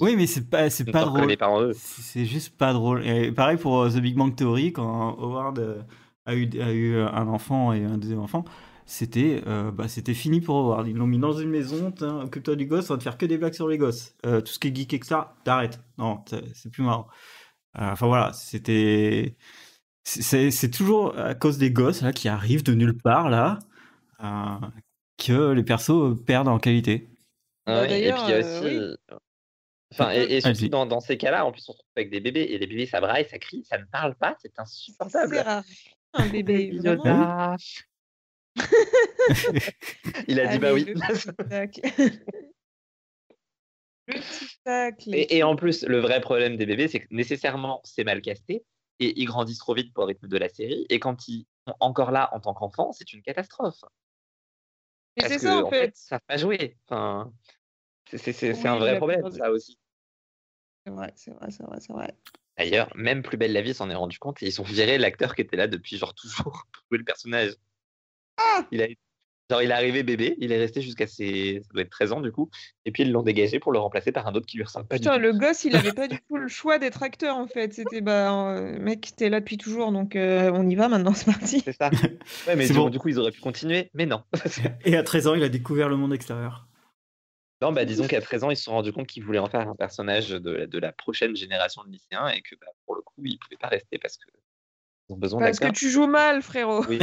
oui, 0.00 0.14
mais 0.16 0.26
c'est 0.26 0.48
pas, 0.48 0.70
c'est 0.70 0.84
pas 0.84 1.04
drôle. 1.04 1.36
C'est 1.74 2.26
juste 2.26 2.56
pas 2.56 2.72
drôle. 2.72 3.04
Et 3.06 3.32
pareil 3.32 3.56
pour 3.56 3.80
euh, 3.80 3.90
The 3.90 3.96
Big 3.98 4.16
Bang 4.16 4.34
Theory, 4.36 4.72
quand 4.72 5.18
Howard 5.18 5.58
euh, 5.58 5.82
a 6.26 6.34
eu, 6.34 6.48
a 6.60 6.72
eu 6.72 6.98
un 7.00 7.26
enfant 7.28 7.72
et 7.72 7.84
un 7.84 7.98
deuxième 7.98 8.20
enfant, 8.20 8.44
c'était 8.84 9.42
euh, 9.46 9.70
bah, 9.70 9.88
c'était 9.88 10.14
fini 10.14 10.40
pour 10.40 10.56
Howard. 10.56 10.86
Ils 10.86 10.96
l'ont 10.96 11.06
mis 11.06 11.18
dans 11.18 11.32
une 11.32 11.50
maison, 11.50 11.92
occupe-toi 12.00 12.56
du 12.56 12.66
gosse, 12.66 12.90
on 12.90 12.94
va 12.94 12.98
te 12.98 13.04
faire 13.04 13.16
que 13.18 13.26
des 13.26 13.38
blagues 13.38 13.54
sur 13.54 13.66
les 13.68 13.78
gosses. 13.78 14.14
Euh, 14.26 14.40
tout 14.40 14.52
ce 14.52 14.58
qui 14.58 14.68
est 14.68 14.74
geek, 14.76 14.92
etc., 14.94 15.20
t'arrêtes. 15.44 15.80
Non, 15.98 16.22
c'est 16.54 16.70
plus 16.70 16.82
marrant. 16.82 17.08
Euh, 17.78 17.90
Enfin 17.92 18.06
voilà, 18.06 18.32
c'était. 18.32 19.36
C'est- 20.04 20.70
toujours 20.70 21.16
à 21.18 21.34
cause 21.34 21.58
des 21.58 21.70
gosses 21.70 22.02
là 22.02 22.12
qui 22.12 22.28
arrivent 22.28 22.64
de 22.64 22.74
nulle 22.74 22.96
part 22.96 23.28
là 23.30 23.58
euh, 24.24 24.66
que 25.20 25.52
les 25.52 25.62
persos 25.62 26.16
perdent 26.26 26.48
en 26.48 26.58
qualité. 26.58 27.08
Bah, 27.66 27.82
Ouais, 27.82 28.02
et 28.02 28.12
puis 28.12 28.22
il 28.24 28.30
y 28.30 28.32
a 28.32 28.36
euh, 28.36 28.96
aussi. 28.96 28.98
Enfin, 29.92 30.12
et, 30.12 30.36
et 30.36 30.40
surtout 30.40 30.68
dans, 30.68 30.86
dans 30.86 31.00
ces 31.00 31.16
cas-là, 31.16 31.44
en 31.44 31.52
plus, 31.52 31.62
on 31.68 31.72
se 31.72 31.78
retrouve 31.78 31.92
avec 31.96 32.10
des 32.10 32.20
bébés 32.20 32.42
et 32.42 32.58
les 32.58 32.66
bébés, 32.66 32.86
ça 32.86 33.00
braille, 33.00 33.28
ça 33.28 33.38
crie, 33.38 33.64
ça 33.64 33.78
ne 33.78 33.84
parle 33.84 34.14
pas, 34.14 34.36
c'est 34.40 34.58
insupportable. 34.58 35.34
C'est 35.34 35.42
rare. 35.42 35.64
Un 36.14 36.28
bébé. 36.28 36.70
Yoda. 36.84 37.56
Il 40.28 40.40
a 40.40 40.46
dit 40.48 40.58
bah 40.58 40.72
oui. 40.72 40.84
le 40.84 40.94
petit 41.08 41.32
tacle. 41.48 41.80
le 44.06 44.14
petit 44.14 44.58
tacle. 44.64 45.14
Et, 45.14 45.36
et 45.38 45.42
en 45.42 45.56
plus, 45.56 45.84
le 45.84 46.00
vrai 46.00 46.20
problème 46.20 46.56
des 46.56 46.66
bébés, 46.66 46.88
c'est 46.88 47.00
que 47.00 47.08
nécessairement, 47.10 47.80
c'est 47.84 48.04
mal 48.04 48.20
casté 48.22 48.64
et 49.00 49.20
ils 49.20 49.24
grandissent 49.24 49.58
trop 49.58 49.74
vite 49.74 49.92
pour 49.92 50.04
le 50.04 50.08
rythme 50.08 50.28
de 50.28 50.36
la 50.36 50.48
série. 50.48 50.86
Et 50.88 51.00
quand 51.00 51.26
ils 51.26 51.46
sont 51.66 51.74
encore 51.80 52.10
là 52.10 52.28
en 52.32 52.40
tant 52.40 52.54
qu'enfants, 52.54 52.92
c'est 52.92 53.12
une 53.12 53.22
catastrophe. 53.22 53.82
Mais 55.16 55.28
c'est 55.28 55.38
ça, 55.38 55.56
en 55.58 55.66
en 55.66 55.70
fait. 55.70 55.92
ils 55.94 55.98
savent 55.98 56.20
pas 56.26 56.36
jouer. 56.36 56.76
Enfin, 56.88 57.32
c'est 58.06 58.32
c'est 58.32 58.66
un 58.66 58.74
Oui, 58.74 58.78
vrai 58.78 58.96
problème, 58.96 59.30
ça 59.30 59.50
aussi. 59.50 59.78
C'est 60.86 60.92
vrai, 60.92 61.12
c'est 61.16 61.30
vrai, 61.32 61.50
c'est 61.50 61.62
vrai, 61.62 61.78
c'est 61.80 61.92
vrai. 61.92 62.14
D'ailleurs, 62.56 62.94
même 62.96 63.22
Plus 63.22 63.36
Belle 63.36 63.52
la 63.52 63.62
Vie 63.62 63.74
s'en 63.74 63.90
est 63.90 63.94
rendu 63.94 64.18
compte 64.18 64.42
et 64.42 64.46
ils 64.46 64.60
ont 64.60 64.64
viré 64.64 64.98
l'acteur 64.98 65.34
qui 65.34 65.42
était 65.42 65.56
là 65.56 65.66
depuis 65.66 65.96
genre 65.96 66.14
toujours 66.16 66.66
pour 66.72 66.82
jouer 66.90 66.98
le 66.98 67.04
personnage. 67.04 67.54
Ah 68.36 68.66
il 68.70 68.82
a, 68.82 68.86
genre, 69.50 69.62
il 69.62 69.70
est 69.70 69.74
arrivé 69.74 70.02
bébé, 70.02 70.36
il 70.38 70.50
est 70.52 70.58
resté 70.58 70.80
jusqu'à 70.80 71.06
ses. 71.06 71.60
Ça 71.62 71.68
doit 71.74 71.82
être 71.82 71.90
13 71.90 72.12
ans 72.12 72.20
du 72.20 72.32
coup. 72.32 72.48
Et 72.86 72.92
puis 72.92 73.02
ils 73.02 73.12
l'ont 73.12 73.22
dégagé 73.22 73.58
pour 73.58 73.72
le 73.72 73.78
remplacer 73.78 74.12
par 74.12 74.26
un 74.26 74.32
autre 74.34 74.46
qui 74.46 74.56
lui 74.56 74.64
ressemble 74.64 74.86
pas 74.86 74.96
Putain, 74.96 75.16
du 75.16 75.16
tout. 75.18 75.22
le 75.32 75.32
gosse, 75.38 75.64
il 75.64 75.76
avait 75.76 75.92
pas 75.92 76.08
du 76.08 76.18
tout 76.28 76.36
le 76.36 76.48
choix 76.48 76.78
d'être 76.78 77.02
acteur, 77.02 77.36
en 77.36 77.46
fait. 77.46 77.74
C'était, 77.74 78.00
bah, 78.00 78.32
euh, 78.54 78.78
mec, 78.78 79.10
t'es 79.16 79.28
là 79.28 79.40
depuis 79.40 79.58
toujours, 79.58 79.92
donc 79.92 80.16
euh, 80.16 80.50
on 80.54 80.66
y 80.68 80.74
va 80.74 80.88
maintenant, 80.88 81.12
c'est 81.14 81.26
parti. 81.26 81.60
C'est 81.64 81.72
ça. 81.76 81.90
Ouais, 82.46 82.56
mais 82.56 82.66
du, 82.66 82.72
bon. 82.72 82.88
du 82.88 82.98
coup, 82.98 83.08
ils 83.08 83.18
auraient 83.18 83.32
pu 83.32 83.40
continuer, 83.40 83.90
mais 83.92 84.06
non. 84.06 84.22
Et 84.84 84.96
à 84.96 85.02
13 85.02 85.26
ans, 85.26 85.34
il 85.34 85.42
a 85.42 85.48
découvert 85.48 85.88
le 85.88 85.96
monde 85.96 86.14
extérieur. 86.14 86.66
non, 87.60 87.72
bah 87.72 87.84
disons 87.84 88.06
qu'à 88.06 88.20
13 88.20 88.44
ans, 88.44 88.50
ils 88.50 88.56
se 88.56 88.62
sont 88.64 88.72
rendus 88.72 88.92
compte 88.92 89.06
qu'ils 89.06 89.22
voulaient 89.24 89.38
en 89.38 89.48
faire 89.50 89.68
un 89.68 89.74
personnage 89.74 90.30
de, 90.30 90.50
la- 90.50 90.66
de 90.66 90.78
la 90.78 90.92
prochaine 90.92 91.36
génération 91.36 91.82
de 91.84 91.90
lycéens 91.90 92.28
et 92.28 92.40
que 92.40 92.54
bah, 92.60 92.66
pour 92.86 92.94
le 92.94 93.02
coup, 93.02 93.14
ils 93.24 93.38
pouvaient 93.38 93.58
pas 93.60 93.68
rester 93.68 93.98
parce 93.98 94.16
que 94.16 94.30
ils 95.08 95.12
ont 95.12 95.16
besoin 95.18 95.40
Parce 95.40 95.58
que 95.58 95.68
tu 95.68 95.90
joues 95.90 96.06
mal, 96.06 96.40
frérot. 96.40 96.84
Oui. 96.88 96.98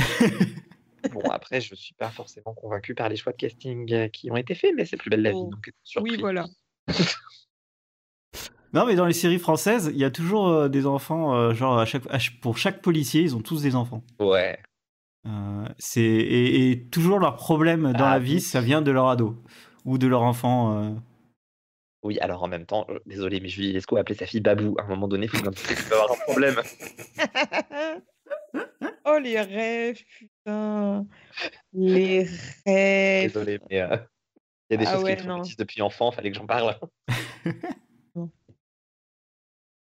Bon, 1.12 1.22
après, 1.30 1.62
je 1.62 1.76
suis 1.76 1.94
pas 1.94 2.10
forcément 2.10 2.54
convaincu 2.54 2.94
par 2.96 3.08
les 3.10 3.16
choix 3.16 3.32
de 3.32 3.38
casting 3.38 3.92
euh, 3.94 4.08
qui 4.10 4.30
ont 4.32 4.36
été 4.38 4.56
faits, 4.56 4.74
mais 4.76 4.86
c'est 4.86 4.98
plus 4.98 5.10
belle 5.10 5.22
la 5.22 5.32
vie, 5.32 5.38
Oh. 5.40 5.50
donc 5.52 5.72
surpris. 5.84 6.12
Oui, 6.12 6.18
voilà. 6.20 6.46
Non, 8.74 8.86
mais 8.86 8.96
dans 8.96 9.06
les 9.06 9.14
séries 9.14 9.40
françaises, 9.40 9.90
il 9.94 9.98
y 9.98 10.04
a 10.04 10.12
toujours 10.12 10.50
euh, 10.50 10.68
des 10.68 10.86
enfants, 10.86 11.34
euh, 11.34 11.54
genre 11.54 11.80
à 11.80 11.86
chaque, 11.86 12.06
à 12.08 12.20
ch- 12.20 12.38
pour 12.42 12.58
chaque 12.58 12.82
policier, 12.82 13.22
ils 13.22 13.34
ont 13.36 13.42
tous 13.42 13.62
des 13.62 13.76
enfants. 13.76 14.04
Ouais. 14.20 14.60
Euh, 15.26 15.66
c'est 15.80 16.02
et, 16.02 16.72
et 16.72 16.86
toujours 16.90 17.20
leur 17.20 17.38
problème 17.38 17.94
dans 17.94 18.06
Ah, 18.06 18.14
la 18.14 18.20
vie, 18.20 18.36
oui. 18.36 18.42
ça 18.42 18.60
vient 18.60 18.82
de 18.82 18.92
leur 18.92 19.08
ado 19.08 19.42
ou 19.86 19.98
de 19.98 20.06
leur 20.08 20.22
enfant. 20.22 20.78
euh. 20.84 20.92
Oui, 22.04 22.20
alors 22.20 22.44
en 22.44 22.48
même 22.50 22.66
temps, 22.66 22.86
euh, 22.90 23.00
désolé, 23.06 23.40
mais 23.40 23.48
Julie 23.48 23.72
Lescaut 23.72 23.96
a 23.96 24.02
appelé 24.02 24.16
sa 24.16 24.26
fille 24.26 24.42
Babou. 24.42 24.76
À 24.80 24.84
un 24.84 24.88
moment 24.88 25.08
donné, 25.08 25.28
il 25.28 25.30
faut 25.30 25.42
bien 25.42 25.52
qu'il 25.52 25.76
peut 25.86 25.96
avoir 25.96 26.12
un 26.12 26.24
problème. 26.26 26.56
oh, 29.08 29.20
les 29.20 29.42
rêves, 29.42 30.04
putain. 30.18 31.08
Les 31.74 32.28
rêves. 32.66 33.34
Désolé, 33.34 33.60
mais 33.70 33.82
euh, 33.82 33.98
il 34.70 34.74
y 34.74 34.76
a 34.76 34.78
des 34.78 34.86
Ah 34.86 34.94
choses 34.94 35.04
ouais, 35.04 35.16
qui 35.16 35.24
me 35.24 35.28
non. 35.30 35.34
traumatisent 35.36 35.58
depuis 35.58 35.82
enfant, 35.82 36.12
fallait 36.12 36.32
que 36.32 36.38
j'en 36.38 36.48
parle. 36.48 36.78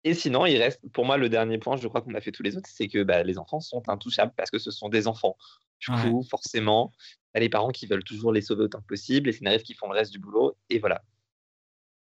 Et 0.03 0.13
sinon, 0.13 0.45
il 0.45 0.57
reste, 0.57 0.79
pour 0.93 1.05
moi, 1.05 1.17
le 1.17 1.27
dernier 1.27 1.57
point, 1.57 1.75
je 1.75 1.87
crois 1.87 2.01
qu'on 2.01 2.13
a 2.13 2.21
fait 2.21 2.31
tous 2.31 2.43
les 2.43 2.55
autres, 2.55 2.69
c'est 2.71 2.87
que 2.87 3.03
bah, 3.03 3.23
les 3.23 3.37
enfants 3.37 3.59
sont 3.59 3.89
intouchables 3.89 4.31
parce 4.37 4.49
que 4.49 4.57
ce 4.59 4.71
sont 4.71 4.87
des 4.89 5.07
enfants. 5.07 5.35
Du 5.79 5.91
Ouais. 5.91 5.97
coup, 6.01 6.23
forcément, 6.23 6.93
t'as 7.33 7.39
les 7.41 7.49
parents 7.49 7.71
qui 7.71 7.87
veulent 7.87 8.03
toujours 8.03 8.31
les 8.31 8.41
sauver 8.41 8.63
autant 8.63 8.79
que 8.79 8.85
possible, 8.87 9.27
les 9.27 9.33
scénaristes 9.33 9.65
qui 9.65 9.73
font 9.73 9.87
le 9.87 9.93
reste 9.97 10.11
du 10.13 10.19
boulot, 10.19 10.55
et 10.69 10.79
voilà. 10.79 11.03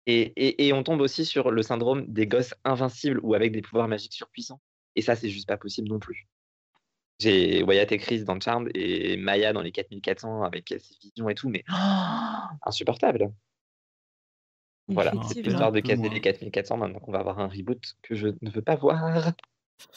Et, 0.07 0.21
et, 0.35 0.67
et 0.67 0.73
on 0.73 0.83
tombe 0.83 0.99
aussi 1.01 1.25
sur 1.25 1.51
le 1.51 1.61
syndrome 1.61 2.05
des 2.07 2.25
gosses 2.25 2.55
invincibles 2.63 3.19
ou 3.21 3.35
avec 3.35 3.51
des 3.51 3.61
pouvoirs 3.61 3.87
magiques 3.87 4.13
surpuissants. 4.13 4.59
Et 4.95 5.01
ça, 5.01 5.15
c'est 5.15 5.29
juste 5.29 5.47
pas 5.47 5.57
possible 5.57 5.87
non 5.87 5.99
plus. 5.99 6.27
J'ai 7.21 7.61
Wyatt 7.63 7.91
et 7.91 7.97
Chris 7.99 8.23
dans 8.23 8.39
Charmed 8.39 8.71
et 8.75 9.15
Maya 9.17 9.53
dans 9.53 9.61
les 9.61 9.71
4400 9.71 10.41
avec 10.43 10.69
ses 10.69 10.81
visions 11.01 11.29
et 11.29 11.35
tout, 11.35 11.49
mais 11.49 11.63
insupportable. 12.65 13.31
Voilà, 14.87 15.11
c'est 15.11 15.17
Effectivement. 15.31 15.51
histoire 15.51 15.71
de 15.71 15.79
caser 15.79 16.01
moins. 16.01 16.13
les 16.13 16.19
4400 16.21 16.77
maintenant 16.77 16.99
qu'on 16.99 17.11
va 17.11 17.19
avoir 17.19 17.39
un 17.39 17.47
reboot 17.47 17.95
que 18.01 18.15
je 18.15 18.27
ne 18.41 18.49
veux 18.49 18.61
pas 18.63 18.75
voir. 18.75 19.31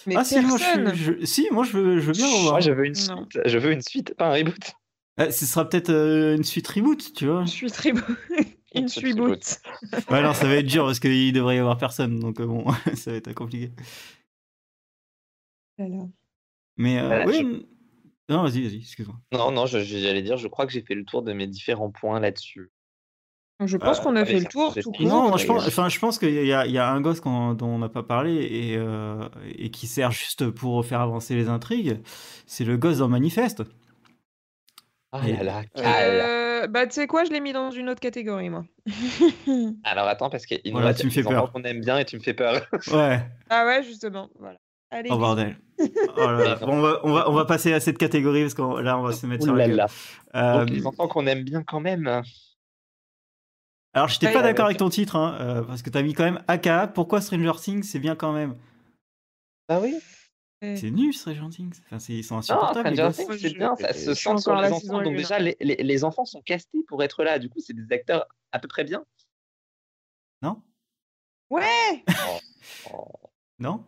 Mais 0.07 0.15
ah 0.17 0.25
si, 0.25 0.39
moi 0.41 0.57
je, 0.59 1.25
si, 1.25 1.49
moi 1.51 1.65
je 1.65 1.73
veux, 1.77 1.99
je 2.01 2.07
veux 2.07 2.13
bien 2.13 2.27
revoir. 2.27 2.53
Moi, 2.53 2.61
je 2.61 2.71
veux 2.73 2.87
une 2.87 2.93
Non. 3.09 3.27
suite. 3.31 3.41
Je 3.47 3.59
veux 3.59 3.73
une 3.73 3.83
suite, 3.83 4.15
pas 4.15 4.29
un 4.29 4.35
reboot. 4.35 4.73
Euh, 5.21 5.31
ce 5.31 5.47
sera 5.47 5.69
peut-être 5.69 5.91
euh, 5.91 6.37
une 6.37 6.45
suite 6.45 6.69
reboot, 6.69 7.13
tu 7.15 7.27
vois. 7.27 7.47
Suis 7.47 7.71
très 7.71 7.93
beau. 7.93 8.01
Une 8.75 8.83
Une 8.83 8.89
suis 8.89 9.13
reboot. 9.13 9.31
boot. 9.31 9.61
Ouais, 10.11 10.23
non, 10.23 10.35
ça 10.35 10.47
va 10.47 10.55
être 10.57 10.67
dur 10.67 10.85
parce 10.85 11.01
qu'il 11.01 11.33
devrait 11.33 11.57
y 11.57 11.59
avoir 11.59 11.77
personne, 11.79 12.19
donc 12.21 12.41
euh, 12.41 12.47
bon, 12.47 12.65
ça 12.95 13.11
va 13.13 13.17
être 13.17 13.33
compliqué. 13.33 13.71
Voilà. 15.79 16.05
Mais 16.77 16.99
euh, 16.99 17.07
Voilà, 17.07 17.27
oui, 17.27 17.35
je- 18.29 18.33
non, 18.35 18.43
vas-y, 18.43 18.63
vas-y, 18.63 18.79
excuse-moi. 18.79 19.17
Non, 19.33 19.51
non, 19.51 19.67
je- 19.67 19.79
j'allais 19.81 20.23
dire, 20.23 20.37
je 20.37 20.49
crois 20.49 20.67
que 20.67 20.73
j'ai 20.73 20.83
fait 20.83 20.95
le 20.95 21.05
tour 21.05 21.23
de 21.23 21.33
mes 21.33 21.47
différents 21.47 21.91
points 21.91 22.21
là-dessus. 22.21 22.71
Je 23.65 23.77
pense 23.77 24.01
Ah, 24.01 24.03
qu'on 24.03 24.17
a 24.17 24.23
allez, 24.23 24.33
fait 24.33 24.41
le 24.41 24.47
tour 24.47 24.75
tout 24.75 24.91
court. 24.91 25.07
Non, 25.07 25.29
moi, 25.29 25.37
je 25.39 25.47
pense, 25.47 25.67
enfin, 25.67 25.89
je 25.89 25.99
pense 26.01 26.19
qu'il 26.19 26.33
y 26.45 26.53
a, 26.53 26.67
il 26.67 26.73
y 26.73 26.79
a 26.79 26.91
un 26.91 27.01
gosse 27.01 27.21
dont 27.23 27.57
on 27.63 27.79
n'a 27.79 27.89
pas 27.89 28.03
parlé 28.03 28.35
et, 28.35 28.77
euh, 28.77 29.29
et 29.57 29.71
qui 29.71 29.87
sert 29.87 30.11
juste 30.11 30.51
pour 30.51 30.85
faire 30.85 31.01
avancer 31.01 31.37
les 31.37 31.49
intrigues. 31.49 32.01
C'est 32.47 32.65
le 32.65 32.77
gosse 32.77 32.99
dans 32.99 33.09
Manifeste. 33.09 33.63
Ah 35.13 35.21
Et- 35.29 35.33
là 35.35 35.43
là. 35.45 35.63
Euh, 35.79 36.67
bah, 36.67 36.87
tu 36.89 36.95
sais 36.95 37.07
quoi, 37.07 37.23
je 37.25 37.31
l'ai 37.31 37.41
mis 37.41 37.53
dans 37.53 37.71
une 37.71 37.89
autre 37.89 38.01
catégorie, 38.01 38.51
moi. 38.51 38.65
Alors 39.85 40.09
attends, 40.09 40.31
parce 40.31 40.47
qu'il 40.47 40.61
Voilà, 40.73 40.91
nous 40.93 40.99
tu 40.99 41.07
me 41.07 41.11
fais 41.11 41.23
peur. 41.23 41.53
qu'on 41.53 41.63
aime 41.63 41.81
bien 41.81 41.99
et 41.99 42.05
tu 42.05 42.17
me 42.17 42.23
fais 42.23 42.35
peur. 42.35 42.61
Ouais, 42.93 43.21
ah 43.51 43.65
ouais, 43.67 43.85
justement. 43.85 44.29
Voilà. 44.41 44.59
Allez, 44.94 45.11
oh 45.12 45.18
bordel. 45.18 45.59
Oh 45.80 45.87
là 46.16 46.33
là. 46.44 46.54
Bon, 46.57 46.78
on, 46.78 46.80
va, 46.80 47.00
on, 47.02 47.12
va, 47.12 47.28
on 47.28 47.33
va 47.33 47.44
passer 47.46 47.72
à 47.72 47.80
cette 47.80 47.98
catégorie 47.98 48.42
parce 48.42 48.54
que 48.54 48.80
là, 48.80 48.96
on 48.96 49.02
va 49.02 49.12
se 49.12 49.26
mettre 49.26 49.42
sur 49.44 49.54
la 49.57 49.66
gueule. 49.68 49.85
Euh, 50.37 50.59
Donc 50.61 50.70
les 50.70 50.87
enfants 50.87 51.09
qu'on 51.09 51.26
aime 51.26 51.42
bien 51.42 51.64
quand 51.64 51.80
même. 51.80 52.07
alors, 53.92 54.09
j'étais 54.09 54.28
Ouais, 54.28 54.33
pas 54.33 54.42
d'accord 54.42 54.66
avec 54.66 54.78
ton 54.78 54.88
titre, 54.90 55.16
hein, 55.16 55.37
euh, 55.40 55.62
parce 55.62 55.83
que 55.83 55.90
t'as 55.90 56.02
mis 56.02 56.14
quand 56.14 56.22
même 56.24 56.42
AKA. 56.46 56.87
Pourquoi 56.88 57.20
Stranger 57.20 57.52
Things 57.61 57.83
C'est 57.83 57.98
bien 57.98 58.14
quand 58.14 58.33
même? 58.33 58.57
Ah 59.68 59.80
oui. 59.80 59.96
C'est 60.62 60.90
nul, 60.90 61.12
Stranger 61.12 61.48
Things. 61.50 61.80
Enfin, 61.87 61.98
c'est- 61.98 62.14
ils 62.14 62.24
sont 62.24 62.38
insupportables, 62.38 62.88
les 62.88 62.94
Stranger. 62.96 63.12
Things, 63.26 63.38
c'est 63.38 63.48
je- 63.50 63.54
bien, 63.57 63.76
ça 63.76 63.88
je 63.92 63.98
se 63.98 64.14
sent 64.14 64.38
sur 64.38 64.54
les 64.54 64.70
enfants. 64.72 65.02
Donc 65.02 65.16
déjà, 65.16 65.38
les, 65.40 65.57
les- 65.61 65.76
les 65.76 66.04
enfants 66.04 66.24
sont 66.24 66.40
castés 66.40 66.83
pour 66.88 67.02
être 67.02 67.22
là. 67.24 67.38
Du 67.38 67.50
coup, 67.50 67.59
c'est 67.61 67.74
des 67.74 67.92
acteurs 67.94 68.26
à 68.52 68.59
peu 68.61 68.68
près 68.68 68.85
bien. 68.85 69.04
Non? 70.40 70.62
Ouais 71.50 72.04
Oh. 72.92 73.11
Non? 73.59 73.85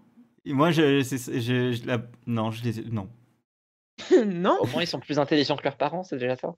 Moi, 0.47 0.71
je, 0.71 1.03
c'est- 1.03 1.41
je, 1.41 1.73
je- 1.73 1.87
la- 1.87 2.03
non, 2.27 2.51
je 2.51 2.63
les 2.65 2.81
ai- 2.81 2.85
non. 2.85 3.09
Non 4.27 4.59
Au 4.61 4.67
moins, 4.67 4.83
ils 4.83 4.87
sont 4.87 5.01
plus 5.01 5.19
intelligents 5.19 5.57
que 5.57 5.65
leurs 5.65 5.77
parents, 5.77 6.03
c'est 6.05 6.19
déjà 6.19 6.37
ça. 6.37 6.55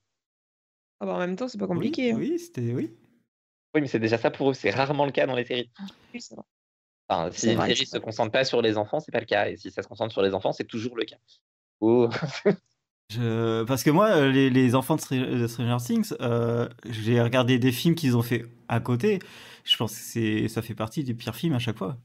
ah 1.01 1.07
bah, 1.07 1.15
En 1.15 1.19
même 1.19 1.37
temps, 1.37 1.49
c'est 1.49 1.59
pas 1.59 1.67
Oui, 1.67 1.75
compliqué. 1.75 2.13
hein. 2.13 2.17
Oui, 2.19 2.39
c'était 2.39 2.73
oui. 2.73 2.93
Oui, 3.75 3.81
mais 3.83 3.87
c'est 3.87 3.99
déjà 4.01 4.19
ça 4.19 4.31
pour 4.31 4.51
eux. 4.51 4.55
C'est 4.55 4.71
rarement 4.71 5.05
le 5.07 5.13
cas 5.13 5.27
dans 5.27 5.37
les 5.37 5.45
séries. 5.45 5.71
Oui, 6.13 6.21
c'est 6.21 6.35
vrai. 6.35 6.45
Enfin, 7.09 7.31
si 7.33 7.53
une 7.53 7.61
série 7.61 7.87
se 7.87 7.91
vrai. 7.97 8.01
concentre 8.01 8.33
pas 8.33 8.45
sur 8.45 8.61
les 8.61 8.77
enfants, 8.77 9.01
c'est 9.01 9.13
pas 9.13 9.21
le 9.21 9.27
cas. 9.27 9.49
Et 9.49 9.57
si 9.57 9.71
ça 9.71 9.83
se 9.83 9.89
concentre 9.89 10.13
sur 10.13 10.23
les 10.23 10.35
enfants, 10.35 10.53
c'est 10.53 10.65
toujours 10.65 10.97
le 10.97 11.05
cas. 11.05 11.17
Oh. 11.81 12.09
Je- 13.11 13.65
Parce 13.65 13.83
que 13.83 13.91
moi, 13.91 14.09
euh, 14.11 14.31
les, 14.31 14.51
les 14.51 14.75
enfants 14.75 14.97
de 14.97 15.01
Str- 15.01 15.39
de 15.41 15.47
Stranger 15.47 15.83
Things, 15.83 16.13
euh, 16.21 16.69
j'ai 16.91 17.23
regardé 17.23 17.59
des 17.59 17.73
films 17.73 17.95
qu'ils 17.95 18.17
ont 18.17 18.23
fait 18.23 18.45
à 18.69 18.81
côté. 18.81 19.19
Je 19.65 19.77
pense 19.79 19.93
que 19.93 19.99
c'est, 19.99 20.49
ça 20.49 20.61
fait 20.61 20.75
partie 20.75 21.05
des 21.05 21.15
pires 21.15 21.35
films 21.35 21.55
à 21.55 21.59
chaque 21.59 21.79
fois. 21.79 21.97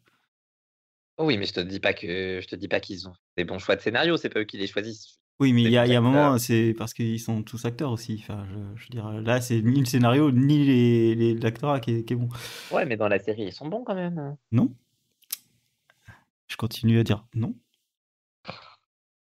Oh 1.18 1.26
oui, 1.26 1.38
mais 1.38 1.46
je 1.46 1.54
te 1.54 1.60
dis 1.60 1.80
pas 1.80 1.94
que 1.94 2.40
je 2.42 2.48
te 2.48 2.56
dis 2.56 2.68
pas 2.68 2.80
qu'ils 2.80 3.08
ont 3.08 3.14
des 3.38 3.44
bons 3.46 3.60
choix 3.60 3.76
de 3.76 3.82
scénario. 3.82 4.18
C'est 4.18 4.30
pas 4.30 4.40
eux 4.40 4.46
qui 4.46 4.58
les 4.58 4.68
choisissent. 4.68 5.20
Oui, 5.40 5.52
mais 5.54 5.64
il 5.64 5.70
y 5.72 5.78
a, 5.78 5.82
bons 5.84 5.90
il 5.90 5.94
y 5.94 5.96
a 5.96 5.98
un 5.98 6.02
moment, 6.02 6.24
acteurs. 6.34 6.40
c'est 6.40 6.76
parce 6.78 6.94
qu'ils 6.94 7.20
sont 7.20 7.44
tous 7.44 7.66
acteurs 7.66 7.92
aussi. 7.92 8.20
Enfin, 8.24 8.46
je, 8.50 8.54
je 8.80 8.84
veux 8.84 8.90
dire, 8.90 9.22
là, 9.22 9.42
c'est 9.42 9.62
ni 9.62 9.80
le 9.80 9.86
scénario, 9.86 10.32
ni 10.32 10.64
les, 10.66 11.16
les- 11.16 11.34
l'acteur 11.36 11.80
qui 11.82 11.92
est, 11.96 12.04
qui 12.04 12.14
est 12.14 12.16
bon. 12.16 12.30
Ouais, 12.72 12.86
mais 12.86 12.98
dans 12.98 13.08
la 13.08 13.20
série, 13.20 13.44
ils 13.44 13.52
sont 13.54 13.68
bons 13.68 13.84
quand 13.84 13.96
même. 13.96 14.38
Non 14.52 14.74
Je 16.48 16.56
continue 16.56 17.00
à 17.00 17.04
dire 17.04 17.26
non. 17.36 17.56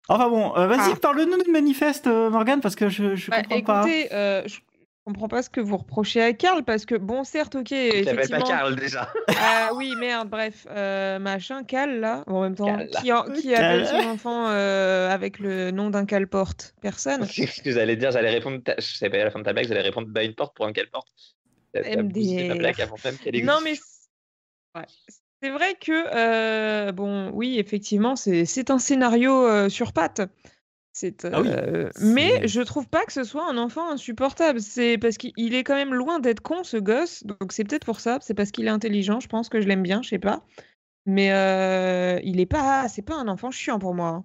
Enfin 0.09 0.29
bon, 0.29 0.57
euh, 0.57 0.67
vas-y, 0.67 0.93
Ah. 0.93 0.97
parle-nous 1.01 1.43
de 1.45 1.51
manifeste, 1.51 2.07
euh, 2.09 2.31
Morgane, 2.31 2.61
parce 2.61 2.75
que 2.75 2.89
je, 2.89 3.15
je 3.15 3.31
Bah, 3.31 3.43
comprends 3.43 3.63
pas. 3.63 3.81
écoutez, 3.89 4.13
euh, 4.13 4.43
je 4.47 4.59
comprends 5.05 5.29
pas 5.29 5.43
ce 5.43 5.51
que 5.51 5.61
vous 5.61 5.77
reprochez 5.77 6.23
à 6.23 6.33
Karl 6.33 6.63
parce 6.65 6.85
que 6.85 6.95
bon, 6.95 7.25
certes, 7.25 7.55
ok, 7.57 7.71
Il 7.71 8.05
s'appelle 8.05 8.29
pas. 8.29 8.43
Karl 8.43 8.77
déjà. 8.77 9.13
Ah 9.39 9.71
oui, 9.75 9.95
merde, 9.97 10.29
bref, 10.29 10.67
euh, 10.71 11.19
machin, 11.19 11.65
Cal 11.65 12.01
là, 12.01 12.23
en 12.27 12.43
même 12.43 12.55
temps, 12.55 12.67
Cal. 12.77 12.89
qui, 12.91 13.13
en- 13.13 13.25
qui 13.25 13.55
appelle 13.55 13.87
son 13.87 13.97
enfant 14.09 14.49
euh, 14.49 15.09
avec 15.11 15.39
le 15.39 15.71
nom 15.71 15.91
d'un 15.91 16.05
Cal 16.07 16.27
porte 16.29 16.75
Personne. 16.81 17.25
C'est 17.31 17.47
ce 17.47 17.63
que 17.63 17.71
j'allais 17.73 17.97
dire? 17.97 18.11
J'allais 18.13 18.31
répondre. 18.31 18.63
ta- 18.63 18.77
Je 18.79 18.97
savais 18.97 19.11
pas 19.11 19.23
à 19.23 19.25
la 19.25 19.31
fin 19.31 19.39
de 19.41 19.45
ta 19.45 19.53
blague. 19.53 19.67
J'allais 19.67 19.81
répondre 19.81 20.09
bah 20.09 20.23
une 20.23 20.35
porte 20.35 20.55
pour 20.55 20.67
un 20.67 20.73
quelle 20.73 20.91
porte. 20.91 21.09
T'as- 21.73 21.83
t'as 21.83 22.03
boosté 22.03 22.49
ma 22.49 22.55
MDR. 22.55 22.59
blague 22.59 22.81
avant 22.81 22.97
même 23.05 23.17
qu'elle 23.17 23.37
existe. 23.37 23.53
Non 23.53 23.61
mais 23.65 23.73
ouais. 24.77 24.87
C'est 25.43 25.49
vrai 25.51 25.75
que, 25.81 26.05
euh, 26.15 26.93
bon, 26.93 27.31
oui, 27.33 27.59
effectivement, 27.59 28.15
c'est 28.15 28.45
c'est 28.45 28.71
un 28.71 28.79
scénario 28.79 29.47
euh, 29.47 29.69
sur 29.71 29.95
pattes. 29.95 30.21
C'est, 31.01 31.25
Ah 31.25 31.41
oui, 31.41 31.49
euh, 31.51 31.89
mais 32.03 32.47
je 32.47 32.61
trouve 32.61 32.87
pas 32.87 33.07
que 33.07 33.13
ce 33.15 33.25
soit 33.25 33.49
un 33.51 33.57
enfant 33.57 33.91
insupportable. 33.91 34.61
C'est 34.61 34.99
parce 34.99 35.17
qu'il 35.17 35.33
il 35.39 35.55
est 35.55 35.65
quand 35.65 35.75
même 35.77 35.95
loin 35.95 36.19
d'être 36.19 36.41
con, 36.41 36.63
ce 36.63 36.77
gosse. 36.77 37.25
Donc 37.25 37.53
c'est 37.53 37.65
peut-être 37.65 37.87
pour 37.87 38.01
ça. 38.01 38.19
C'est 38.21 38.35
parce 38.35 38.51
qu'il 38.51 38.67
est 38.67 38.71
intelligent. 38.71 39.19
Je 39.19 39.29
pense 39.29 39.49
que 39.49 39.63
je 39.63 39.67
l'aime 39.67 39.83
bien. 39.83 40.03
Je 40.03 40.11
sais 40.11 40.19
pas. 40.19 40.45
Mais 41.07 41.33
euh, 41.33 42.21
il 42.23 42.39
est 42.39 42.45
pas. 42.47 42.87
C'est 42.89 43.01
pas 43.01 43.15
un 43.15 43.29
enfant 43.29 43.51
chiant 43.51 43.79
pour 43.79 43.95
moi. 43.95 44.09
hein. 44.09 44.25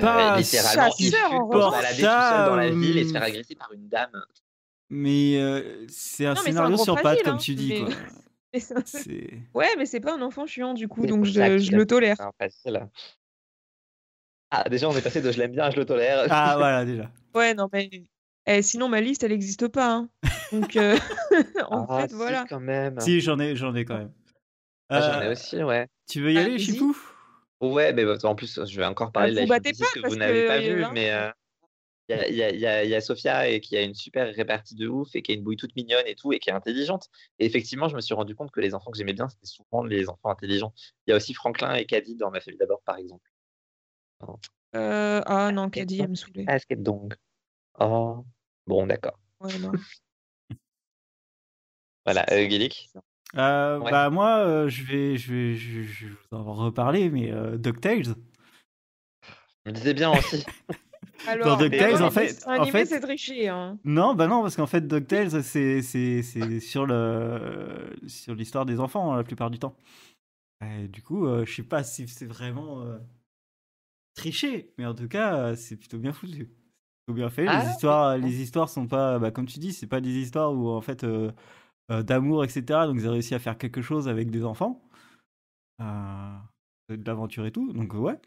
Pas 0.00 0.36
Euh, 0.36 0.38
littéralement, 0.38 0.94
il 0.98 1.10
se 1.10 1.12
balader 1.12 1.96
tout 1.96 2.00
seul 2.02 2.46
dans 2.46 2.56
la 2.56 2.70
ville 2.70 2.96
et 2.96 3.04
se 3.04 3.12
faire 3.12 3.22
agresser 3.24 3.54
par 3.54 3.70
une 3.72 3.88
dame. 3.88 4.10
Mais 4.88 5.36
euh, 5.38 5.84
c'est 5.88 6.24
un 6.24 6.32
Non, 6.32 6.40
mais 6.40 6.42
c'est 6.44 6.48
un 6.48 6.52
scénario 6.52 6.74
gros 6.76 6.84
sur 6.84 6.94
pattes, 7.02 7.22
comme 7.24 7.34
hein, 7.34 7.38
tu 7.38 7.54
dis. 7.54 7.68
mais- 7.74 7.80
Quoi. 7.80 7.94
Mais 8.54 8.62
un- 8.72 9.58
Ouais, 9.58 9.68
mais 9.76 9.84
c'est 9.84 10.00
pas 10.00 10.14
un 10.14 10.22
enfant 10.22 10.46
chiant 10.46 10.72
du 10.72 10.88
coup. 10.88 11.02
C'est 11.02 11.08
Donc 11.08 11.26
ça 11.26 11.58
je, 11.58 11.58
je 11.58 11.72
le 11.72 11.84
tolère. 11.84 12.16
Ah, 14.50 14.68
déjà, 14.68 14.88
on 14.88 14.96
est 14.96 15.02
passé 15.02 15.20
de 15.20 15.30
je 15.30 15.38
l'aime 15.38 15.52
bien 15.52 15.64
à 15.64 15.70
je 15.70 15.76
le 15.76 15.84
tolère. 15.84 16.26
Ah, 16.30 16.54
voilà, 16.58 16.84
déjà. 16.84 17.10
Ouais, 17.34 17.54
non, 17.54 17.68
mais. 17.72 17.90
eh, 18.46 18.62
sinon, 18.62 18.88
ma 18.88 19.00
liste, 19.00 19.22
elle 19.22 19.30
n'existe 19.32 19.68
pas. 19.68 19.92
hein. 19.94 20.08
Donc, 20.52 20.76
euh, 20.76 20.96
en 21.70 21.86
Ah, 21.86 22.00
fait, 22.00 22.08
si, 22.10 22.16
voilà. 22.16 22.46
quand 22.48 22.60
même. 22.60 22.98
Si, 23.00 23.20
j'en 23.20 23.38
ai, 23.38 23.56
j'en 23.56 23.74
ai 23.74 23.84
quand 23.84 23.98
même. 23.98 24.12
Ah, 24.88 25.00
J'en 25.00 25.20
ai 25.22 25.26
Euh, 25.28 25.32
aussi, 25.32 25.62
ouais. 25.62 25.86
Tu 26.08 26.22
veux 26.22 26.32
y 26.32 26.38
Ah, 26.38 26.42
aller. 26.44 26.58
Chipou? 26.58 26.96
Ouais, 27.60 27.92
mais 27.92 28.04
bah, 28.04 28.16
en 28.22 28.34
plus, 28.34 28.64
je 28.64 28.76
vais 28.80 28.86
encore 28.86 29.12
parler 29.12 29.30
vous 29.30 29.34
de 29.36 29.40
la 29.40 29.46
pas, 29.46 29.60
que 29.60 30.00
parce 30.00 30.12
vous 30.14 30.18
n'avez 30.18 30.46
pas 30.46 30.60
vu, 30.60 30.80
là, 30.80 30.90
mais 30.94 31.10
euh, 31.12 31.28
y, 32.08 32.14
y 32.14 32.36
y 32.36 32.84
il 32.84 32.88
y 32.90 32.94
a 32.94 33.00
Sophia 33.02 33.48
et 33.48 33.60
qui 33.60 33.76
a 33.76 33.82
une 33.82 33.94
super 33.94 34.32
répartie 34.34 34.76
de 34.76 34.86
ouf 34.88 35.08
et 35.14 35.20
qui 35.22 35.32
a 35.32 35.34
une 35.34 35.42
bouille 35.42 35.56
toute 35.56 35.74
mignonne 35.76 36.06
et 36.06 36.14
tout 36.14 36.32
et 36.32 36.38
qui 36.38 36.48
est 36.50 36.52
intelligente. 36.54 37.08
Et 37.38 37.44
effectivement, 37.46 37.88
je 37.88 37.96
me 37.96 38.00
suis 38.00 38.14
rendu 38.14 38.34
compte 38.34 38.50
que 38.52 38.60
les 38.60 38.74
enfants 38.74 38.90
que 38.92 38.96
j'aimais 38.96 39.12
bien, 39.12 39.28
c'était 39.28 39.44
souvent 39.46 39.82
les 39.84 40.08
enfants 40.08 40.30
intelligents. 40.30 40.72
Il 41.06 41.10
y 41.10 41.12
a 41.12 41.16
aussi 41.16 41.34
Franklin 41.34 41.74
et 41.74 41.84
Caddy 41.84 42.14
dans 42.16 42.30
Ma 42.30 42.40
famille 42.40 42.58
d'abord, 42.58 42.80
par 42.82 42.96
exemple. 42.96 43.28
Euh, 44.74 45.22
Ah 45.26 45.50
non, 45.52 45.70
Caddy, 45.70 46.00
elle 46.00 46.10
me 46.10 46.14
saoulait. 46.14 46.44
Basket 46.44 46.82
Dong. 46.82 47.14
Oh, 47.80 48.24
bon, 48.66 48.86
d'accord. 48.86 49.18
Ouais, 49.40 49.58
non. 49.58 49.72
Voilà, 52.04 52.24
euh, 52.32 52.46
Guilic. 52.46 52.90
Euh, 53.36 53.78
Ouais. 53.80 53.90
Bah 53.90 54.08
moi, 54.08 54.38
euh, 54.38 54.68
je 54.68 54.82
vais, 54.84 55.16
je 55.18 55.32
vais, 55.34 55.54
je, 55.56 55.82
je 55.82 56.06
vais 56.06 56.12
vous 56.30 56.36
en 56.38 56.54
reparler, 56.54 57.10
mais 57.10 57.30
euh, 57.30 57.58
DuckTales. 57.58 58.04
Je 59.66 59.70
me 59.70 59.72
disais 59.72 59.92
bien 59.92 60.10
aussi. 60.12 60.44
Alors, 61.26 61.58
DuckTales, 61.58 61.90
vraiment, 61.90 62.06
en 62.06 62.10
fait- 62.10 62.46
en 62.46 62.64
fait- 62.66 62.86
c'est 62.86 63.00
triché. 63.00 63.48
Hein. 63.48 63.78
Non, 63.84 64.14
bah 64.14 64.26
non, 64.28 64.40
parce 64.40 64.56
qu'en 64.56 64.66
fait, 64.66 64.86
DuckTales, 64.86 65.42
c'est, 65.42 65.82
c'est, 65.82 66.22
c'est 66.22 66.60
sur 66.60 66.86
le, 66.86 67.94
sur 68.06 68.34
l'histoire 68.34 68.64
des 68.64 68.80
enfants 68.80 69.14
la 69.14 69.24
plupart 69.24 69.50
du 69.50 69.58
temps. 69.58 69.76
Et 70.64 70.88
du 70.88 71.02
coup, 71.02 71.26
euh, 71.26 71.44
je 71.44 71.54
sais 71.56 71.62
pas 71.62 71.82
si 71.84 72.08
c'est 72.08 72.24
vraiment 72.26 72.82
triché, 74.18 74.72
mais 74.76 74.84
en 74.86 74.94
tout 74.94 75.08
cas, 75.08 75.36
euh, 75.36 75.56
c'est 75.56 75.76
plutôt 75.76 75.98
bien 75.98 76.12
foutu. 76.12 76.46
Plutôt 77.06 77.14
bien 77.14 77.30
fait. 77.30 77.46
Ah, 77.48 77.62
les 77.64 77.70
histoires, 77.70 78.18
les 78.18 78.42
histoires 78.42 78.68
sont 78.68 78.86
pas, 78.86 79.18
bah, 79.18 79.30
comme 79.30 79.46
tu 79.46 79.58
dis, 79.58 79.72
c'est 79.72 79.86
pas 79.86 80.00
des 80.00 80.10
histoires 80.10 80.52
où 80.52 80.68
en 80.68 80.80
fait 80.80 81.04
euh, 81.04 81.32
euh, 81.90 82.02
d'amour, 82.02 82.44
etc. 82.44 82.62
Donc 82.86 82.96
ils 82.96 83.08
ont 83.08 83.12
réussi 83.12 83.34
à 83.34 83.38
faire 83.38 83.56
quelque 83.56 83.80
chose 83.80 84.08
avec 84.08 84.30
des 84.30 84.44
enfants, 84.44 84.82
euh, 85.80 86.36
de 86.90 87.06
l'aventure 87.06 87.46
et 87.46 87.52
tout. 87.52 87.72
Donc 87.72 87.94
ouais, 87.94 88.20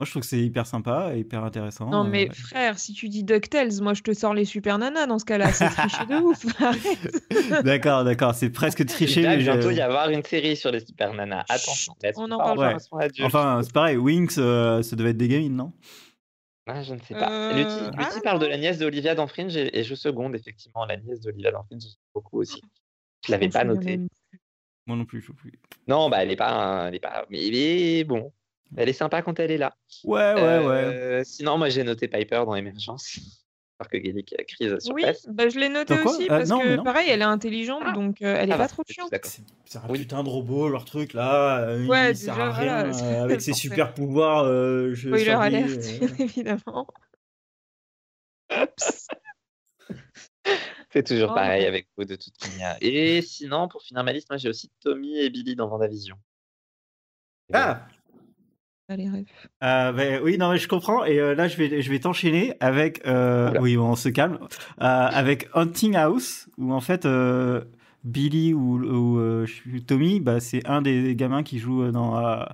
moi 0.00 0.04
je 0.06 0.10
trouve 0.12 0.22
que 0.22 0.28
c'est 0.28 0.38
hyper 0.40 0.64
sympa, 0.64 1.10
et 1.12 1.18
hyper 1.18 1.42
intéressant. 1.42 1.90
Non, 1.90 2.04
mais 2.04 2.28
euh, 2.28 2.32
frère, 2.32 2.78
si 2.78 2.92
tu 2.92 3.08
dis 3.08 3.24
DuckTales, 3.24 3.82
moi, 3.82 3.94
je 3.94 4.02
te 4.02 4.12
sors 4.14 4.32
les 4.32 4.44
super 4.44 4.78
nanas 4.78 5.06
dans 5.06 5.18
ce 5.18 5.24
cas-là. 5.24 5.52
C'est 5.52 5.68
triché 5.70 6.06
de 6.06 6.14
ouf. 6.22 6.44
Arrête. 6.62 7.64
D'accord, 7.64 8.04
d'accord, 8.04 8.32
c'est 8.32 8.50
presque 8.50 8.86
triché. 8.86 9.22
Il 9.22 9.26
va 9.26 9.36
bientôt 9.36 9.72
y 9.72 9.80
avoir 9.80 10.08
une 10.10 10.22
série 10.22 10.56
sur 10.56 10.70
les 10.70 10.78
Super 10.78 11.14
Nanas. 11.14 11.44
Attention. 11.48 11.94
on 12.16 12.30
en 12.30 12.38
parle 12.38 12.76
adulte. 13.00 13.26
Enfin, 13.26 13.60
c'est 13.64 13.72
pareil, 13.72 13.96
Wings, 13.96 14.36
euh, 14.38 14.82
ça 14.82 14.94
devait 14.94 15.10
être 15.10 15.16
des 15.16 15.28
gamines, 15.28 15.56
non? 15.56 15.72
Ah, 16.68 16.82
je 16.82 16.94
ne 16.94 17.00
sais 17.00 17.14
pas. 17.14 17.30
Euh, 17.30 17.54
Lutti, 17.54 17.96
Lutti 17.96 18.18
ah, 18.18 18.20
parle 18.22 18.38
de 18.38 18.46
la 18.46 18.58
nièce 18.58 18.78
d'Olivia 18.78 19.14
dans 19.16 19.26
Fringe 19.26 19.56
et, 19.56 19.76
et 19.80 19.82
je 19.84 19.94
seconde 19.96 20.34
effectivement 20.36 20.84
la 20.84 20.98
nièce 20.98 21.20
d'Olivia 21.20 21.50
dans 21.50 21.64
Fringe, 21.64 21.82
beaucoup 22.14 22.38
aussi. 22.40 22.60
Je 23.26 23.32
l'avais 23.32 23.48
pas 23.48 23.64
noté. 23.64 23.98
Moi 24.86 24.96
non 24.96 25.06
plus, 25.06 25.20
je 25.22 25.28
sais 25.28 25.32
plus. 25.32 25.52
Non, 25.88 26.08
bah 26.08 26.22
elle 26.22 26.30
est 26.30 26.36
pas, 26.36 26.50
un- 26.50 26.88
elle 26.88 26.94
est 26.94 27.00
pas, 27.00 27.26
mais, 27.30 27.48
mais 27.50 28.04
bon, 28.04 28.32
elle 28.76 28.88
est 28.88 28.92
sympa 28.92 29.22
quand 29.22 29.38
elle 29.40 29.50
est 29.50 29.58
là. 29.58 29.74
Ouais, 30.04 30.34
ouais, 30.34 30.40
ouais. 30.58 30.64
Euh, 30.66 31.24
Sinon, 31.24 31.58
moi 31.58 31.68
j'ai 31.68 31.84
noté 31.84 32.08
Piper 32.08 32.42
dans 32.46 32.54
Emergence. 32.54 33.18
Alors 33.80 33.90
que 33.90 33.96
Gaelic 33.96 34.34
euh, 34.36 34.42
crise 34.42 34.78
sur 34.80 34.92
Oui, 34.92 35.02
place. 35.02 35.24
bah, 35.28 35.48
je 35.48 35.56
l'ai 35.56 35.68
noté 35.68 35.94
aussi 36.02 36.24
Euh, 36.24 36.26
parce 36.28 36.48
non, 36.48 36.58
que 36.58 36.82
pareil, 36.82 37.10
elle 37.10 37.20
est 37.20 37.24
intelligente, 37.24 37.82
Ah. 37.86 37.92
donc 37.92 38.22
euh, 38.22 38.34
elle 38.36 38.50
est 38.50 38.52
Ah 38.52 38.56
pas 38.56 38.64
bah, 38.64 38.68
trop 38.68 38.82
chiante. 38.88 39.08
C'est 39.22 39.42
c'est 39.66 39.78
un 39.78 39.88
Oui. 39.88 40.00
putain 40.00 40.24
de 40.24 40.28
robot, 40.28 40.68
leur 40.68 40.84
truc 40.84 41.12
là. 41.12 41.60
euh, 41.60 41.86
Ouais, 41.86 42.10
il 42.10 42.16
sert 42.16 42.34
déjà, 42.34 42.46
à 42.48 42.52
rien. 42.52 42.90
voilà, 42.90 43.20
euh, 43.20 43.24
avec 43.24 43.40
ses 43.40 43.52
super 43.52 43.94
pouvoirs, 43.94 44.42
euh, 44.46 44.94
je 44.94 45.08
Spoiler 45.10 45.30
alerte, 45.30 45.70
euh, 45.70 45.98
bien 46.06 46.08
évidemment. 46.18 46.88
C'est 50.90 51.06
toujours 51.06 51.30
Oh. 51.30 51.34
pareil 51.34 51.64
avec 51.66 51.86
vous 51.96 52.04
de 52.04 52.16
toute 52.16 52.34
manière. 52.48 52.76
Et 52.80 53.22
sinon, 53.22 53.68
pour 53.68 53.82
finir 53.82 54.02
ma 54.02 54.12
liste, 54.12 54.28
moi 54.30 54.38
j'ai 54.38 54.48
aussi 54.48 54.70
Tommy 54.80 55.18
et 55.20 55.30
Billy 55.30 55.54
dans 55.54 55.68
Vendavision. 55.68 56.16
Ah 57.52 57.86
Euh, 59.62 59.92
ben, 59.92 60.22
oui, 60.22 60.38
non, 60.38 60.50
mais 60.50 60.58
je 60.58 60.66
comprends. 60.68 61.04
Et 61.04 61.18
euh, 61.20 61.34
là, 61.34 61.46
je 61.48 61.56
vais, 61.56 61.82
je 61.82 61.90
vais 61.90 61.98
t'enchaîner 62.00 62.54
avec. 62.60 63.06
euh, 63.06 63.52
oui, 63.60 63.76
on 63.76 63.96
se 63.96 64.08
calme. 64.08 64.38
Euh, 64.80 64.84
avec 64.84 65.48
Hunting 65.54 65.94
House, 65.96 66.48
où 66.56 66.72
en 66.72 66.80
fait, 66.80 67.04
euh, 67.04 67.62
Billy 68.04 68.54
ou, 68.54 69.18
euh, 69.18 69.46
Tommy, 69.86 70.20
bah, 70.20 70.40
c'est 70.40 70.66
un 70.66 70.80
des 70.82 71.14
gamins 71.16 71.42
qui 71.42 71.58
joue 71.58 71.90
dans 71.90 72.18
euh, 72.18 72.44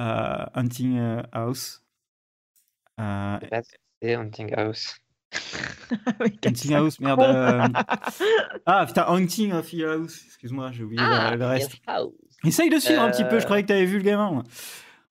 euh, 0.00 0.44
Hunting 0.54 0.98
House. 1.32 1.84
Euh, 3.00 3.38
c'est 4.02 4.14
Hunting 4.14 4.54
House. 4.54 4.96
Hunting 6.46 6.74
House, 6.74 7.00
merde. 7.00 7.20
euh, 7.20 7.66
Ah, 8.66 8.86
putain, 8.86 9.04
Hunting 9.08 9.52
of 9.52 9.70
Hill 9.72 9.84
House. 9.84 10.22
Excuse-moi, 10.26 10.70
j'ai 10.72 10.82
oublié 10.84 11.02
le- 11.02 11.36
le, 11.36 11.46
reste. 11.46 11.72
Essaye 12.44 12.70
de 12.70 12.78
suivre 12.78 13.02
un 13.02 13.10
petit 13.10 13.24
peu, 13.24 13.40
je 13.40 13.44
croyais 13.44 13.62
que 13.64 13.68
t'avais 13.68 13.84
vu 13.84 13.98
le 13.98 14.04
gamin. 14.04 14.30
moi. 14.30 14.44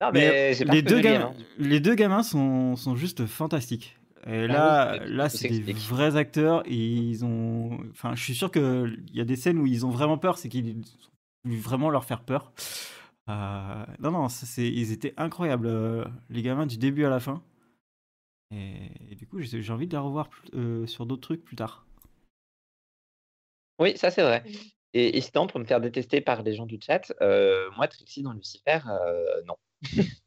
Non, 0.00 0.10
Mais 0.12 0.30
mais, 0.30 0.54
j'ai 0.54 0.64
pas 0.64 0.74
les, 0.74 0.82
deux 0.82 1.00
gamins, 1.00 1.32
gamin. 1.32 1.44
les 1.58 1.80
deux 1.80 1.94
gamins 1.94 2.22
sont, 2.22 2.76
sont 2.76 2.94
juste 2.96 3.26
fantastiques. 3.26 3.96
Et 4.26 4.44
Ah 4.44 4.46
là, 4.46 4.98
oui, 5.00 5.10
là 5.12 5.28
c'est 5.28 5.48
des 5.48 5.72
vrais 5.72 6.16
acteurs 6.16 6.62
et 6.66 6.74
ils 6.74 7.24
ont. 7.24 7.78
Enfin, 7.90 8.14
je 8.14 8.22
suis 8.22 8.34
sûr 8.34 8.50
qu'il 8.50 9.02
y 9.12 9.20
a 9.20 9.24
des 9.24 9.36
scènes 9.36 9.58
où 9.58 9.66
ils 9.66 9.86
ont 9.86 9.90
vraiment 9.90 10.18
peur, 10.18 10.38
c'est 10.38 10.48
qu'ils 10.48 10.76
ont 11.46 11.50
vraiment 11.50 11.90
leur 11.90 12.04
faire 12.04 12.20
peur. 12.22 12.52
Euh, 13.28 13.84
non, 14.00 14.10
non, 14.10 14.28
ça, 14.28 14.46
ils 14.62 14.92
étaient 14.92 15.14
incroyables, 15.16 15.66
euh, 15.66 16.04
les 16.30 16.42
gamins 16.42 16.66
du 16.66 16.78
début 16.78 17.04
à 17.04 17.10
la 17.10 17.20
fin. 17.20 17.42
Et, 18.50 18.90
et 19.10 19.14
du 19.14 19.26
coup, 19.26 19.40
j'ai, 19.40 19.70
envie 19.70 19.86
de 19.86 19.92
les 19.92 19.98
revoir 19.98 20.28
plus- 20.28 20.48
euh, 20.54 20.86
sur 20.86 21.06
d'autres 21.06 21.22
trucs 21.22 21.44
plus 21.44 21.56
tard. 21.56 21.86
Oui, 23.78 23.96
ça 23.96 24.10
c'est 24.10 24.22
vrai. 24.22 24.44
Et, 24.94 25.16
et 25.18 25.20
sinon, 25.20 25.46
pour 25.46 25.60
me 25.60 25.64
faire 25.64 25.80
détester 25.80 26.20
par 26.20 26.42
les 26.42 26.54
gens 26.54 26.66
du 26.66 26.78
chat, 26.80 27.12
moi, 27.76 27.88
Trixie 27.88 28.22
dans 28.22 28.32
Lucifer, 28.32 28.80
non. 29.46 29.56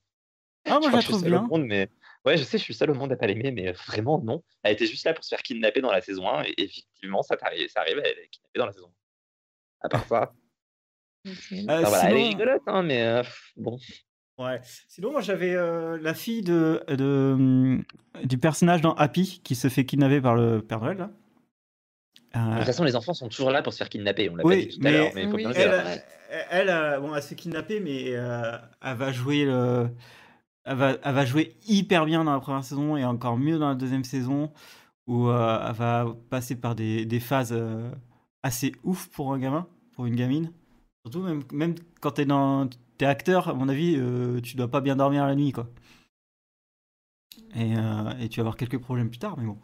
Ah, 0.65 0.79
moi, 0.79 0.89
je 0.91 0.95
la 0.95 1.01
trouve 1.01 1.23
bien. 1.23 1.41
monde, 1.41 1.65
mais 1.65 1.89
ouais, 2.23 2.37
je 2.37 2.43
sais, 2.43 2.57
je 2.59 2.63
suis 2.63 2.73
seul 2.75 2.91
au 2.91 2.93
monde 2.93 3.11
à 3.11 3.15
pas 3.17 3.25
l'aimer, 3.27 3.51
mais 3.51 3.71
vraiment 3.71 4.21
non. 4.21 4.43
Elle 4.63 4.73
était 4.73 4.85
juste 4.85 5.03
là 5.05 5.13
pour 5.13 5.23
se 5.23 5.29
faire 5.29 5.41
kidnapper 5.41 5.81
dans 5.81 5.91
la 5.91 6.01
saison 6.01 6.29
1, 6.29 6.43
et 6.43 6.53
effectivement, 6.57 7.23
ça, 7.23 7.35
t'arrive- 7.35 7.67
ça 7.67 7.81
arrive, 7.81 7.97
elle 7.97 8.19
est 8.19 8.27
kidnappée 8.29 8.59
dans 8.59 8.67
la 8.67 8.71
saison 8.71 8.87
1. 8.87 9.85
À 9.87 9.89
part 9.89 10.05
ça, 10.07 10.33
Ok. 11.27 11.33
Euh, 11.51 11.81
voilà, 11.81 12.09
elle 12.11 12.17
est 12.17 12.27
rigolote, 12.29 12.61
hein, 12.67 12.83
mais 12.83 13.01
euh, 13.03 13.23
bon. 13.57 13.77
Ouais. 14.37 14.59
Sinon, 14.87 15.11
moi, 15.11 15.21
j'avais 15.21 15.53
euh, 15.55 15.97
la 15.99 16.13
fille 16.13 16.41
de, 16.41 16.83
de, 16.87 17.31
hum, 17.33 17.83
du 18.23 18.37
personnage 18.37 18.81
dans 18.81 18.93
Happy 18.93 19.41
qui 19.43 19.55
se 19.55 19.67
fait 19.67 19.85
kidnapper 19.85 20.21
par 20.21 20.35
le 20.35 20.61
Père 20.61 20.79
Noël. 20.79 20.97
Là. 20.97 21.09
De 22.33 22.39
Euh, 22.39 22.57
toute 22.57 22.65
façon, 22.65 22.83
les 22.83 22.95
enfants 22.95 23.13
sont 23.13 23.27
toujours 23.29 23.51
là 23.51 23.61
pour 23.61 23.73
se 23.73 23.77
faire 23.79 23.89
kidnapper, 23.89 24.29
on 24.29 24.35
l'a 24.35 24.43
Oui, 24.43 24.65
pas 24.65 24.71
dit 24.71 24.79
tout 24.79 24.87
à 24.87 24.91
l'heure, 24.91 25.11
mais 25.13 25.23
il 25.23 25.29
faut 25.29 25.35
Oui, 25.35 25.43
bien 25.43 25.51
dire. 25.51 25.73
elle, 25.73 26.03
elle, 26.49 26.69
euh, 26.69 26.99
bon, 26.99 27.13
elle 27.13 27.21
se 27.21 27.29
fait 27.29 27.35
kidnapper, 27.35 27.79
mais 27.79 28.15
euh, 28.15 28.57
elle 28.81 28.97
va 28.97 29.11
jouer 29.11 29.45
le. 29.45 29.89
Elle 30.63 30.77
va, 30.77 31.25
jouer 31.25 31.57
hyper 31.67 32.05
bien 32.05 32.23
dans 32.23 32.33
la 32.33 32.39
première 32.39 32.63
saison 32.63 32.95
et 32.95 33.03
encore 33.03 33.35
mieux 33.35 33.57
dans 33.57 33.69
la 33.69 33.75
deuxième 33.75 34.03
saison 34.03 34.51
où 35.07 35.27
euh, 35.27 35.65
elle 35.67 35.73
va 35.73 36.15
passer 36.29 36.55
par 36.55 36.75
des, 36.75 37.19
phases 37.19 37.51
euh, 37.51 37.91
assez 38.43 38.71
ouf 38.83 39.07
pour 39.09 39.33
un 39.33 39.39
gamin, 39.39 39.67
pour 39.93 40.05
une 40.05 40.15
gamine. 40.15 40.51
Surtout 41.03 41.27
même, 41.51 41.73
quand 41.99 42.11
t'es 42.11 42.25
dans 42.25 42.69
acteur, 43.01 43.49
à 43.49 43.53
mon 43.55 43.69
avis, 43.69 43.99
tu 44.43 44.55
dois 44.55 44.69
pas 44.69 44.81
bien 44.81 44.95
dormir 44.95 45.25
la 45.25 45.33
nuit 45.33 45.51
quoi. 45.51 45.67
Et, 47.55 47.73
tu 48.29 48.39
vas 48.39 48.41
avoir 48.41 48.55
quelques 48.55 48.77
problèmes 48.77 49.09
plus 49.09 49.17
tard, 49.17 49.35
mais 49.39 49.47
bon. 49.47 49.57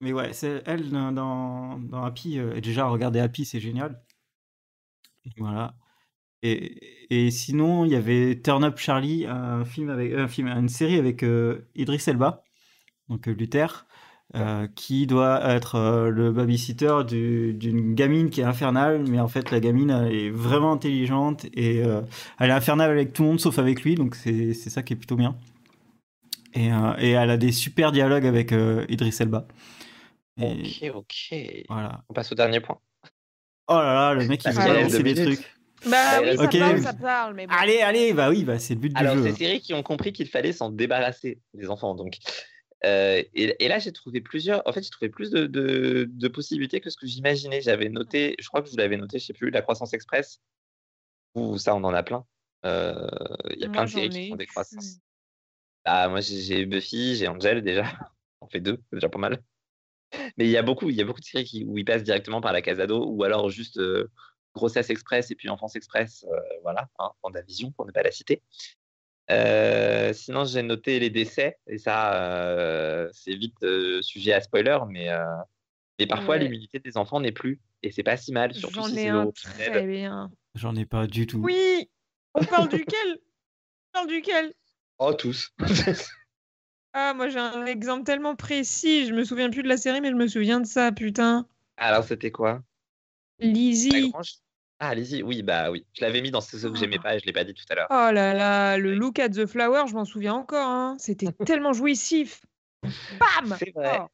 Mais 0.00 0.12
ouais, 0.12 0.32
c'est 0.32 0.64
elle 0.66 0.90
dans, 0.90 1.80
Happy. 1.92 2.40
déjà, 2.60 2.88
regarder 2.88 3.20
Happy, 3.20 3.44
c'est 3.44 3.60
génial. 3.60 4.02
Voilà. 5.38 5.74
Et, 6.42 7.06
et 7.10 7.30
sinon, 7.30 7.84
il 7.84 7.92
y 7.92 7.96
avait 7.96 8.40
Turn 8.42 8.64
Up 8.64 8.78
Charlie, 8.78 9.26
un 9.26 9.64
film 9.64 9.90
avec, 9.90 10.12
un 10.14 10.28
film, 10.28 10.48
une 10.48 10.68
série 10.68 10.98
avec 10.98 11.22
euh, 11.24 11.68
Idris 11.74 12.02
Elba, 12.08 12.44
donc 13.08 13.28
euh, 13.28 13.32
Luther, 13.34 13.86
euh, 14.36 14.68
qui 14.76 15.06
doit 15.06 15.42
être 15.54 15.76
euh, 15.76 16.10
le 16.10 16.32
babysitter 16.32 16.98
du- 17.06 17.54
d'une 17.54 17.94
gamine 17.94 18.30
qui 18.30 18.42
est 18.42 18.44
infernale, 18.44 19.04
mais 19.08 19.20
en 19.20 19.28
fait 19.28 19.50
la 19.52 19.60
gamine 19.60 19.90
elle 19.90 20.14
est 20.14 20.30
vraiment 20.30 20.72
intelligente 20.72 21.46
et 21.54 21.84
euh, 21.84 22.02
elle 22.40 22.50
est 22.50 22.54
infernale 22.54 22.90
avec 22.90 23.12
tout 23.12 23.22
le 23.22 23.28
monde 23.30 23.40
sauf 23.40 23.58
avec 23.58 23.82
lui, 23.84 23.94
donc 23.96 24.14
c'est 24.16 24.54
c'est 24.54 24.70
ça 24.70 24.82
qui 24.82 24.94
est 24.94 24.96
plutôt 24.96 25.16
bien. 25.16 25.36
Et, 26.54 26.72
euh, 26.72 26.94
et 26.98 27.10
elle 27.10 27.30
a 27.30 27.36
des 27.36 27.52
super 27.52 27.92
dialogues 27.92 28.26
avec 28.26 28.52
euh, 28.52 28.86
Idris 28.88 29.16
Elba. 29.20 29.46
Et 30.40 30.76
Ok, 30.82 30.82
ok. 30.94 31.34
voilà. 31.68 32.04
On 32.08 32.14
passe 32.14 32.32
au 32.32 32.34
dernier 32.34 32.60
point. 32.60 32.80
Oh 33.68 33.74
là 33.74 33.94
là, 33.94 34.14
le 34.14 34.26
mec 34.26 34.42
il 34.44 34.50
veut 34.52 34.56
balancer 34.58 35.02
deux 35.02 35.14
des 35.14 35.24
trucs. 35.24 35.52
Bah 35.90 36.20
oui, 36.22 36.36
ça 36.36 36.48
parle, 36.48 36.82
ça 36.82 36.92
parle, 36.94 37.34
mais 37.34 37.46
bon. 37.46 37.54
Allez, 37.54 37.80
allez, 37.80 38.12
bah 38.12 38.30
oui, 38.30 38.44
bah 38.44 38.58
c'est 38.58 38.74
le 38.74 38.80
but 38.80 38.88
du 38.88 38.96
Alors, 39.00 39.16
jeu. 39.16 39.22
ces 39.24 39.30
hein. 39.30 39.34
séries 39.36 39.60
qui 39.60 39.74
ont 39.74 39.82
compris 39.82 40.12
qu'il 40.12 40.26
fallait 40.28 40.52
s'en 40.52 40.70
débarrasser 40.70 41.40
des 41.54 41.68
enfants. 41.70 41.94
Donc, 41.94 42.18
Euh, 42.84 43.22
et, 43.34 43.64
et 43.64 43.68
là, 43.68 43.78
j'ai 43.78 43.90
trouvé 43.92 44.20
plusieurs. 44.20 44.62
En 44.68 44.72
fait, 44.72 44.82
j'ai 44.82 44.90
trouvé 44.90 45.08
plus 45.08 45.30
de, 45.30 45.46
de- 45.46 46.06
de 46.08 46.28
possibilités 46.28 46.80
que 46.80 46.90
ce 46.90 46.96
que 46.96 47.06
j'imaginais. 47.06 47.60
J'avais 47.62 47.88
noté, 47.88 48.36
je 48.38 48.46
crois 48.48 48.60
que 48.60 48.66
je 48.66 48.72
vous 48.72 48.76
l'avais 48.78 48.96
noté, 48.98 49.18
je 49.18 49.24
sais 49.26 49.32
plus, 49.32 49.50
la 49.50 49.62
croissance 49.62 49.92
express. 49.94 50.40
Ou 51.34 51.56
ça, 51.58 51.74
on 51.74 51.82
en 51.84 51.94
a 51.94 52.02
plein. 52.02 52.24
Euh, 52.64 53.06
Il 53.50 53.60
y 53.60 53.64
a 53.64 53.68
Moi, 53.68 53.72
plein 53.72 53.84
de 53.84 53.90
séries 53.90 54.08
qui 54.10 54.28
font 54.28 54.36
des 54.36 54.46
croissances. 54.46 54.98
Ah, 55.84 56.08
moi, 56.08 56.20
j'ai 56.20 56.40
j'ai 56.40 56.66
Buffy, 56.66 57.16
j'ai 57.16 57.28
Angel 57.28 57.62
déjà. 57.62 57.84
On 58.40 58.46
fait 58.48 58.60
deux, 58.60 58.78
c'est 58.90 58.96
déjà 58.96 59.08
pas 59.08 59.18
mal. 59.18 59.38
Mais 60.38 60.44
il 60.44 60.50
y 60.50 60.56
a 60.56 60.62
beaucoup, 60.62 60.90
il 60.90 60.96
y 60.96 61.02
a 61.02 61.04
beaucoup 61.04 61.20
de 61.20 61.24
séries 61.24 61.44
qui, 61.44 61.64
où 61.64 61.78
ils 61.78 61.84
passent 61.84 62.04
directement 62.04 62.40
par 62.40 62.52
la 62.52 62.62
Casado 62.62 63.04
ou 63.06 63.24
alors 63.24 63.50
juste 63.50 63.78
euh, 63.78 64.10
Grossesse 64.54 64.90
Express 64.90 65.30
et 65.30 65.34
puis 65.34 65.48
Enfance 65.48 65.76
Express. 65.76 66.24
euh, 66.30 66.36
voilà, 66.62 66.88
hein, 66.98 67.10
Vision 67.46 67.72
pour 67.72 67.86
ne 67.86 67.92
pas 67.92 68.02
la 68.02 68.10
citer. 68.12 68.42
Euh, 69.30 70.12
sinon, 70.12 70.44
j'ai 70.44 70.62
noté 70.62 71.00
les 71.00 71.10
décès 71.10 71.58
et 71.66 71.78
ça, 71.78 72.14
euh, 72.14 73.08
c'est 73.12 73.34
vite 73.34 73.56
euh, 73.64 74.00
sujet 74.00 74.32
à 74.32 74.40
spoiler, 74.40 74.78
mais, 74.88 75.10
euh, 75.10 75.24
mais 75.98 76.06
parfois 76.06 76.36
Ouais. 76.36 76.44
l'immunité 76.44 76.78
des 76.78 76.96
enfants 76.96 77.20
n'est 77.20 77.32
plus 77.32 77.60
et 77.82 77.90
c'est 77.90 78.04
pas 78.04 78.16
si 78.16 78.32
mal, 78.32 78.54
surtout 78.54 78.76
J'en 78.76 78.84
si 78.84 78.94
ai 78.94 78.98
c'est 78.98 79.08
un 79.08 79.30
très 79.32 79.86
bien. 79.86 80.30
J'en 80.54 80.76
ai 80.76 80.86
pas 80.86 81.06
du 81.06 81.26
tout. 81.26 81.40
Oui 81.40 81.90
On 82.34 82.44
parle 82.44 82.68
duquel? 82.68 83.18
On 83.18 83.98
parle 83.98 84.08
duquel? 84.08 84.54
Oh, 84.98 85.12
tous. 85.12 85.52
Ah, 86.98 87.12
moi 87.12 87.28
j'ai 87.28 87.38
un 87.38 87.66
exemple 87.66 88.04
tellement 88.04 88.36
précis. 88.36 89.06
Je 89.06 89.12
me 89.12 89.22
souviens 89.22 89.50
plus 89.50 89.62
de 89.62 89.68
la 89.68 89.76
série, 89.76 90.00
mais 90.00 90.08
je 90.08 90.14
me 90.14 90.26
souviens 90.28 90.60
de 90.60 90.66
ça, 90.66 90.92
putain. 90.92 91.46
Alors, 91.76 92.04
c'était 92.04 92.30
quoi? 92.30 92.62
Lizzie. 93.38 94.10
Ah, 94.78 94.94
Lizzie, 94.94 95.22
oui, 95.22 95.42
bah 95.42 95.70
oui. 95.70 95.84
Je 95.92 96.00
l'avais 96.00 96.22
mis 96.22 96.30
dans 96.30 96.40
ce 96.40 96.56
que 96.66 96.74
j'aimais 96.74 96.98
pas 96.98 97.16
et 97.16 97.18
je 97.18 97.26
l'ai 97.26 97.34
pas 97.34 97.44
dit 97.44 97.52
tout 97.52 97.64
à 97.68 97.74
l'heure. 97.74 97.88
Oh 97.90 98.10
là 98.12 98.32
là, 98.32 98.78
le 98.78 98.94
look 98.94 99.18
at 99.18 99.28
the 99.28 99.44
flower, 99.44 99.82
je 99.86 99.92
m'en 99.92 100.06
souviens 100.06 100.32
encore. 100.32 100.66
hein. 100.66 100.96
C'était 100.98 101.32
tellement 101.44 101.74
jouissif. 101.74 102.40
Bam 102.82 103.56
C'est 103.58 103.74
vrai. 103.74 103.98
Oh, 104.00 104.06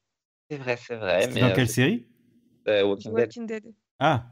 C'est 0.50 0.56
vrai, 0.56 0.76
c'est 0.76 0.96
vrai. 0.96 1.28
Mais 1.28 1.40
dans 1.40 1.50
euh, 1.50 1.54
quelle 1.54 1.68
série? 1.68 2.04
euh, 2.66 2.82
Walking 2.82 3.10
Dead. 3.14 3.26
Walking 3.26 3.46
Dead. 3.46 3.64
Ah 4.00 4.26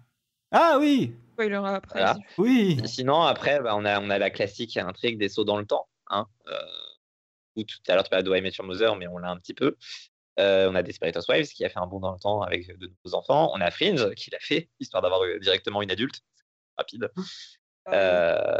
Ah 0.51 0.77
oui 0.81 1.15
Spoiler 1.35 1.61
après. 1.65 2.01
Voilà. 2.01 2.19
Oui 2.37 2.81
Sinon, 2.85 3.23
après, 3.23 3.61
bah, 3.61 3.77
on, 3.77 3.85
a, 3.85 4.01
on 4.01 4.11
a 4.11 4.19
la 4.19 4.31
classique 4.31 4.77
intrigue 4.77 5.19
des 5.19 5.29
sauts 5.29 5.45
dans 5.45 5.57
le 5.57 5.67
temps. 5.67 5.87
Hein, 6.09 6.27
euh, 6.49 6.55
où 7.57 7.65
tout 7.65 7.79
à 7.89 7.95
l'heure, 7.95 8.05
tu 8.05 8.11
parlais 8.11 8.23
de 8.23 8.35
I 8.37 8.41
Met 8.41 8.51
Your 8.59 8.67
Mother, 8.67 8.97
mais 8.97 9.07
on 9.09 9.19
l'a 9.19 9.31
un 9.31 9.37
petit 9.37 9.55
peu. 9.55 9.77
Euh, 10.39 10.71
on 10.71 10.75
a 10.75 10.83
Desperate 10.83 11.17
Housewives 11.17 11.49
qui 11.49 11.65
a 11.65 11.69
fait 11.69 11.79
un 11.79 11.87
bond 11.87 12.01
dans 12.01 12.13
le 12.13 12.19
temps 12.19 12.41
avec 12.43 12.67
de 12.79 12.87
nouveaux 12.87 13.17
enfants. 13.17 13.51
On 13.55 13.61
a 13.61 13.71
Fringe 13.71 14.15
qui 14.15 14.31
l'a 14.31 14.39
fait, 14.41 14.69
histoire 14.79 15.03
d'avoir 15.03 15.23
euh, 15.23 15.39
directement 15.39 15.83
une 15.83 15.91
adulte. 15.91 16.21
Rapide. 16.79 17.11
Euh, 17.89 18.59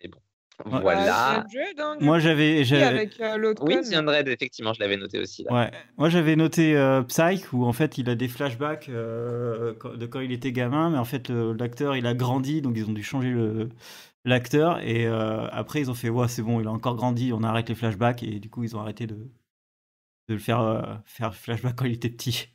et 0.00 0.08
bon, 0.08 0.18
Ouais. 0.66 0.80
voilà. 0.80 1.04
Ah, 1.08 1.44
dingue. 1.76 2.00
Moi 2.00 2.18
j'avais. 2.18 2.62
Avec 2.72 3.20
euh, 3.20 3.36
l'autre 3.36 3.62
Oui, 3.64 3.74
Red, 3.76 4.28
effectivement, 4.28 4.72
je 4.72 4.80
l'avais 4.80 4.96
noté 4.96 5.18
aussi. 5.18 5.44
Là. 5.44 5.52
Ouais, 5.52 5.70
moi 5.96 6.08
j'avais 6.08 6.36
noté 6.36 6.76
euh, 6.76 7.02
Psych 7.02 7.52
où 7.52 7.64
en 7.64 7.72
fait 7.72 7.98
il 7.98 8.08
a 8.08 8.14
des 8.14 8.28
flashbacks 8.28 8.88
euh, 8.88 9.74
de 9.96 10.06
quand 10.06 10.20
il 10.20 10.30
était 10.32 10.52
gamin, 10.52 10.90
mais 10.90 10.98
en 10.98 11.04
fait 11.04 11.30
l'acteur 11.30 11.96
il 11.96 12.06
a 12.06 12.14
grandi 12.14 12.62
donc 12.62 12.76
ils 12.76 12.84
ont 12.84 12.92
dû 12.92 13.02
changer 13.02 13.30
le 13.30 13.70
l'acteur 14.24 14.80
et 14.80 15.06
euh, 15.06 15.48
après 15.50 15.80
ils 15.80 15.90
ont 15.90 15.94
fait 15.94 16.08
ouais 16.08 16.28
c'est 16.28 16.42
bon 16.42 16.60
il 16.60 16.66
a 16.66 16.70
encore 16.70 16.94
grandi 16.94 17.32
on 17.32 17.42
arrête 17.42 17.68
les 17.68 17.74
flashbacks 17.74 18.22
et 18.22 18.38
du 18.38 18.48
coup 18.50 18.62
ils 18.62 18.76
ont 18.76 18.80
arrêté 18.80 19.06
de 19.06 19.16
de 20.28 20.34
le 20.34 20.38
faire 20.40 20.60
euh, 20.60 20.82
faire 21.04 21.34
flashback 21.34 21.74
quand 21.76 21.84
il 21.84 21.92
était 21.94 22.08
petit. 22.08 22.48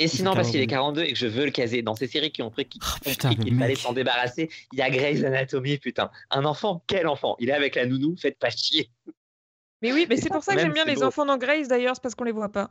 Et 0.00 0.06
sinon, 0.06 0.32
parce 0.32 0.52
qu'il 0.52 0.60
est 0.60 0.68
42. 0.68 1.00
42 1.02 1.10
et 1.10 1.12
que 1.12 1.18
je 1.18 1.26
veux 1.26 1.44
le 1.44 1.50
caser 1.50 1.82
dans 1.82 1.96
ces 1.96 2.06
séries 2.06 2.30
qui 2.30 2.40
ont 2.42 2.50
pris 2.50 2.66
qui 2.68 2.78
Oh, 2.80 2.86
ont 2.86 3.10
putain, 3.10 3.30
compris 3.30 3.44
le 3.44 3.50
qu'il 3.50 3.58
fallait 3.58 3.74
s'en 3.74 3.92
débarrasser, 3.92 4.48
il 4.72 4.78
y 4.78 4.82
a 4.82 4.90
Grey's 4.90 5.24
Anatomy, 5.24 5.78
putain. 5.78 6.10
Un 6.30 6.44
enfant, 6.44 6.84
quel 6.86 7.08
enfant? 7.08 7.34
Il 7.40 7.48
est 7.48 7.52
avec 7.52 7.74
la 7.74 7.84
nounou, 7.84 8.16
faites 8.16 8.38
pas 8.38 8.50
chier. 8.50 8.92
Mais 9.82 9.92
oui, 9.92 10.06
mais 10.08 10.16
c'est 10.16 10.30
pour 10.30 10.44
ça 10.44 10.54
que 10.54 10.60
j'aime 10.60 10.72
bien 10.72 10.84
les 10.84 10.94
beau. 10.94 11.02
enfants 11.02 11.26
dans 11.26 11.36
Grace 11.36 11.66
d'ailleurs, 11.66 11.96
c'est 11.96 12.02
parce 12.02 12.14
qu'on 12.14 12.24
les 12.24 12.32
voit 12.32 12.50
pas. 12.52 12.70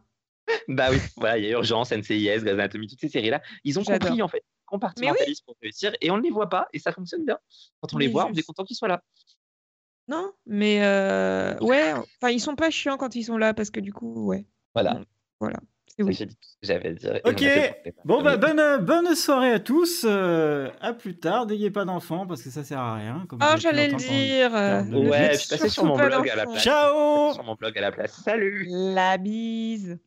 Bah 0.67 0.87
oui, 0.91 0.97
voilà, 1.17 1.37
il 1.37 1.43
y 1.45 1.47
a 1.47 1.51
Urgence, 1.51 1.91
NCIS, 1.91 2.23
Grey's 2.39 2.43
Anatomy, 2.47 2.87
toutes 2.87 2.99
ces 3.01 3.09
séries-là, 3.09 3.41
ils 3.63 3.77
ont 3.79 3.83
compris 3.83 4.21
en 4.21 4.27
fait, 4.27 4.43
compartimentalisent 4.65 5.41
pour 5.41 5.55
réussir 5.61 5.93
et 6.01 6.09
on 6.11 6.17
ne 6.17 6.21
les 6.23 6.29
voit 6.31 6.49
pas 6.49 6.67
et 6.73 6.79
ça 6.79 6.91
fonctionne 6.91 7.25
bien. 7.25 7.37
Quand 7.81 7.93
on 7.93 7.97
les 7.97 8.07
Oui, 8.07 8.11
voit, 8.13 8.25
on 8.27 8.33
est 8.33 8.43
content 8.45 8.63
qu'ils 8.63 8.75
soient 8.77 8.87
là. 8.87 9.01
Non, 10.07 10.31
mais 10.45 10.83
euh, 10.85 11.57
ouais, 11.59 11.91
enfin 11.93 12.31
ils 12.31 12.39
sont 12.39 12.55
pas 12.55 12.69
chiants 12.69 12.95
quand 12.97 13.15
ils 13.15 13.23
sont 13.23 13.37
là 13.37 13.53
parce 13.53 13.69
que 13.71 13.81
du 13.81 13.91
coup, 13.91 14.25
ouais, 14.27 14.45
Voilà, 14.73 15.01
voilà, 15.41 15.57
oui. 15.99 16.13
j'ai 16.13 16.25
dit 16.27 16.35
tout 16.35 16.47
ce 16.49 16.55
que 16.61 16.67
j'avais 16.67 16.89
à 16.89 16.93
dire. 16.93 17.19
Ok. 17.25 17.93
Bon 18.05 18.21
bah 18.23 18.37
bonne 18.37 18.85
bonne 18.85 19.13
soirée 19.15 19.51
à 19.51 19.59
tous. 19.59 20.05
euh, 20.07 20.69
à 20.79 20.93
plus 20.93 21.17
tard. 21.19 21.45
N'ayez 21.45 21.71
pas 21.71 21.83
d'enfants 21.83 22.25
parce 22.25 22.41
que 22.41 22.49
ça 22.49 22.63
sert 22.63 22.79
à 22.79 22.95
rien. 22.95 23.25
Comme 23.27 23.39
Oh, 23.41 23.55
j'allais 23.57 23.89
le 23.89 23.95
dire. 23.97 24.53
Ouais, 24.53 25.33
je 25.33 25.39
suis 25.39 25.49
passé 25.49 25.67
sur 25.67 25.83
mon 25.83 25.97
blog 25.97 26.29
à 26.29 26.35
la 26.37 26.45
place. 26.45 26.63
Ciao 26.63 27.33
Sur 27.33 27.43
mon 27.43 27.55
blog 27.55 27.77
à 27.77 27.81
la 27.81 27.91
place. 27.91 28.13
Salut 28.23 28.65
La 28.69 29.17
bise. 29.17 29.99